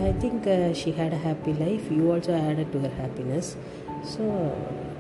I 0.09 0.13
think 0.23 0.47
she 0.79 0.89
had 0.97 1.15
a 1.17 1.19
happy 1.27 1.51
life 1.63 1.85
you 1.97 2.03
also 2.13 2.33
added 2.47 2.71
to 2.73 2.79
her 2.85 2.97
happiness 3.01 3.49
so 4.13 4.23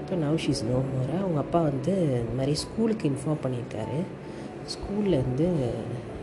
இப்போ 0.01 0.15
நவ் 0.23 0.37
ஷீஸ் 0.45 0.61
நோ 0.69 0.77
மோரா 0.91 1.17
அவங்க 1.23 1.39
அப்பா 1.43 1.59
வந்து 1.61 1.93
இந்த 2.21 2.33
மாதிரி 2.37 2.53
ஸ்கூலுக்கு 2.63 3.05
இன்ஃபார்ம் 3.11 3.41
பண்ணியிருக்காரு. 3.43 3.99
ஸ்கூல்லேருந்து 4.73 5.47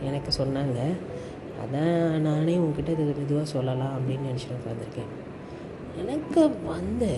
எனக்கு 0.09 0.31
சொன்னாங்க. 0.37 0.79
அதான் 1.63 2.21
நானே 2.27 2.55
உங்ககிட்ட 2.57 2.91
இது 2.91 3.03
மெதுவாக 3.19 3.45
சொல்லலாம் 3.45 3.93
அப்படின்னு 3.97 4.29
நினச்சிட்டு 4.29 4.57
உட்காந்துருக்கேன் 4.59 5.11
எனக்கு 6.01 6.41
வந்து 6.73 7.09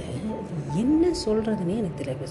என்ன 0.83 1.11
சொல்கிறதுனே 1.25 1.75
எனக்கு 1.81 1.99
தெரியல. 2.01 2.27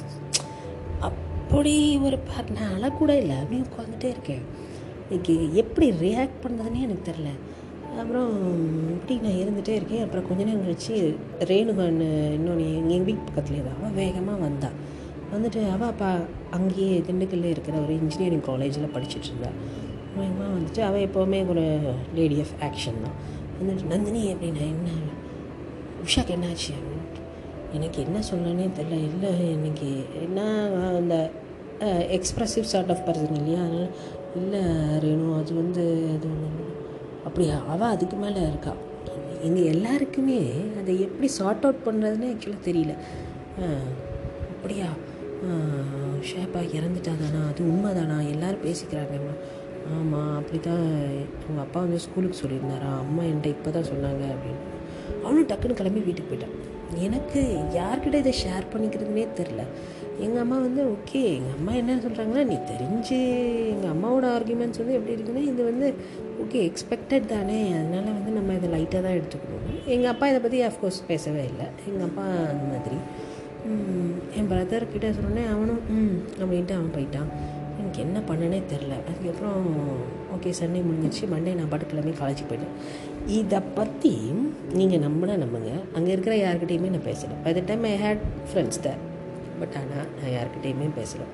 அப்படி 1.09 1.75
ஒரு 2.07 2.19
நான் 2.59 2.75
அழக்கூட 2.77 3.13
இல்லை. 3.23 3.37
அப்படியே 3.43 3.65
உட்காந்துட்டே 3.69 4.11
இருக்கேன். 4.15 4.45
இன்றைக்கி 5.07 5.35
எப்படி 5.63 5.87
ரியாக்ட் 6.05 6.43
பண்ணுறதுனே 6.45 6.81
எனக்கு 6.87 7.09
தெரில 7.11 7.31
அப்புறம் 8.01 8.31
இப்படி 8.91 9.15
நான் 9.25 9.41
இருந்துகிட்டே 9.43 9.75
இருக்கேன். 9.79 10.03
அப்புறம் 10.03 10.27
கொஞ்ச 10.29 10.43
நேரம் 10.45 10.65
கழிச்சு 10.67 10.95
ரேணுகான்னு 11.51 12.09
இன்னொன்று 12.33 12.67
எங்கள் 12.77 13.07
வீட்டு 13.09 13.27
பக்கத்துலேயே 13.29 13.65
தான் 13.67 13.79
அவள் 13.81 13.99
வேகமாக 14.01 14.39
வந்தாள் 14.39 14.77
வந்துட்டு 15.35 15.61
அவள் 15.71 15.89
அப்பா 15.89 16.11
அங்கேயே 16.51 16.99
திண்டுக்கல்ல 16.99 17.45
இருக்கிற 17.45 17.77
ஒரு 17.79 17.93
இன்ஜினியரிங் 17.93 18.47
காலேஜில் 18.49 18.95
படிச்சுட்டு 18.95 19.51
வேகமாக 20.17 20.51
வந்துட்டு 20.57 20.81
அவள் 20.81 21.07
எப்போவுமே 21.07 21.41
ஒரு 21.49 21.65
லேடி 22.15 22.37
ஆஃப் 22.41 22.55
ஆக்ஷன் 22.61 23.01
தான். 23.05 23.17
வந்துட்டு 23.59 23.85
நந்தினி 23.85 24.23
அப்படின்னா 24.33 24.65
என்ன? 24.75 24.91
உஷாக்கு 26.05 26.35
என்னாச்சு? 26.37 26.73
அப்படின்ட்டு. 26.79 27.23
எனக்கு 27.73 27.99
என்ன 28.03 28.19
சொல்லனே 28.31 28.67
தெரில 28.79 28.99
இல்லை 29.09 29.31
இன்னைக்கு 29.53 29.89
என்ன 30.23 30.41
அந்த 30.99 31.17
எக்ஸ்ப்ரெசிவ் 32.17 32.71
சார்ட் 32.73 32.91
ஆஃப் 32.91 33.05
பர்சன் 33.07 33.37
இல்லையா? 33.37 33.63
அதனால் 33.63 33.91
இல்லை 34.37 34.61
ரேணு 35.05 35.27
அது 35.41 35.55
வந்து 35.55 35.85
அது 36.15 36.29
ஒன்று 36.47 36.74
அப்படியா? 37.25 37.63
அவள் 37.69 37.89
அதுக்கு 37.89 38.17
மேலே 38.17 38.41
இருக்கா. 38.41 38.73
எங்கள் 39.43 39.63
எல்லாருக்குமே 39.63 40.39
அதை 40.81 41.01
எப்படி 41.01 41.27
சார்ட் 41.27 41.65
அவுட் 41.65 41.87
பண்ணுறதுன்னு 41.87 42.31
ஆக்சுவலாக 42.33 42.67
தெரியல. 42.67 42.93
அப்படியா? 44.51 44.87
அஹ், 45.45 46.21
ஷேப்பா 46.21 46.61
இறந்துட்டாதானா? 46.73 47.49
அது 47.49 47.65
உண்மைதானா? 47.65 48.29
எல்லோரும் 48.29 48.65
பேசிக்கிறாங்க 48.65 49.19
ஆமாம் 49.95 50.37
அப்படி 50.37 50.61
தான் 50.61 50.85
உங்கள் 51.49 51.65
அப்பா 51.65 51.81
வந்து 51.81 51.99
ஸ்கூலுக்கு 51.99 52.37
சொல்லியிருந்தாரா? 52.43 52.99
அம்மா 52.99 53.23
என்கிட்ட 53.23 53.47
இப்போ 53.47 53.71
தான் 53.71 53.83
சொன்னாங்க 53.83 54.25
அப்படின்னு. 54.35 54.63
அவனும் 55.25 55.47
டக்குன்னு 55.47 55.73
கிளம்பி 55.73 56.01
வீட்டுக்கு 56.01 56.31
போயிட்டான். 56.31 56.55
எனக்கு 56.99 57.41
யார்கிட்ட 57.75 58.15
இதை 58.15 58.35
ஷேர் 58.45 58.71
பண்ணிக்கிறதுனே 58.73 59.29
தெரில 59.37 59.63
எங்கள் 60.25 60.43
அம்மா 60.45 60.57
வந்து 60.67 60.83
ஓகே 60.95 61.21
எங்கள் 61.37 61.57
அம்மா 61.59 61.73
என்ன 61.81 61.97
சொல்கிறாங்கன்னா 62.05 62.45
நீ 62.51 62.57
தெரிஞ்சு 62.73 63.19
எங்கள் 63.75 63.93
அம்மாவோட 63.95 64.27
ஆர்குமெண்ட்ஸ் 64.37 64.81
வந்து 64.83 64.97
எப்படி 64.99 65.15
இருக்குன்னா 65.17 65.43
இது 65.53 65.63
வந்து 65.71 65.89
ஓகே 66.43 66.61
எக்ஸ்பெக்டட் 66.69 67.27
தானே. 67.35 67.59
அதனால் 67.79 68.17
வந்து 68.19 68.33
நம்ம 68.39 68.55
இதை 68.59 68.69
லைட்டாக 68.75 69.03
தான் 69.07 69.17
எடுத்துக்கணும். 69.19 69.67
எங்கள் 69.95 70.13
அப்பா 70.13 70.27
இதை 70.33 70.41
பற்றி 70.45 70.61
அஃப்கோர்ஸ் 70.69 71.01
பேசவே 71.11 71.43
இல்லை. 71.51 71.67
எங்கள் 71.89 72.07
அப்பா 72.09 72.25
அந்த 72.53 72.65
மாதிரி. 72.73 72.99
என் 74.39 74.49
பிரதர்கிட்ட 74.51 75.11
சொன்னேன் 75.21 75.51
அவனும் 75.53 75.83
ம் 75.99 76.17
அப்படின்ட்டு 76.41 76.77
அவன் 76.79 76.95
போயிட்டான். 76.97 77.31
எனக்கு 77.79 78.01
என்ன 78.07 78.19
பண்ணனே 78.31 78.59
தெரில. 78.73 78.95
அதுக்கப்புறம் 79.09 79.65
ஓகே 80.35 80.51
சண்டே 80.61 80.81
முடிஞ்சிச்சு 80.89 81.25
மண்டே 81.33 81.55
நான் 81.59 81.71
பாட்டு 81.73 81.91
கிளம்பி 81.93 82.13
காலேஜுக்கு 82.21 82.51
போயிட்டேன். 82.53 82.77
இதை 83.41 83.61
பற்றி 83.79 84.15
நீங்கள் 84.79 85.05
நம்பினா 85.07 85.37
நம்புங்க. 85.45 85.73
அங்கே 85.99 86.13
இருக்கிற 86.15 86.37
யார்கிட்டையுமே 86.45 86.93
நான் 86.95 87.09
பேசலை. 87.11 87.37
By 87.47 87.53
the 87.59 87.63
time 87.71 87.87
I 87.93 87.97
had 88.05 88.25
friends 88.51 88.85
தான் 88.87 89.03
பட் 89.61 89.77
ஆனால் 89.81 90.09
நான் 90.19 90.35
யாருக்கிட்டேயுமே 90.37 90.89
பேசலை. 90.99 91.27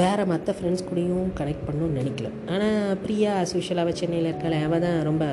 வேறு 0.00 0.24
மற்ற 0.32 0.50
ஃப்ரெண்ட்ஸ் 0.56 0.86
கூடயும் 0.88 1.30
கனெக்ட் 1.38 1.66
பண்ணணும்னு 1.68 1.98
நினைக்கல. 2.00 2.28
ஆனால் 2.54 2.98
பிரியா 3.04 3.30
அஸ்யூஷுவல் 3.44 3.82
அவள் 3.84 3.98
சென்னையில் 4.00 4.30
இருக்காள் 4.30 4.56
அவள் 4.66 4.84
தான் 4.86 4.98
ரொம்ப 5.10 5.24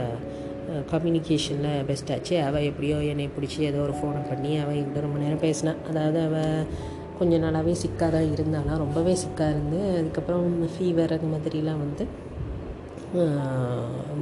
கம்யூனிகேஷனில் 0.91 1.85
பெஸ்ட்டாச்சு 1.89 2.35
அவள் 2.47 2.67
எப்படியோ 2.69 2.97
என்னை 3.11 3.27
பிடிச்சி 3.35 3.59
ஏதோ 3.69 3.79
ஒரு 3.87 3.95
ஃபோனை 3.99 4.21
பண்ணி 4.31 4.51
அவள் 4.63 4.77
என்கிட்ட 4.79 5.05
ரொம்ப 5.05 5.19
நேரம் 5.23 5.43
பேசினா. 5.47 5.73
அதாவது 5.89 6.19
அவள் 6.27 6.67
கொஞ்ச 7.19 7.33
நாளாகவே 7.43 7.73
சிக்காக 7.81 8.09
தான் 8.15 8.31
இருந்தாலாம் 8.35 8.81
ரொம்பவே 8.83 9.13
சிக்காக 9.23 9.53
இருந்து 9.55 9.79
அதுக்கப்புறம் 9.99 10.47
ஃபீவர் 10.75 11.15
அந்த 11.17 11.27
மாதிரிலாம் 11.33 11.83
வந்து 11.85 12.05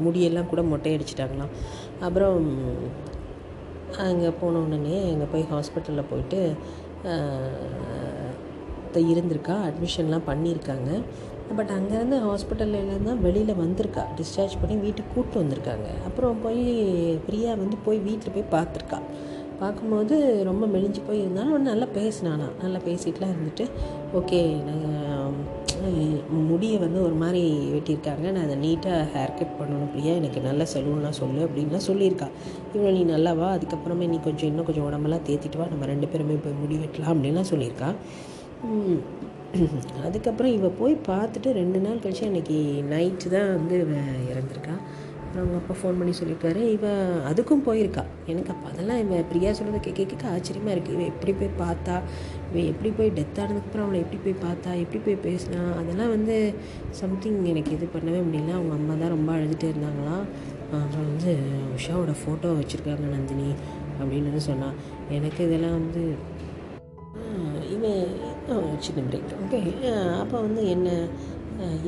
முடியெல்லாம் 0.05 0.49
கூட 0.51 0.61
மொட்டை 0.71 0.91
அடிச்சிட்டாங்களாம் 0.95 1.53
அப்புறம் 2.05 2.39
அங்கே 4.05 4.29
போன 4.41 4.59
உடனே 4.65 4.97
அங்கே 5.11 5.27
போய் 5.31 5.51
ஹாஸ்பிட்டலில் 5.53 6.09
போயிட்டு 6.11 6.39
இருந்திருக்கா? 8.95 9.55
அட்மிஷன்லாம் 9.67 10.27
பண்ணியிருக்காங்க. 10.27 11.01
பட் 11.55 11.69
அங்கேருந்து 11.69 12.17
ஹாஸ்பிட்டல்லேருந்து 12.17 13.03
தான் 13.03 13.21
வெளியில் 13.21 13.53
வந்திருக்கா? 13.53 14.03
டிஸ்சார்ஜ் 14.17 14.55
பண்ணி 14.61 14.75
வீட்டுக்கு 14.75 15.13
கூப்பிட்டு 15.13 15.39
வந்திருக்காங்க. 15.39 15.87
அப்புறம் 16.05 16.41
போய் 16.41 16.63
பிரியா 17.25 17.53
வந்து 17.53 17.77
போய் 17.77 17.97
வீட்டில் 17.97 18.35
போய் 18.35 18.61
பார்த்துருக்கா. 18.61 18.99
பார்க்கும்போது 19.59 20.43
ரொம்ப 20.43 20.65
மெலிஞ்சு 20.65 21.01
போய் 21.07 21.19
இருந்தாலும் 21.19 21.61
நல்லா 21.61 21.85
பேசினானா. 21.85 22.47
நல்லா 22.61 22.77
பேசிகிட்டுலாம் 22.77 23.33
இருந்துட்டு 23.33 23.65
ஓகே 24.13 24.39
முடியை 26.49 26.77
வந்து 26.83 26.99
ஒரு 27.07 27.15
மாதிரி 27.21 27.41
வெட்டியிருக்காங்க. 27.73 28.25
நான் 28.35 28.45
அதை 28.47 28.55
நீட்டாக 28.65 28.99
ஹேர் 29.13 29.35
கட் 29.39 29.57
பண்ணணும் 29.59 29.91
பிரியா. 29.93 30.13
எனக்கு 30.21 30.39
நல்ல 30.47 30.65
சலூன்லாம் 30.73 31.17
சொல்லு 31.21 31.41
அப்படின்லாம் 31.47 31.87
சொல்லியிருக்கா. 31.89 32.27
இவ்வளோ 32.73 32.91
நீ 32.97 33.03
நல்லாவா 33.13 33.49
அதுக்கப்புறமே 33.57 34.07
நீ 34.13 34.19
கொஞ்சம் 34.27 34.49
இன்னும் 34.51 34.67
கொஞ்சம் 34.69 34.87
உடம்பெல்லாம் 34.89 35.25
தேத்திட்டு 35.29 35.61
வா. 35.61 35.67
நம்ம 35.73 35.89
ரெண்டு 35.93 36.09
பேருமே 36.13 36.37
போய் 36.45 36.59
முடி 36.63 36.77
வெட்டலாம் 36.83 37.13
அப்படின்லாம் 37.15 37.51
சொல்லியிருக்கா. 37.53 37.91
அதுக்கப்புறம் 40.07 40.53
இவ 40.57 40.67
போய் 40.81 40.93
பார்த்துட்டு 41.07 41.49
ரெண்டு 41.61 41.79
நாள் 41.85 42.03
கழிச்சு 42.03 42.27
அன்றைக்கி 42.27 42.59
நைட்டு 42.91 43.31
தான் 43.35 43.49
வந்து 43.55 43.75
இறந்துருக்கா. 44.31 44.75
அப்புறம் 45.31 45.45
அவங்க 45.45 45.59
அப்பா 45.61 45.75
ஃபோன் 45.79 45.99
பண்ணி 45.99 46.13
சொல்லியிருக்காரு 46.17 46.61
இவன் 46.75 46.97
அதுக்கும் 47.27 47.61
போயிருக்கா. 47.67 48.01
எனக்கு 48.31 48.51
அப்போ 48.53 48.65
அதெல்லாம் 48.71 48.99
இவன் 49.03 49.27
பிரியா 49.29 49.51
சொல்கிறத 49.57 49.79
கேட்க 49.85 50.03
கேட்க 50.03 50.25
ஆச்சரியமாக 50.27 50.73
இருக்குது 50.75 50.95
இவன் 50.97 51.11
எப்படி 51.11 51.33
போய் 51.33 51.51
பார்த்தா? 51.61 51.95
இவன் 52.49 52.67
எப்படி 52.71 52.89
போய் 52.97 53.11
டெத் 53.17 53.39
ஆனதுக்கப்புறம் 53.43 53.85
அவளை 53.85 53.99
எப்படி 53.99 54.19
போய் 54.25 54.35
பார்த்தா? 54.47 54.71
எப்படி 54.83 54.99
போய் 55.05 55.17
பேசினா? 55.27 55.61
அதெல்லாம் 55.81 56.11
வந்து 56.15 56.35
சம்திங் 57.01 57.39
எனக்கு 57.51 57.71
இது 57.71 57.87
பண்ணவே 57.95 58.21
முடியல. 58.27 58.51
அவங்க 58.57 58.73
அம்மா 58.79 58.95
தான் 59.03 59.15
ரொம்ப 59.15 59.31
அழுதுகிட்டே 59.37 59.69
இருந்தாங்களாம் 59.73 60.25
அப்புறம் 60.81 61.07
வந்து 61.11 61.31
உஷாவோட 61.77 62.15
ஃபோட்டோ 62.21 62.51
வச்சுருக்காங்க 62.59 63.07
நந்தினி 63.15 63.49
அப்படின்னு 64.01 64.29
வந்து 64.31 64.47
சொன்னான் 64.51 64.77
எனக்கு 65.09 65.41
இதெல்லாம் 65.47 65.77
வந்து 65.79 66.03
இவன் 67.75 68.03
சின்ன 68.85 69.01
பிரேக் 69.09 69.33
ஓகே 69.43 69.59
அப்போ 70.21 70.37
வந்து 70.41 70.61
என்ன 70.67 70.87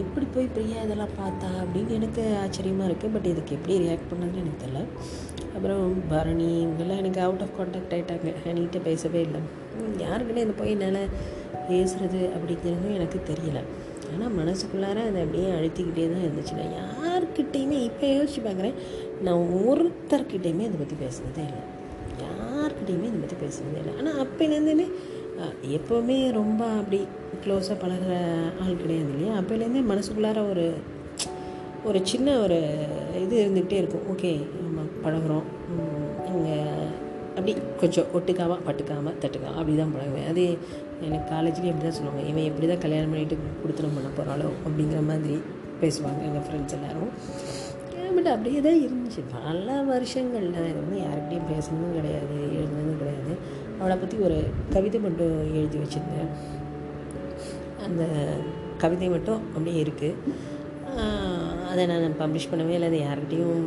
எப்படி 0.01 0.25
போய் 0.36 0.53
பிரியா 0.55 0.81
இதெல்லாம் 0.86 1.15
பார்த்தா 1.19 1.49
அப்படின்னு 1.63 1.97
எனக்கு 1.99 2.23
ஆச்சரியமாக 2.43 2.88
இருக்குது 2.89 3.13
பட் 3.15 3.29
இதுக்கு 3.33 3.55
எப்படி 3.57 3.77
ரியாக்ட் 3.83 4.09
பண்ணதுன்னு 4.12 4.43
எனக்கு 4.43 4.63
தெரியல. 4.63 4.81
அப்புறம் 5.55 5.83
பரணி 6.12 6.47
இவங்கெல்லாம் 6.63 7.01
எனக்கு 7.03 7.19
அவுட் 7.25 7.43
ஆஃப் 7.45 7.55
கான்டாக்ட் 7.57 7.93
ஆகிட்டாங்க 7.95 8.29
என்கிட்ட 8.49 8.79
பேசவே 8.89 9.21
இல்லை. 9.27 9.41
ம், 9.79 9.93
யாருக்கிட்ட 10.05 10.45
இதை 10.45 10.55
போய் 10.62 10.73
என்னால் 10.75 11.01
பேசுகிறது 11.69 12.21
அப்படிங்கிறதும் 12.36 12.97
எனக்கு 12.99 13.19
தெரியல. 13.31 13.59
ஆனால் 14.13 14.33
மனசுக்குள்ளார 14.39 14.97
அதை 15.09 15.21
அப்படியே 15.25 15.49
அழுத்திக்கிட்டே 15.57 16.07
தான் 16.13 16.25
இருந்துச்சு. 16.25 16.55
நான் 16.59 16.75
யார்கிட்டேயுமே 16.79 17.77
இப்போ 17.89 18.07
யோசிச்சு 18.17 18.41
பார்க்குறேன் 18.47 18.77
நான் 19.27 19.43
ஒருத்தர்கிட்டையுமே 19.67 20.65
இதை 20.69 20.79
பற்றி 20.81 20.97
பேசுனதே 21.05 21.43
இல்லை. 21.49 21.63
யார்கிட்டையுமே 22.23 23.07
இதை 23.12 23.19
பற்றி 23.23 23.38
பேசுனதே 23.45 23.79
இல்லை. 23.83 23.93
ஆனால் 23.99 24.19
அப்போலேருந்துமே 24.25 24.88
எப்போவுமே 25.78 26.17
ரொம்ப 26.39 26.63
அப்படி 26.80 27.00
க்ளோஸாக 27.43 27.76
பழகுற 27.84 28.13
ஆள் 28.63 28.82
கிடையாது 28.82 29.10
இல்லையா? 29.13 29.34
அப்போலேருந்தே 29.39 29.82
மனசுக்குள்ளார 29.91 30.41
ஒரு 30.52 30.65
ஒரு 31.89 32.00
சின்ன 32.12 32.36
ஒரு 32.43 32.58
இது 33.24 33.36
இருந்துகிட்டே 33.43 33.80
இருக்கும். 33.82 34.06
ஓகே 34.13 34.32
நம்ம 34.65 34.86
பழகுறோம். 35.06 35.48
இங்கே 36.34 36.58
அப்படி 37.36 37.54
கொஞ்சம் 37.82 38.10
ஒட்டுக்காமல் 38.17 38.63
பட்டுக்காமல் 38.67 39.17
தட்டுக்காமல் 39.24 39.60
அப்படி 39.62 39.76
தான் 39.82 39.93
பழகுவேன். 39.96 40.30
அது 40.32 40.43
எனக்கு 41.06 41.26
காலேஜ்லேயும் 41.34 41.74
அப்படி 41.74 41.88
தான் 41.88 41.98
சொல்லுவாங்க. 42.00 42.24
இவன் 42.32 42.48
எப்படி 42.50 42.67
தான் 42.72 42.84
கல்யாணம் 42.86 43.12
பண்ணிட்டு 43.13 43.38
கொடுத்துனம் 43.63 43.98
பண்ண 43.98 44.12
போகிறாளோ 44.17 44.50
அப்படிங்கிற 44.67 45.02
மாதிரி 45.12 45.38
பேசுவாங்க 45.82 46.22
எங்கள் 46.30 46.46
ஃப்ரெண்ட்ஸ் 46.48 46.78
எல்லோரும். 46.78 47.13
பட் 48.15 48.32
அப்படியே 48.34 48.60
தான் 48.67 48.82
இருந்துச்சு. 48.86 49.22
பல 49.38 49.76
வருஷங்கள் 49.91 50.46
நான் 50.56 50.69
இது 50.72 50.80
வந்து 50.84 50.98
யாருக்கிட்டையும் 51.06 51.50
பேசணும் 51.54 51.96
கிடையாது 51.98 52.36
எழுதுனதும் 52.60 53.02
கிடையாது. 53.02 53.34
அவளை 53.84 53.96
பற்றி 54.02 54.17
ஒரு 54.26 54.36
கவிதை 54.74 55.00
மட்டும் 55.06 55.34
எழுதி 55.60 55.78
வச்சுருந்தேன். 55.80 56.30
அந்த 57.86 58.04
கவிதை 58.84 59.08
மட்டும் 59.13 59.41
அப்படியே 59.54 59.80
இருக்குது 59.84 60.41
அதை 61.69 61.84
நான் 61.91 62.17
பப்ளிஷ் 62.22 62.50
பண்ணவே 62.52 62.74
இல்லை. 62.78 62.88
அதை 62.91 63.00
யார்கிட்டையும் 63.08 63.63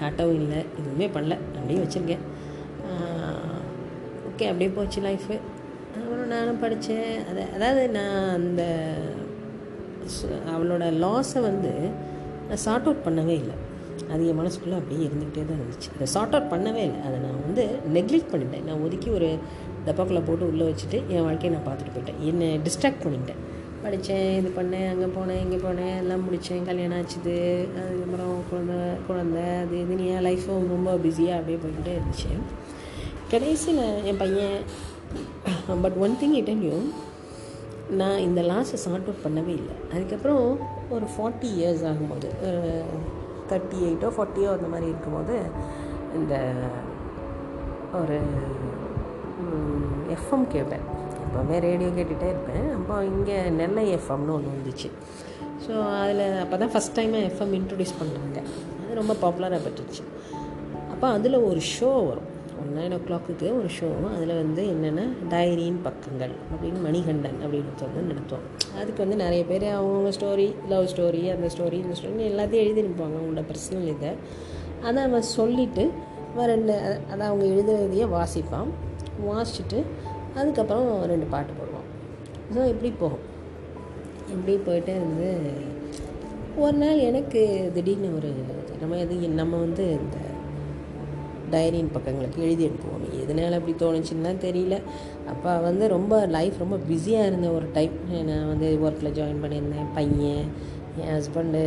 காட்டவும் 0.00 0.38
இல்லை. 0.42 0.60
எதுவுமே 0.78 1.06
பண்ணல. 1.16 1.34
அப்படியே 1.56 1.80
வச்சுருக்கேன். 1.82 2.22
ஓகே 4.28 4.48
அப்படியே 4.50 4.70
போச்சு 4.76 5.00
லைஃபு 5.08 5.34
அப்புறம் 5.96 6.30
நானும் 6.34 6.62
படித்தேன் 6.62 7.10
அதை 7.30 7.42
அதாவது 7.56 7.82
நான் 7.96 8.32
அந்த 8.38 8.62
அவளோட 10.54 10.84
லாஸை 11.04 11.40
வந்து 11.48 11.72
நான் 12.48 12.64
சார்ட் 12.66 12.88
அவுட் 12.88 13.06
பண்ணவே 13.08 13.34
இல்லை. 13.42 13.56
அது 14.12 14.22
என் 14.30 14.38
மனசுக்குள்ளே 14.40 14.78
அப்படியே 14.80 15.02
இருந்துக்கிட்டே 15.08 15.44
தான் 15.50 15.60
இருந்துச்சு. 15.60 15.90
அதை 15.96 16.06
சார்ட் 16.14 16.34
அவுட் 16.36 16.52
பண்ணவே 16.54 16.82
இல்லை. 16.88 17.00
அதை 17.06 17.16
நான் 17.24 17.42
வந்து 17.46 17.64
நெக்லெக்ட் 17.96 18.32
பண்ணிட்டேன். 18.32 18.64
நான் 18.68 18.82
ஒதுக்கி 18.86 19.10
ஒரு 19.18 19.30
டப்பாக்குள்ளே 19.86 20.22
போட்டு 20.28 20.44
உள்ளே 20.50 20.64
வச்சுட்டு 20.70 20.98
என் 21.14 21.26
வாழ்க்கையை 21.28 21.50
நான் 21.54 21.66
பார்த்துட்டு 21.68 21.94
போயிட்டேன். 21.96 22.20
என்னை 22.30 22.48
டிஸ்ட்ராக்ட் 22.66 23.04
பண்ணிட்டேன். 23.04 23.40
படித்தேன் 23.84 24.28
இது 24.40 24.50
பண்ணேன் 24.58 24.88
அங்கே 24.90 25.06
போனேன் 25.14 25.40
இங்கே 25.44 25.58
போனேன் 25.64 25.94
எல்லாம் 26.02 26.24
முடித்தேன். 26.26 26.66
கல்யாணம் 26.68 26.98
ஆச்சுது. 26.98 27.36
அதுக்கப்புறம் 27.82 28.34
குழந்த 28.50 28.74
குழந்தை 29.06 29.46
அது 29.62 29.74
இதுன்னு 29.84 30.04
என் 30.16 30.26
லைஃப்பும் 30.28 30.68
ரொம்ப 30.74 30.90
பிஸியாக 31.06 31.38
அப்படியே 31.38 31.60
போய்கிட்டே 31.64 31.94
இருந்துச்சு. 31.98 32.30
கடைசியில் 33.32 33.84
என் 34.10 34.20
பையன் 34.22 34.58
பட் 35.86 35.98
ஒன் 36.04 36.16
திங் 36.20 36.36
இட்டல்யூ 36.42 36.76
நான் 38.00 38.22
இந்த 38.26 38.40
லாஸை 38.50 38.78
சார்ட் 38.84 39.08
அவுட் 39.08 39.24
பண்ணவே 39.24 39.52
இல்லை. 39.60 39.74
அதுக்கப்புறம் 39.94 40.44
ஒரு 40.94 41.06
ஃபார்ட்டி 41.14 41.48
இயர்ஸ் 41.58 41.82
ஆகும்போது 41.88 42.28
ஒரு 42.46 42.62
தேர்ட்டி 43.52 43.80
எயிட்டோ 43.88 44.10
ஃபார்ட்டியோ 44.16 44.50
அந்த 44.56 44.68
மாதிரி 44.74 44.86
இருக்கும்போது 44.92 45.36
இந்த 46.18 46.34
ஒரு 48.00 48.18
எஃப்எம் 50.16 50.44
கேட்பேன். 50.54 50.84
எப்போவுமே 51.24 51.56
ரேடியோ 51.66 51.90
கேட்டுகிட்டே 51.96 52.28
இருப்பேன். 52.32 52.66
அப்போ 52.78 52.94
இங்கே 53.12 53.36
நெல்லை 53.60 53.84
எஃப்எம்னு 53.96 54.34
ஒன்று 54.36 54.54
வந்துச்சு. 54.54 54.88
ஸோ 55.64 55.72
அதில் 56.02 56.24
அப்போ 56.42 56.56
தான் 56.62 56.72
ஃபஸ்ட் 56.74 56.96
டைமாக 56.98 57.28
எஃப்எம் 57.30 57.54
இன்ட்ரடியூஸ் 57.58 57.98
பண்ணுறாங்க 58.00 58.38
அது 58.80 58.98
ரொம்ப 59.00 59.14
பாப்புலராக 59.22 59.60
பெற்றுச்சு 59.66 60.02
அப்போ 60.92 61.06
அதில் 61.16 61.36
ஒரு 61.48 61.60
ஷோ 61.74 61.90
வரும். 62.08 62.28
ஒரு 62.62 62.72
நைன் 62.78 62.92
ஓ 62.96 62.98
கிளாக்குக்கு 63.06 63.46
ஒரு 63.58 63.68
ஷோ 63.76 63.88
அதில் 64.14 64.32
வந்து 64.42 64.62
என்னென்னா 64.72 65.04
டைரியின் 65.30 65.78
பக்கங்கள் 65.82 66.34
அப்படின்னு 66.52 66.80
மணிகண்டன் 66.82 67.38
அப்படின்னு 67.44 67.70
வந்து 67.80 68.02
நடத்துவோம் 68.10 68.44
அதுக்கு 68.80 69.00
வந்து 69.04 69.16
நிறைய 69.16 69.44
பேர் 69.44 69.64
அவங்கவுங்க 69.76 70.12
ஸ்டோரி 70.18 70.46
லவ் 70.68 70.86
ஸ்டோரி 70.92 71.22
அந்த 71.34 71.48
ஸ்டோரி 71.54 71.78
இந்த 71.84 71.94
ஸ்டோரி 72.00 72.22
எல்லாத்தையும் 72.32 72.64
எழுதி 72.64 72.82
நிற்பாங்க 72.82 73.16
அவங்களோட 73.20 73.44
பர்சனல் 73.50 73.88
இதை. 73.94 74.10
அதை 74.82 75.02
அவன் 75.02 75.22
சொல்லிவிட்டு 75.22 75.84
ரெண்டு 76.52 76.74
அதை 77.10 77.26
அவங்க 77.26 77.44
எழுதுறதையே 77.54 78.06
வாசிப்பான். 78.16 78.70
வாசிச்சுட்டு 79.28 79.80
அதுக்கப்புறம் 80.34 81.02
ரெண்டு 81.04 81.26
பாட்டு 81.26 81.52
போடுவான். 81.52 81.88
ஸோ 82.54 82.60
இப்படி 82.72 82.92
போகும். 82.98 83.24
இப்படி 84.34 84.54
போயிட்டே 84.66 84.94
இருந்து 85.00 85.30
ஒரு 86.56 86.76
நாள் 86.76 87.06
எனக்கு 87.10 87.70
திடீர்னு 87.74 88.10
ஒரு 88.16 88.30
நம்ம 88.80 88.96
எது 88.96 89.28
நம்ம 89.40 89.56
வந்து 89.56 89.84
இந்த 89.98 90.16
டைரியின் 91.54 91.92
பக்கங்களுக்கு 91.96 92.44
எழுதி 92.46 92.64
அனுப்புவோம். 92.68 93.06
எதனால் 93.22 93.56
அப்படி 93.58 93.74
தோணுச்சுன்னு 93.82 94.26
தான் 94.28 94.42
தெரியல. 94.46 94.78
அப்போ 95.32 95.52
வந்து 95.68 95.84
ரொம்ப 95.96 96.12
லைஃப் 96.36 96.62
ரொம்ப 96.64 96.78
பிஸியாக 96.90 97.28
இருந்த 97.30 97.50
ஒரு 97.58 97.68
டைம் 97.78 97.96
நான் 98.30 98.50
வந்து 98.52 98.68
ஒர்க்கில் 98.86 99.16
ஜாயின் 99.20 99.42
பண்ணியிருந்தேன். 99.44 99.90
பையன் 99.98 100.44
என் 101.02 101.12
ஹஸ்பண்டு 101.16 101.60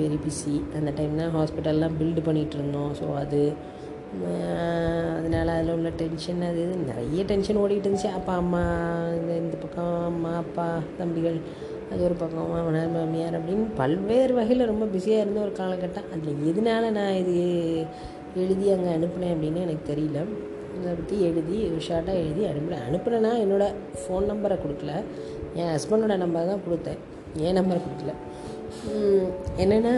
வெரி 0.00 0.18
பிஸி 0.26 0.56
அந்த 0.78 0.90
டைம் 0.98 1.20
தான் 1.20 1.34
ஹாஸ்பிட்டல்லாம் 1.38 1.96
பில்டு 2.00 2.22
பண்ணிகிட்டு 2.28 2.58
இருந்தோம். 2.60 2.92
ஸோ 3.00 3.06
அது 3.22 3.40
அதனால் 5.16 5.50
அதில் 5.54 5.72
உள்ள 5.76 5.88
டென்ஷன் 6.02 6.44
அது 6.50 6.60
இது 6.66 6.76
நிறைய 6.90 7.22
டென்ஷன் 7.30 7.58
ஓடிக்கிட்டு 7.62 7.88
இருந்துச்சு. 7.88 8.12
அப்பா 8.18 8.34
அம்மா 8.42 8.62
இந்த 9.16 9.32
இந்த 9.42 9.56
பக்கம் 9.64 9.96
அம்மா 10.10 10.30
அப்பா 10.42 10.66
தம்பிகள் 11.00 11.36
அது 11.92 12.00
ஒரு 12.06 12.16
பக்கம் 12.22 12.48
மாமனார் 12.52 12.94
மாமியார் 12.94 13.36
அப்படின்னு 13.38 13.66
பல்வேறு 13.80 14.32
வகையில் 14.38 14.70
ரொம்ப 14.70 14.86
பிஸியாக 14.94 15.24
இருந்த 15.24 15.38
ஒரு 15.46 15.52
காலகட்டம். 15.60 16.08
அதில் 16.14 16.40
எதனால 16.50 16.90
நான் 16.98 17.18
இது 17.22 17.36
எழுதி 18.44 18.66
அங்கே 18.74 18.90
அனுப்புனேன் 18.96 19.34
அப்படின்னு 19.34 19.60
எனக்கு 19.66 19.84
தெரியல. 19.92 20.20
அதை 20.80 20.92
பற்றி 20.98 21.16
எழுதி 21.28 21.56
ஷார்ட்டாக 21.86 22.22
எழுதி 22.24 22.42
அனுப்பினேன். 22.50 22.84
அனுப்புனேன்னா 22.88 23.30
என்னோடய 23.44 23.70
ஃபோன் 24.00 24.28
நம்பரை 24.32 24.56
கொடுக்கல. 24.64 24.92
என் 25.60 25.72
ஹஸ்பண்டோட 25.74 26.16
நம்பர் 26.24 26.50
தான் 26.52 26.64
கொடுத்தேன். 26.66 27.00
என் 27.46 27.58
நம்பரை 27.58 27.80
கொடுக்கல. 27.86 28.14
என்னென்னா 29.62 29.94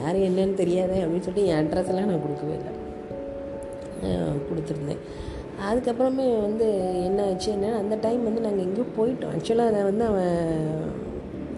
யார் 0.00 0.18
என்னன்னு 0.28 0.60
தெரியாதே 0.62 0.98
அப்படின்னு 1.02 1.26
சொல்லிட்டு 1.26 1.50
என் 1.50 1.60
அட்ரஸ்லாம் 1.62 2.10
நான் 2.10 2.24
கொடுக்கவே 2.26 2.54
இல்லை. 2.58 2.72
கொடுத்துருந்தேன். 4.48 5.02
அதுக்கப்புறமே 5.68 6.26
வந்து 6.46 6.66
என்ன 7.06 7.20
ஆச்சு 7.28 7.48
என்ன 7.54 7.70
அந்த 7.82 7.94
டைம் 8.04 8.26
வந்து 8.28 8.44
நாங்கள் 8.46 8.64
எங்கேயோ 8.66 8.86
போயிட்டோம். 8.98 9.32
ஆக்சுவலாக 9.36 9.70
அதை 9.70 9.80
வந்து 9.90 10.04
அவன் 10.10 10.36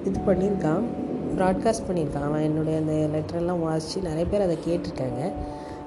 இது 0.09 0.19
பண்ணியிருக்கான். 0.29 0.85
ப்ராட்காஸ்ட் 1.39 1.87
பண்ணியிருக்கான். 1.89 2.29
அவன் 2.29 2.47
என்னுடைய 2.49 2.77
அந்த 2.83 2.95
லெட்டரெல்லாம் 3.15 3.65
வாசித்து 3.67 4.09
நிறைய 4.09 4.27
பேர் 4.33 4.47
அதை 4.47 4.57
கேட்டிருக்காங்க. 4.69 5.23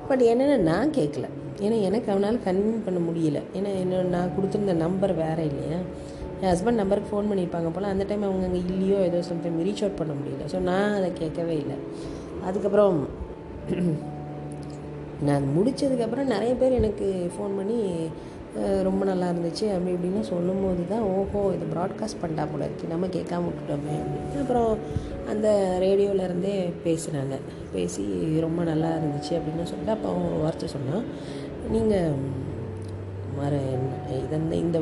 பட் 0.10 0.24
என்னென்னா 0.32 0.58
நான் 0.72 0.92
கேட்கல 1.00 1.28
ஏன்னா 1.66 1.78
எனக்கு 1.88 2.08
அவனால் 2.12 2.40
கன்வின் 2.46 2.86
பண்ண 2.86 3.00
முடியல. 3.08 3.40
ஏன்னா 3.58 3.72
என்ன 3.84 4.02
நான் 4.16 4.34
கொடுத்துருந்த 4.36 4.74
நம்பர் 4.74 5.14
வேறு 5.16 5.44
இல்லையா? 5.52 5.78
என் 6.42 6.52
ஹஸ்பண்ட் 6.54 6.82
நம்பருக்கு 6.82 7.12
ஃபோன் 7.12 7.30
பண்ணியிருப்பாங்க 7.30 7.70
போல். 7.74 7.92
அந்த 7.92 8.06
டைம் 8.10 8.24
அவங்க 8.30 8.46
அங்கே 8.46 8.62
இல்லையோ 8.72 8.98
ஏதோ 9.10 9.20
சம்டைம் 9.30 9.60
ரீச் 9.68 9.84
அவுட் 9.84 10.00
பண்ண 10.00 10.14
முடியல. 10.20 10.46
ஸோ 10.54 10.60
நான் 10.70 10.96
அதை 11.00 11.10
கேட்கவே 11.14 11.56
இல்லை. 11.64 11.78
அதுக்கப்புறம் 12.48 12.98
நான் 15.28 15.46
முடித்ததுக்கப்புறம் 15.56 16.32
நிறைய 16.36 16.54
பேர் 16.62 16.80
எனக்கு 16.80 17.08
ஃபோன் 17.36 17.54
பண்ணி 17.60 17.78
ரொம்ப 18.84 19.06
நல்லா 19.06 19.28
இருந்துச்சு. 19.30 19.66
அப்படி 19.76 19.94
இப்படின்னு 19.96 20.22
சொல்லும் 20.22 20.64
போது 20.64 20.84
தான் 20.88 21.06
ஓஹோ 21.14 21.40
இது 21.56 21.66
ப்ராட்காஸ்ட் 21.76 22.22
பண்ணிட்டா 22.22 22.46
போல 22.52 22.66
இருக்கு. 22.66 22.92
நம்ம 22.94 23.08
கேட்காம 23.18 23.48
விட்டுட்டோமே. 23.48 23.96
அப்படின்னு. 24.02 24.42
அப்புறம் 24.42 24.78
அந்த 25.30 25.48
ரேடியோவிலேருந்தே 25.82 26.56
பேசினாங்க. 26.86 27.38
பேசி 27.72 28.04
ரொம்ப 28.40 28.64
நல்லா 28.64 28.92
இருந்துச்சு 28.98 29.34
அப்படின்னு 29.38 29.70
சொல்லிட்டு 29.72 29.96
அப்போ 29.98 30.10
அவங்க 30.10 30.42
வார்த்தை 30.44 30.70
சொன்னான். 30.78 31.06
நீங்கள் 31.72 32.42
மறு 33.38 33.60
இந்த 34.38 34.56
இந்த 34.56 34.80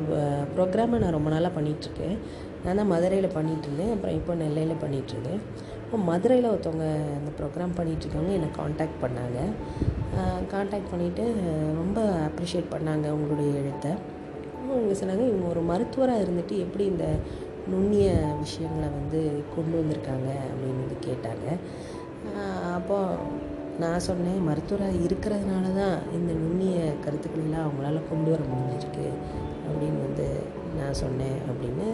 ப்ரோக்ராமை 0.55 0.97
நான் 1.03 1.17
ரொம்ப 1.17 1.29
நாளாக 1.29 1.59
பண்ணிகிட்ருக்கேன் 1.59 2.17
நான் 2.63 2.79
தான் 2.79 2.91
மதுரையில் 2.93 3.35
பண்ணிகிட்ருந்தேன் 3.35 3.93
அப்புறம் 3.93 4.15
இப்போ 4.15 4.33
நெல்லையில் 4.33 4.81
பண்ணிகிட்ருக்கேன் 4.81 5.41
அப்போ 5.91 6.03
மதுரையில் 6.09 6.49
ஒருத்தவங்க 6.49 6.85
அந்த 7.17 7.29
ப்ரோக்ராம் 7.37 7.73
பண்ணிகிட்ருக்கவங்க 7.77 8.31
என்னை 8.35 8.49
காண்டாக்ட் 8.51 9.01
பண்ணாங்க. 9.01 9.39
காண்டாக்ட் 10.51 10.91
பண்ணிவிட்டு 10.91 11.23
ரொம்ப 11.79 11.99
அப்ரிஷியேட் 12.27 12.69
பண்ணாங்க 12.73 13.07
உங்களுடைய 13.15 13.49
எழுத்தை. 13.61 13.91
அவங்க 14.67 14.93
சொன்னாங்க 14.99 15.25
இவங்க 15.31 15.47
ஒரு 15.49 15.61
மருத்துவராக 15.71 16.23
இருந்துட்டு 16.23 16.55
எப்படி 16.65 16.85
இந்த 16.85 17.07
நுண்ணிய 17.71 18.07
விஷயங்களை 18.39 18.87
வந்து 18.99 19.21
கொண்டு 19.55 19.75
வந்திருக்காங்க? 19.81 20.29
அப்படின்னு 20.51 20.81
வந்து 20.83 20.97
கேட்டாங்க. 21.07 21.47
அப்போது 22.77 23.19
நான் 23.79 24.05
சொன்னேன் 24.07 24.41
மருத்துவராக 24.49 25.03
இருக்கிறதுனால 25.07 25.67
தான் 25.81 25.97
இந்த 26.19 26.31
நுண்ணிய 26.43 26.77
கருத்துக்களெல்லாம் 27.05 27.67
அவங்களால 27.67 28.01
கொண்டு 28.09 28.31
வர 28.31 28.41
முடிஞ்சிருக்கு. 28.53 29.07
அப்படின்னு 29.67 29.99
வந்து 30.07 30.29
நான் 30.79 30.99
சொன்னேன் 31.03 31.39
அப்படின்னு 31.49 31.89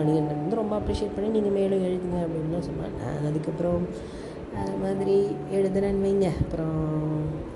மணிகண்டன் 0.00 0.42
வந்து 0.42 0.60
ரொம்ப 0.60 0.74
அப்ரிஷியேட் 0.80 1.14
பண்ணி 1.16 1.28
நீங்கள் 1.36 1.56
மேலும் 1.58 1.84
எழுதுங்க 1.88 2.18
அப்படின்னு 2.26 2.60
சொன்னாங்க. 2.68 3.00
அதுக்கப்புறம் 3.28 3.82
அது 4.62 4.76
மாதிரி 4.84 5.16
எழுதுனேன்னு 5.56 6.04
வைங்க. 6.06 6.28
அப்புறம் 6.42 6.80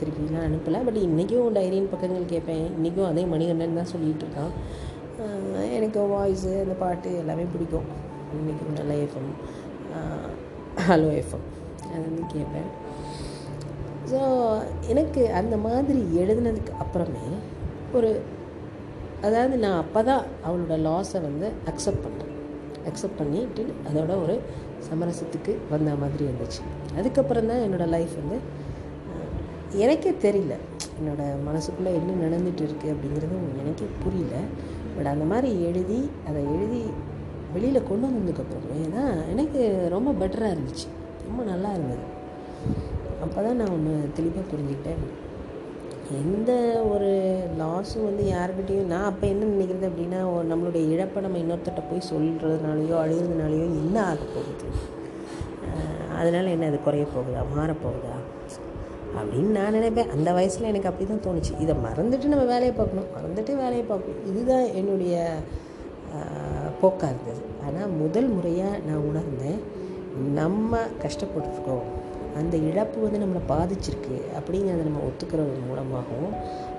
திருப்பிலாம் 0.00 0.46
அனுப்பலை. 0.48 0.78
பட் 0.86 1.00
இன்றைக்கும் 1.06 1.56
டைரியின் 1.58 1.92
பக்கங்கள் 1.92 2.32
கேட்பேன் 2.34 2.64
இன்றைக்கும் 2.76 3.08
அதே 3.10 3.24
மணிகண்டன் 3.32 3.78
தான் 3.80 3.92
சொல்லிகிட்டு 3.94 4.26
இருக்கான். 4.26 4.52
எனக்கு 5.76 5.98
வாய்ஸு 6.14 6.52
அந்த 6.64 6.76
பாட்டு 6.84 7.10
எல்லாமே 7.22 7.46
பிடிக்கும். 7.54 7.88
இன்றைக்கும் 8.38 8.78
நல்ல 8.80 8.94
எஃப்எம் 9.06 9.30
ஹலோ 10.88 11.10
எஃப்எம் 11.20 11.46
அது 11.90 12.02
வந்து 12.08 12.24
கேட்பேன் 12.32 12.70
ஸோ 14.10 14.18
எனக்கு 14.92 15.22
அந்த 15.40 15.54
மாதிரி 15.66 16.00
எழுதுனதுக்கு 16.22 16.72
அப்புறமே 16.82 17.26
ஒரு 17.98 18.10
அதாவது 19.26 19.54
நான் 19.64 19.80
அப்போ 19.82 20.00
தான் 20.08 20.24
அவளோட 20.46 20.74
லாஸை 20.86 21.20
வந்து 21.28 21.46
அக்செப்ட் 21.70 22.04
பண்ணுறேன் 22.06 22.25
அக்செப்ட் 22.90 23.18
பண்ணிட்டு 23.20 23.64
அதோட 23.88 24.12
ஒரு 24.24 24.34
சமரசத்துக்கு 24.88 25.52
வந்த 25.72 25.94
மாதிரி 26.02 26.24
இருந்துச்சு. 26.28 26.62
அதுக்கப்புறம் 26.98 27.48
தான் 27.50 27.62
என்னோடய 27.66 27.92
லைஃப் 27.96 28.14
வந்து 28.22 28.38
எனக்கே 29.84 30.12
தெரியல. 30.24 30.54
என்னோடய 30.98 31.38
மனசுக்குள்ளே 31.48 31.90
என்ன 32.00 32.16
நடந்துட்டு 32.24 32.62
இருக்குது 32.66 32.92
அப்படிங்கிறது 32.94 33.38
எனக்கே 33.62 33.88
புரியல. 34.04 34.36
பட் 34.96 35.10
அந்த 35.14 35.24
மாதிரி 35.32 35.50
எழுதி 35.68 36.00
அதை 36.28 36.42
எழுதி 36.54 36.82
வெளியில் 37.54 37.88
கொண்டு 37.88 38.06
வந்ததுக்கப்புறமே 38.06 38.78
ஏன்னா 38.86 39.04
எனக்கு 39.32 39.60
ரொம்ப 39.94 40.10
பெட்டராக 40.20 40.54
இருந்துச்சு. 40.54 40.86
ரொம்ப 41.26 41.42
நல்லா 41.52 41.70
இருந்தது. 41.76 42.04
அப்போ 43.24 43.38
தான் 43.46 43.58
நான் 43.60 43.74
ஒன்று 43.76 43.94
தெளிவாக 44.16 44.44
புரிஞ்சுக்கிட்டேன். 44.52 45.02
எந்த 46.20 46.50
ஒரு 46.92 47.10
லாஸும் 47.60 48.06
வந்து 48.08 48.24
யாருக்கிட்டேயும் 48.34 48.90
நான் 48.92 49.08
அப்போ 49.08 49.24
என்ன 49.32 49.48
நினைக்கிறது 49.52 49.88
அப்படின்னா 49.90 50.20
நம்மளுடைய 50.50 50.82
இழப்பை 50.94 51.22
நம்ம 51.24 51.38
இன்னொருத்தட்ட 51.42 51.82
போய் 51.88 52.08
சொல்கிறதுனாலையோ 52.10 52.96
அழுகிறதுனாலையோ 53.04 53.66
என்ன 53.80 53.96
ஆக 54.10 54.22
போகுது. 54.34 54.68
அதனால் 56.18 56.52
என்ன 56.54 56.68
அது 56.70 56.78
குறைய 56.86 57.06
போகுதா 57.14 57.42
மாறப்போகுதா 57.56 58.14
அப்படின்னு 59.18 59.50
நான் 59.58 59.76
நினைப்பேன். 59.78 60.12
அந்த 60.14 60.28
வயசில் 60.38 60.70
எனக்கு 60.70 60.90
அப்படி 60.90 61.06
தான் 61.10 61.24
தோணுச்சு. 61.26 61.52
இதை 61.64 61.74
மறந்துட்டு 61.86 62.32
நம்ம 62.32 62.46
வேலையை 62.54 62.72
பார்க்கணும். 62.78 63.10
மறந்துட்டு 63.16 63.52
வேலையை 63.62 63.84
பார்க்கணும். 63.90 64.24
இதுதான் 64.30 64.66
என்னுடைய 64.80 65.26
போக்காக 66.80 67.12
இருந்தது. 67.12 67.42
ஆனால் 67.66 67.94
முதல் 68.02 68.28
முறையாக 68.36 68.80
நான் 68.88 69.06
உணர்ந்தேன் 69.10 69.60
நம்ம 70.40 70.78
கஷ்டப்பட்டுருக்கோம் 71.04 71.86
அந்த 72.38 72.56
இழப்பு 72.70 72.98
வந்து 73.00 73.20
நம்மளை 73.22 73.42
பாதிச்சிருக்கு 73.48 74.16
அப்படிங்கிறத 74.38 74.86
நம்ம 74.88 75.02
ஒத்துக்கிறது 75.08 75.66
மூலமாகவும் 75.68 76.34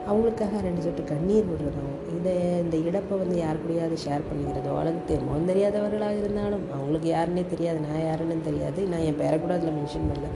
அவங்களுக்காக 0.10 0.60
ரெண்டு 0.62 0.82
சொட்டு 0.82 1.04
கண்ணீர் 1.04 1.50
விடுறதும் 1.52 1.96
இதை 2.18 2.34
இந்த 2.64 2.76
இழப்பை 2.88 3.16
வந்து 3.18 3.38
யார் 3.38 3.62
கூடயாவது 3.64 3.98
ஷேர் 4.06 4.28
பண்ணிக்கிறதோ 4.30 4.74
அல்லது 4.80 5.00
தெரியவும் 5.12 5.50
தெரியாதவர்களாக 5.52 6.18
இருந்தாலும் 6.18 6.66
அவங்களுக்கு 6.76 7.10
யாருன்னே 7.16 7.44
தெரியாது 7.54 7.80
நான் 7.80 8.06
யாருன்னு 8.06 8.38
தெரியாது 8.50 8.82
நான் 8.88 9.06
என் 9.10 9.20
பேரை 9.22 9.40
கூட 9.40 9.54
அதில் 9.54 9.78
மென்ஷன் 9.80 10.10
பண்ணல 10.10 10.30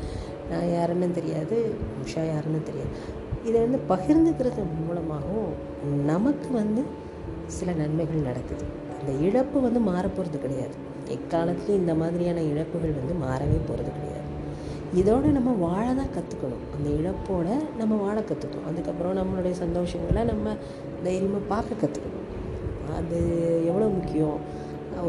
நான் 0.51 0.73
யாருன்னு 0.73 1.09
தெரியாது 1.11 1.57
உஷா 2.03 2.23
யாருன்னு 2.33 2.61
தெரியாது. 2.63 2.93
இதை 3.47 3.57
வந்து 3.61 3.79
பகிர்ந்துக்கிறது 3.91 4.63
மூலமாகவும் 4.87 5.53
நமக்கு 6.05 6.49
வந்து 6.53 6.81
சில 7.57 7.71
நன்மைகள் 7.71 8.27
நடக்குது. 8.29 8.65
அந்த 8.99 9.11
இழப்பு 9.27 9.61
வந்து 9.61 9.79
மாறப்போகிறது 9.91 10.39
கிடையாது. 10.39 10.75
எக்காலத்துலேயும் 11.15 11.81
இந்த 11.83 11.93
மாதிரியான 11.95 12.41
இழப்புகள் 12.41 12.99
வந்து 12.99 13.15
மாறவே 13.25 13.57
போகிறது 13.67 13.91
கிடையாது. 13.97 14.20
இதோடு 14.99 15.27
நம்ம 15.35 15.51
வாழ 15.65 15.85
தான் 15.99 16.13
கற்றுக்கணும் 16.15 16.63
அந்த 16.75 16.87
இழப்போட 16.99 17.47
நம்ம 17.81 17.93
வாழ 18.05 18.17
கற்றுக்கணும் 18.29 18.67
அதுக்கப்புறம் 18.69 19.13
நம்மளுடைய 19.19 19.53
சந்தோஷங்களை 19.61 20.23
நம்ம 20.31 20.55
தைரியமாக 21.05 21.49
பார்க்க 21.51 21.81
கற்றுக்கணும் 21.83 22.27
அது 22.99 23.19
எவ்வளோ 23.69 23.87
முக்கியம்? 23.97 24.39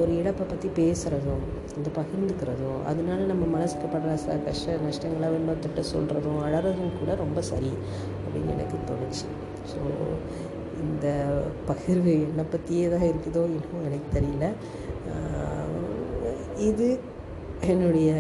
ஒரு 0.01 0.11
இழப்பை 0.19 0.45
பற்றி 0.51 0.69
பேசுகிறதும் 0.79 1.43
இந்த 1.79 1.89
பகிர்ந்துக்கிறதும் 1.97 2.81
அதனால 2.91 3.25
நம்ம 3.31 3.45
மனசுக்கு 3.55 3.87
படுற 3.95 4.13
ச 4.25 4.37
கஷ்ட 4.47 4.77
நஷ்டங்களை 4.85 5.29
இன்னொருத்திட்ட 5.39 5.83
சொல்கிறதும் 5.93 6.41
அழறதும் 6.47 6.97
கூட 7.01 7.15
ரொம்ப 7.23 7.43
சரி 7.51 7.73
அப்படின்னு 8.25 8.55
எனக்கு 8.57 8.79
தோணுச்சு. 8.91 9.27
ஸோ 9.73 9.81
இந்த 10.85 11.07
பகிர்வு 11.71 12.15
என்னை 12.29 12.45
பற்றியே 12.55 12.87
தான் 12.95 13.09
இருக்குதோ 13.11 13.43
இன்னும் 13.57 13.87
எனக்கு 13.89 14.09
தெரியல. 14.19 14.47
இது 16.71 16.89
என்னுடைய 17.73 18.13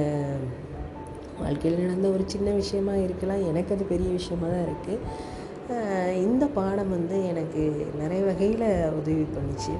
வாழ்க்கையில் 1.40 1.82
நடந்த 1.82 2.08
ஒரு 2.16 2.24
சின்ன 2.32 2.48
விஷயமா 2.60 2.94
இருக்கலாம். 3.06 3.44
எனக்கு 3.50 3.74
அது 3.74 3.84
பெரிய 3.92 4.10
விஷயமா 4.18 4.48
தான் 4.54 4.66
இருக்குது 4.70 4.98
இந்த 6.24 6.44
பாடம் 6.56 6.92
வந்து 6.96 7.16
எனக்கு 7.28 7.62
நிறைய 8.00 8.22
வகையில் 8.30 8.66
உதவி 8.98 9.24
பண்ணிச்சு. 9.36 9.74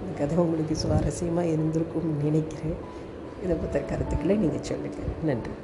இந்த 0.00 0.12
கதை 0.18 0.36
உங்களுக்கு 0.44 0.76
சுவாரஸ்யமாக 0.82 1.52
இருந்திருக்கும்னு 1.54 2.14
நினைக்கிறேன். 2.26 2.78
இதை 3.44 3.56
பற்ற 3.62 3.80
கருத்துக்களை 3.92 4.36
நீங்கள் 4.44 4.66
சொல்லுங்கள் 4.70 5.10
நன்றி. 5.30 5.54